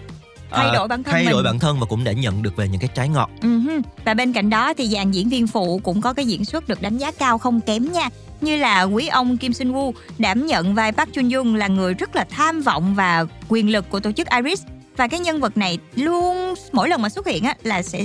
Thay 0.50 0.66
ờ, 0.68 0.74
đổi 0.74 0.88
bản 0.88 1.02
thân 1.02 1.12
thay 1.12 1.24
đổi 1.24 1.35
mình. 1.35 1.44
bản 1.44 1.59
thân 1.59 1.80
và 1.80 1.87
cũng 1.87 2.04
đã 2.04 2.12
nhận 2.12 2.42
được 2.42 2.56
về 2.56 2.68
những 2.68 2.80
cái 2.80 2.90
trái 2.94 3.09
ngọt 3.09 3.30
hứ. 3.42 3.80
Và 4.04 4.14
bên 4.14 4.32
cạnh 4.32 4.50
đó 4.50 4.74
thì 4.74 4.87
dàn 4.88 5.11
diễn 5.11 5.28
viên 5.28 5.46
phụ 5.46 5.80
cũng 5.85 6.00
có 6.00 6.12
cái 6.12 6.26
diễn 6.26 6.44
xuất 6.44 6.68
được 6.68 6.82
đánh 6.82 6.98
giá 6.98 7.11
cao 7.11 7.38
không 7.38 7.61
kém 7.61 7.92
nha. 7.92 8.09
Như 8.40 8.56
là 8.56 8.82
quý 8.82 9.09
ông 9.09 9.37
Kim 9.37 9.52
Sun 9.52 9.72
Woo 9.72 9.92
đảm 10.18 10.46
nhận 10.46 10.74
vai 10.74 10.92
Park 10.92 11.12
Chun 11.12 11.30
Young 11.30 11.54
là 11.54 11.68
người 11.68 11.94
rất 11.94 12.16
là 12.16 12.26
tham 12.30 12.62
vọng 12.62 12.94
và 12.94 13.24
quyền 13.48 13.70
lực 13.70 13.90
của 13.90 14.00
tổ 14.00 14.12
chức 14.12 14.28
Iris 14.30 14.62
và 14.96 15.09
cái 15.09 15.20
nhân 15.20 15.40
vật 15.40 15.56
này 15.56 15.78
luôn 15.94 16.55
mỗi 16.72 16.88
lần 16.88 17.03
mà 17.03 17.09
xuất 17.09 17.26
hiện 17.26 17.44
á 17.44 17.55
là 17.62 17.82
sẽ 17.82 18.05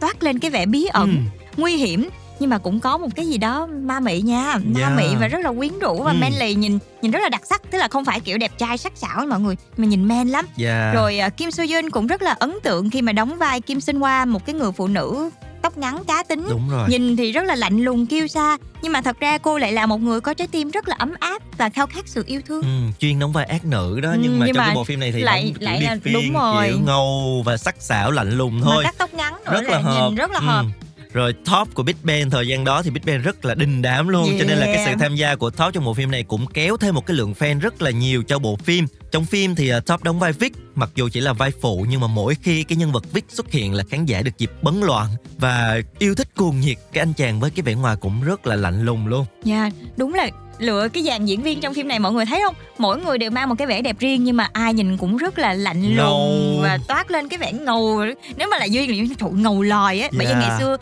toát 0.00 0.22
lên 0.22 0.38
cái 0.38 0.50
vẻ 0.50 0.66
bí 0.66 0.86
ẩn, 0.92 1.10
Ừ. 1.10 1.40
nguy 1.56 1.76
hiểm 1.76 2.08
nhưng 2.40 2.50
mà 2.50 2.58
cũng 2.58 2.80
có 2.80 2.98
một 2.98 3.08
cái 3.16 3.26
gì 3.26 3.38
đó 3.38 3.66
ma 3.66 4.00
mị 4.00 4.20
nha, 4.20 4.58
ma 4.64 4.80
Yeah. 4.80 4.92
mị 4.96 5.04
và 5.20 5.28
rất 5.28 5.38
là 5.44 5.52
quyến 5.52 5.78
rũ 5.78 6.02
và 6.02 6.10
Ừ. 6.12 6.16
manly 6.20 6.54
nhìn 6.54 6.78
nhìn 7.02 7.10
rất 7.10 7.20
là 7.22 7.28
đặc 7.28 7.40
sắc, 7.46 7.62
tức 7.70 7.78
là 7.78 7.88
không 7.88 8.04
phải 8.04 8.20
kiểu 8.20 8.38
đẹp 8.38 8.52
trai 8.58 8.78
sắc 8.78 8.92
sảo 8.96 9.26
mọi 9.26 9.40
người 9.40 9.56
mà 9.76 9.86
nhìn 9.86 10.04
man 10.04 10.28
lắm. 10.28 10.46
Dạ. 10.56 10.92
Rồi 10.94 11.18
à, 11.18 11.28
Kim 11.28 11.50
Soo 11.50 11.64
Yeon 11.70 11.90
cũng 11.90 12.06
rất 12.06 12.22
là 12.22 12.36
ấn 12.38 12.52
tượng 12.62 12.90
khi 12.90 13.02
mà 13.02 13.12
đóng 13.12 13.38
vai 13.38 13.60
Kim 13.60 13.80
Sun 13.80 13.96
Hoa 13.96 14.24
một 14.24 14.46
cái 14.46 14.54
người 14.54 14.72
phụ 14.72 14.86
nữ 14.88 15.30
tóc 15.62 15.78
ngắn 15.78 16.04
cá 16.04 16.22
tính. 16.22 16.46
đúng 16.50 16.68
rồi 16.70 16.88
Nhìn 16.90 17.16
thì 17.16 17.32
rất 17.32 17.42
là 17.44 17.54
lạnh 17.54 17.78
lùng 17.84 18.06
kiêu 18.06 18.26
sa 18.26 18.56
nhưng 18.82 18.92
mà 18.92 19.00
thật 19.02 19.20
ra 19.20 19.38
cô 19.38 19.58
lại 19.58 19.72
là 19.72 19.86
một 19.86 20.00
người 20.00 20.20
có 20.20 20.34
trái 20.34 20.48
tim 20.48 20.70
rất 20.70 20.88
là 20.88 20.96
ấm 20.98 21.12
áp 21.20 21.42
và 21.58 21.68
khao 21.68 21.86
khát 21.86 22.08
sự 22.08 22.24
yêu 22.26 22.40
thương. 22.46 22.62
Ừ, 22.62 22.68
chuyên 22.98 23.18
đóng 23.18 23.32
vai 23.32 23.44
ác 23.44 23.64
nữ 23.64 24.00
đó 24.00 24.10
Ừ, 24.10 24.16
nhưng 24.22 24.38
mà 24.38 24.46
nhưng 24.46 24.54
trong 24.54 24.60
mà 24.62 24.66
cái 24.66 24.74
bộ 24.74 24.84
phim 24.84 25.00
này 25.00 25.12
thì 25.12 25.20
lại- 25.22 25.54
lại 25.58 25.82
là- 25.82 25.96
viên, 26.04 26.14
đúng 26.14 26.32
rồi. 26.34 26.66
kiểu 26.68 26.78
ngầu 26.86 27.42
và 27.46 27.56
sắc 27.56 27.74
sảo 27.78 28.10
lạnh 28.10 28.30
lùng 28.38 28.60
thôi 28.62 28.74
Mà 28.76 28.82
cắt 28.82 28.94
tóc 28.98 29.14
ngắn 29.14 29.34
nữa 29.46 29.52
rất 29.52 29.68
là 29.68 29.78
hợp 29.78 30.08
nhìn 30.08 30.14
rất 30.14 30.30
là 30.30 30.38
Ừ. 30.38 30.64
rồi 31.12 31.32
top 31.32 31.74
của 31.74 31.82
Big 31.82 31.94
Bang 32.02 32.30
thời 32.30 32.48
gian 32.48 32.64
đó 32.64 32.82
thì 32.82 32.90
Big 32.90 33.02
Bang 33.06 33.22
rất 33.22 33.44
là 33.44 33.54
đình 33.54 33.82
đám 33.82 34.08
luôn 34.08 34.28
cho 34.38 34.44
nên 34.44 34.58
là 34.58 34.66
cái 34.66 34.74
Yeah. 34.74 34.88
sự 34.88 34.94
tham 35.00 35.14
gia 35.16 35.34
của 35.34 35.50
top 35.50 35.74
trong 35.74 35.84
bộ 35.84 35.94
phim 35.94 36.10
này 36.10 36.22
cũng 36.22 36.46
kéo 36.46 36.76
thêm 36.76 36.94
một 36.94 37.06
cái 37.06 37.16
lượng 37.16 37.34
fan 37.38 37.60
rất 37.60 37.82
là 37.82 37.90
nhiều 37.90 38.22
cho 38.22 38.38
bộ 38.38 38.56
phim 38.56 38.86
trong 39.12 39.24
phim 39.24 39.54
thì 39.54 39.74
uh, 39.76 39.86
top 39.86 40.02
đóng 40.02 40.18
vai 40.18 40.32
Vic 40.32 40.52
mặc 40.74 40.90
dù 40.94 41.08
chỉ 41.12 41.20
là 41.20 41.32
vai 41.32 41.50
phụ 41.60 41.86
nhưng 41.88 42.00
mà 42.00 42.06
mỗi 42.06 42.36
khi 42.42 42.64
cái 42.64 42.76
nhân 42.76 42.92
vật 42.92 43.12
Vic 43.12 43.24
xuất 43.28 43.50
hiện 43.50 43.74
là 43.74 43.84
khán 43.90 44.06
giả 44.06 44.22
được 44.22 44.38
dịp 44.38 44.50
bấn 44.62 44.80
loạn 44.80 45.06
và 45.38 45.80
yêu 45.98 46.14
thích 46.14 46.28
cuồng 46.36 46.60
nhiệt 46.60 46.76
cái 46.92 47.02
anh 47.02 47.12
chàng 47.12 47.40
với 47.40 47.50
cái 47.50 47.62
vẻ 47.62 47.74
ngoài 47.74 47.96
cũng 48.00 48.22
rất 48.22 48.46
là 48.46 48.56
lạnh 48.56 48.84
lùng 48.84 49.06
luôn 49.06 49.26
Dạ, 49.44 49.70
đúng 49.96 50.14
là 50.14 50.28
lựa 50.58 50.88
cái 50.88 51.02
dàn 51.02 51.26
diễn 51.26 51.42
viên 51.42 51.60
trong 51.60 51.74
phim 51.74 51.88
này 51.88 51.98
mọi 51.98 52.12
người 52.12 52.26
thấy 52.26 52.40
không? 52.44 52.54
Mỗi 52.78 52.98
người 52.98 53.18
đều 53.18 53.30
mang 53.30 53.48
một 53.48 53.54
cái 53.58 53.66
vẻ 53.66 53.82
đẹp 53.82 53.96
riêng 53.98 54.24
nhưng 54.24 54.36
mà 54.36 54.48
ai 54.52 54.74
nhìn 54.74 54.96
cũng 54.96 55.16
rất 55.16 55.38
là 55.38 55.52
lạnh 55.52 55.96
lùng 55.96 56.60
và 56.62 56.78
toát 56.88 57.10
lên 57.10 57.28
cái 57.28 57.38
vẻ 57.38 57.52
ngầu. 57.52 58.04
Nếu 58.36 58.48
mà 58.50 58.58
là 58.58 58.64
Duyên 58.64 58.88
Duyên 58.88 59.14
thụ 59.14 59.30
ngầu 59.30 59.62
lòi 59.62 60.00
á, 60.00 60.08
bởi 60.18 60.26
vì 60.26 60.32
ngày 60.32 60.60
xưa 60.60 60.76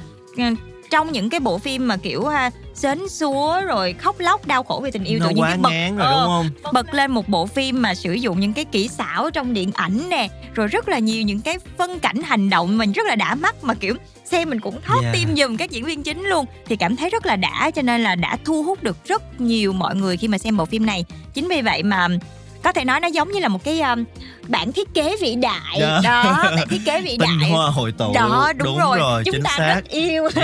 trong 0.91 1.13
những 1.13 1.31
cái 1.31 1.41
bộ 1.41 1.59
phim 1.59 1.89
mà 1.89 1.97
kiểu 1.97 2.27
ha, 2.27 2.51
sến 2.75 3.09
súa 3.09 3.61
rồi 3.67 3.93
khóc 3.93 4.21
lóc 4.21 4.47
đau 4.47 4.63
khổ 4.63 4.81
vì 4.85 4.91
tình 4.91 5.05
yêu 5.05 5.19
nó 5.19 5.27
tự 5.27 5.35
nhiên 5.35 5.45
cái 5.45 5.57
bật 5.59 5.71
rồi 5.97 6.07
ờ, 6.07 6.13
đúng 6.13 6.29
không 6.63 6.73
bật 6.73 6.95
lên 6.95 7.11
một 7.11 7.29
bộ 7.29 7.47
phim 7.47 7.83
mà 7.83 7.95
sử 7.95 8.13
dụng 8.13 8.41
những 8.41 8.53
cái 8.53 8.65
kỹ 8.65 8.89
xảo 8.89 9.31
trong 9.31 9.55
điện 9.55 9.71
ảnh 9.75 10.01
nè 10.11 10.29
rồi 10.55 10.67
rất 10.67 10.89
là 10.89 10.99
nhiều 10.99 11.23
những 11.23 11.41
cái 11.41 11.59
phân 11.79 11.99
cảnh 11.99 12.23
hành 12.23 12.51
động 12.51 12.79
mình 12.79 12.93
rất 12.93 13.07
là 13.07 13.17
đã 13.17 13.35
mắt 13.35 13.65
mà 13.65 13.75
kiểu 13.75 13.95
xem 14.25 14.51
mình 14.51 14.61
cũng 14.61 14.81
thót 14.87 15.01
Yeah. 15.03 15.15
tim 15.15 15.37
giùm 15.37 15.57
các 15.57 15.71
diễn 15.71 15.85
viên 15.85 16.03
chính 16.03 16.23
luôn 16.25 16.47
thì 16.67 16.77
cảm 16.77 16.97
thấy 16.97 17.11
rất 17.11 17.27
là 17.27 17.37
đã 17.37 17.71
cho 17.75 17.83
nên 17.83 18.01
là 18.01 18.15
đã 18.15 18.37
thu 18.45 18.63
hút 18.63 18.83
được 18.83 18.97
rất 19.05 19.41
nhiều 19.41 19.73
mọi 19.73 19.97
người 19.97 20.17
khi 20.17 20.29
mà 20.29 20.39
xem 20.39 20.57
bộ 20.57 20.65
phim 20.65 20.87
này 20.87 21.05
chính 21.35 21.49
vì 21.49 21.63
vậy 21.63 21.83
mà 21.83 22.09
có 22.69 22.73
thể 22.73 22.85
nói 22.85 23.01
nó 23.01 23.09
giống 23.09 23.33
như 23.33 23.41
là 23.41 23.49
một 23.49 23.65
cái 23.65 23.81
um, 23.81 24.05
bản 24.49 24.73
thiết 24.73 24.95
kế 24.95 25.17
vĩ 25.21 25.35
đại. 25.35 25.79
Dạ. 25.81 26.01
đó 26.05 26.39
bản 26.57 26.69
thiết 26.69 26.81
kế 26.85 27.01
vĩ 27.01 27.11
tinh 27.21 27.39
đại. 27.41 27.51
hoa 27.51 27.71
hội 27.71 27.93
tụ. 27.93 28.13
Đó 28.15 28.53
đúng, 28.57 28.79
rồi, 28.79 29.23
chúng 29.25 29.33
chính 29.33 29.43
ta 29.43 29.55
xác. 29.59 29.75
rất 29.75 29.89
yêu. 29.89 30.29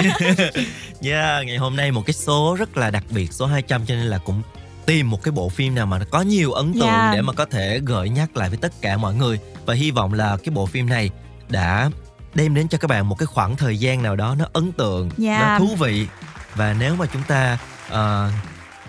Yeah, 1.02 1.46
ngày 1.46 1.56
hôm 1.56 1.76
nay 1.76 1.90
một 1.92 2.02
cái 2.06 2.14
số 2.14 2.56
rất 2.58 2.76
là 2.76 2.90
đặc 2.90 3.04
biệt 3.10 3.32
số 3.32 3.46
200 3.46 3.86
cho 3.86 3.94
nên 3.94 4.04
là 4.04 4.18
cũng 4.18 4.42
tìm 4.86 5.10
một 5.10 5.22
cái 5.22 5.32
bộ 5.32 5.48
phim 5.48 5.74
nào 5.74 5.86
mà 5.86 5.98
có 6.10 6.20
nhiều 6.22 6.52
ấn 6.52 6.72
tượng 6.72 6.82
Yeah. 6.88 7.14
để 7.14 7.22
mà 7.22 7.32
có 7.32 7.44
thể 7.44 7.80
gợi 7.84 8.08
nhắc 8.08 8.36
lại 8.36 8.48
với 8.48 8.58
tất 8.58 8.72
cả 8.80 8.96
mọi 8.96 9.14
người. 9.14 9.38
Và 9.66 9.74
hy 9.74 9.90
vọng 9.90 10.12
là 10.12 10.36
cái 10.44 10.50
bộ 10.54 10.66
phim 10.66 10.88
này 10.88 11.10
đã 11.48 11.90
đem 12.34 12.54
đến 12.54 12.68
cho 12.68 12.78
các 12.78 12.88
bạn 12.88 13.08
một 13.08 13.18
cái 13.18 13.26
khoảng 13.26 13.56
thời 13.56 13.78
gian 13.78 14.02
nào 14.02 14.16
đó 14.16 14.34
nó 14.38 14.44
ấn 14.52 14.72
tượng, 14.72 15.10
Yeah. 15.24 15.40
nó 15.40 15.58
thú 15.58 15.74
vị. 15.78 16.06
Và 16.54 16.74
nếu 16.78 16.96
mà 16.96 17.06
chúng 17.12 17.22
ta 17.22 17.58
ờ, 17.88 18.30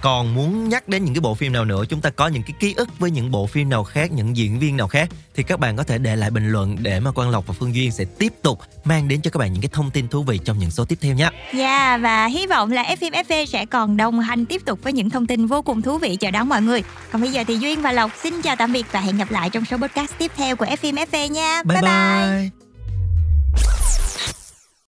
còn 0.05 0.35
muốn 0.35 0.69
nhắc 0.69 0.87
đến 0.87 1.05
những 1.05 1.13
cái 1.13 1.21
bộ 1.21 1.35
phim 1.35 1.53
nào 1.53 1.65
nữa 1.65 1.83
chúng 1.89 2.01
ta 2.01 2.09
có 2.09 2.27
những 2.27 2.43
cái 2.43 2.53
ký 2.59 2.73
ức 2.77 2.99
với 2.99 3.11
những 3.11 3.31
bộ 3.31 3.45
phim 3.45 3.69
nào 3.69 3.83
khác 3.83 4.11
những 4.11 4.37
diễn 4.37 4.59
viên 4.59 4.77
nào 4.77 4.87
khác 4.87 5.09
thì 5.35 5.43
các 5.43 5.59
bạn 5.59 5.75
có 5.75 5.83
thể 5.83 5.97
để 5.97 6.15
lại 6.15 6.31
bình 6.31 6.51
luận 6.51 6.77
để 6.81 6.99
mà 6.99 7.11
Quang 7.11 7.29
Lộc 7.29 7.47
và 7.47 7.53
Phương 7.59 7.75
Duyên 7.75 7.91
sẽ 7.91 8.05
tiếp 8.05 8.33
tục 8.41 8.59
mang 8.83 9.07
đến 9.07 9.21
cho 9.21 9.31
các 9.31 9.37
bạn 9.37 9.53
những 9.53 9.61
cái 9.61 9.69
thông 9.73 9.91
tin 9.91 10.07
thú 10.07 10.23
vị 10.23 10.39
trong 10.45 10.59
những 10.59 10.71
số 10.71 10.85
tiếp 10.85 10.97
theo 11.01 11.15
nhé. 11.15 11.29
Yeah, 11.51 12.01
và 12.01 12.25
hy 12.25 12.47
vọng 12.47 12.71
là 12.71 12.83
FM 12.83 13.23
FV 13.23 13.45
sẽ 13.45 13.65
còn 13.65 13.97
đồng 13.97 14.19
hành 14.19 14.45
tiếp 14.45 14.61
tục 14.65 14.79
với 14.83 14.93
những 14.93 15.09
thông 15.09 15.27
tin 15.27 15.47
vô 15.47 15.61
cùng 15.61 15.81
thú 15.81 15.97
vị 15.97 16.15
chờ 16.15 16.31
đón 16.31 16.49
mọi 16.49 16.61
người. 16.61 16.83
Còn 17.11 17.21
bây 17.21 17.31
giờ 17.31 17.43
thì 17.47 17.57
Duyên 17.57 17.81
và 17.81 17.91
Lộc 17.91 18.11
xin 18.23 18.41
chào 18.41 18.55
tạm 18.55 18.73
biệt 18.73 18.85
và 18.91 18.99
hẹn 18.99 19.17
gặp 19.17 19.31
lại 19.31 19.49
trong 19.49 19.65
số 19.65 19.77
podcast 19.77 20.11
tiếp 20.17 20.31
theo 20.35 20.55
của 20.55 20.65
FM 20.65 21.05
FV 21.05 21.27
nha. 21.27 21.63
bye. 21.63 21.81
bye. 21.81 22.64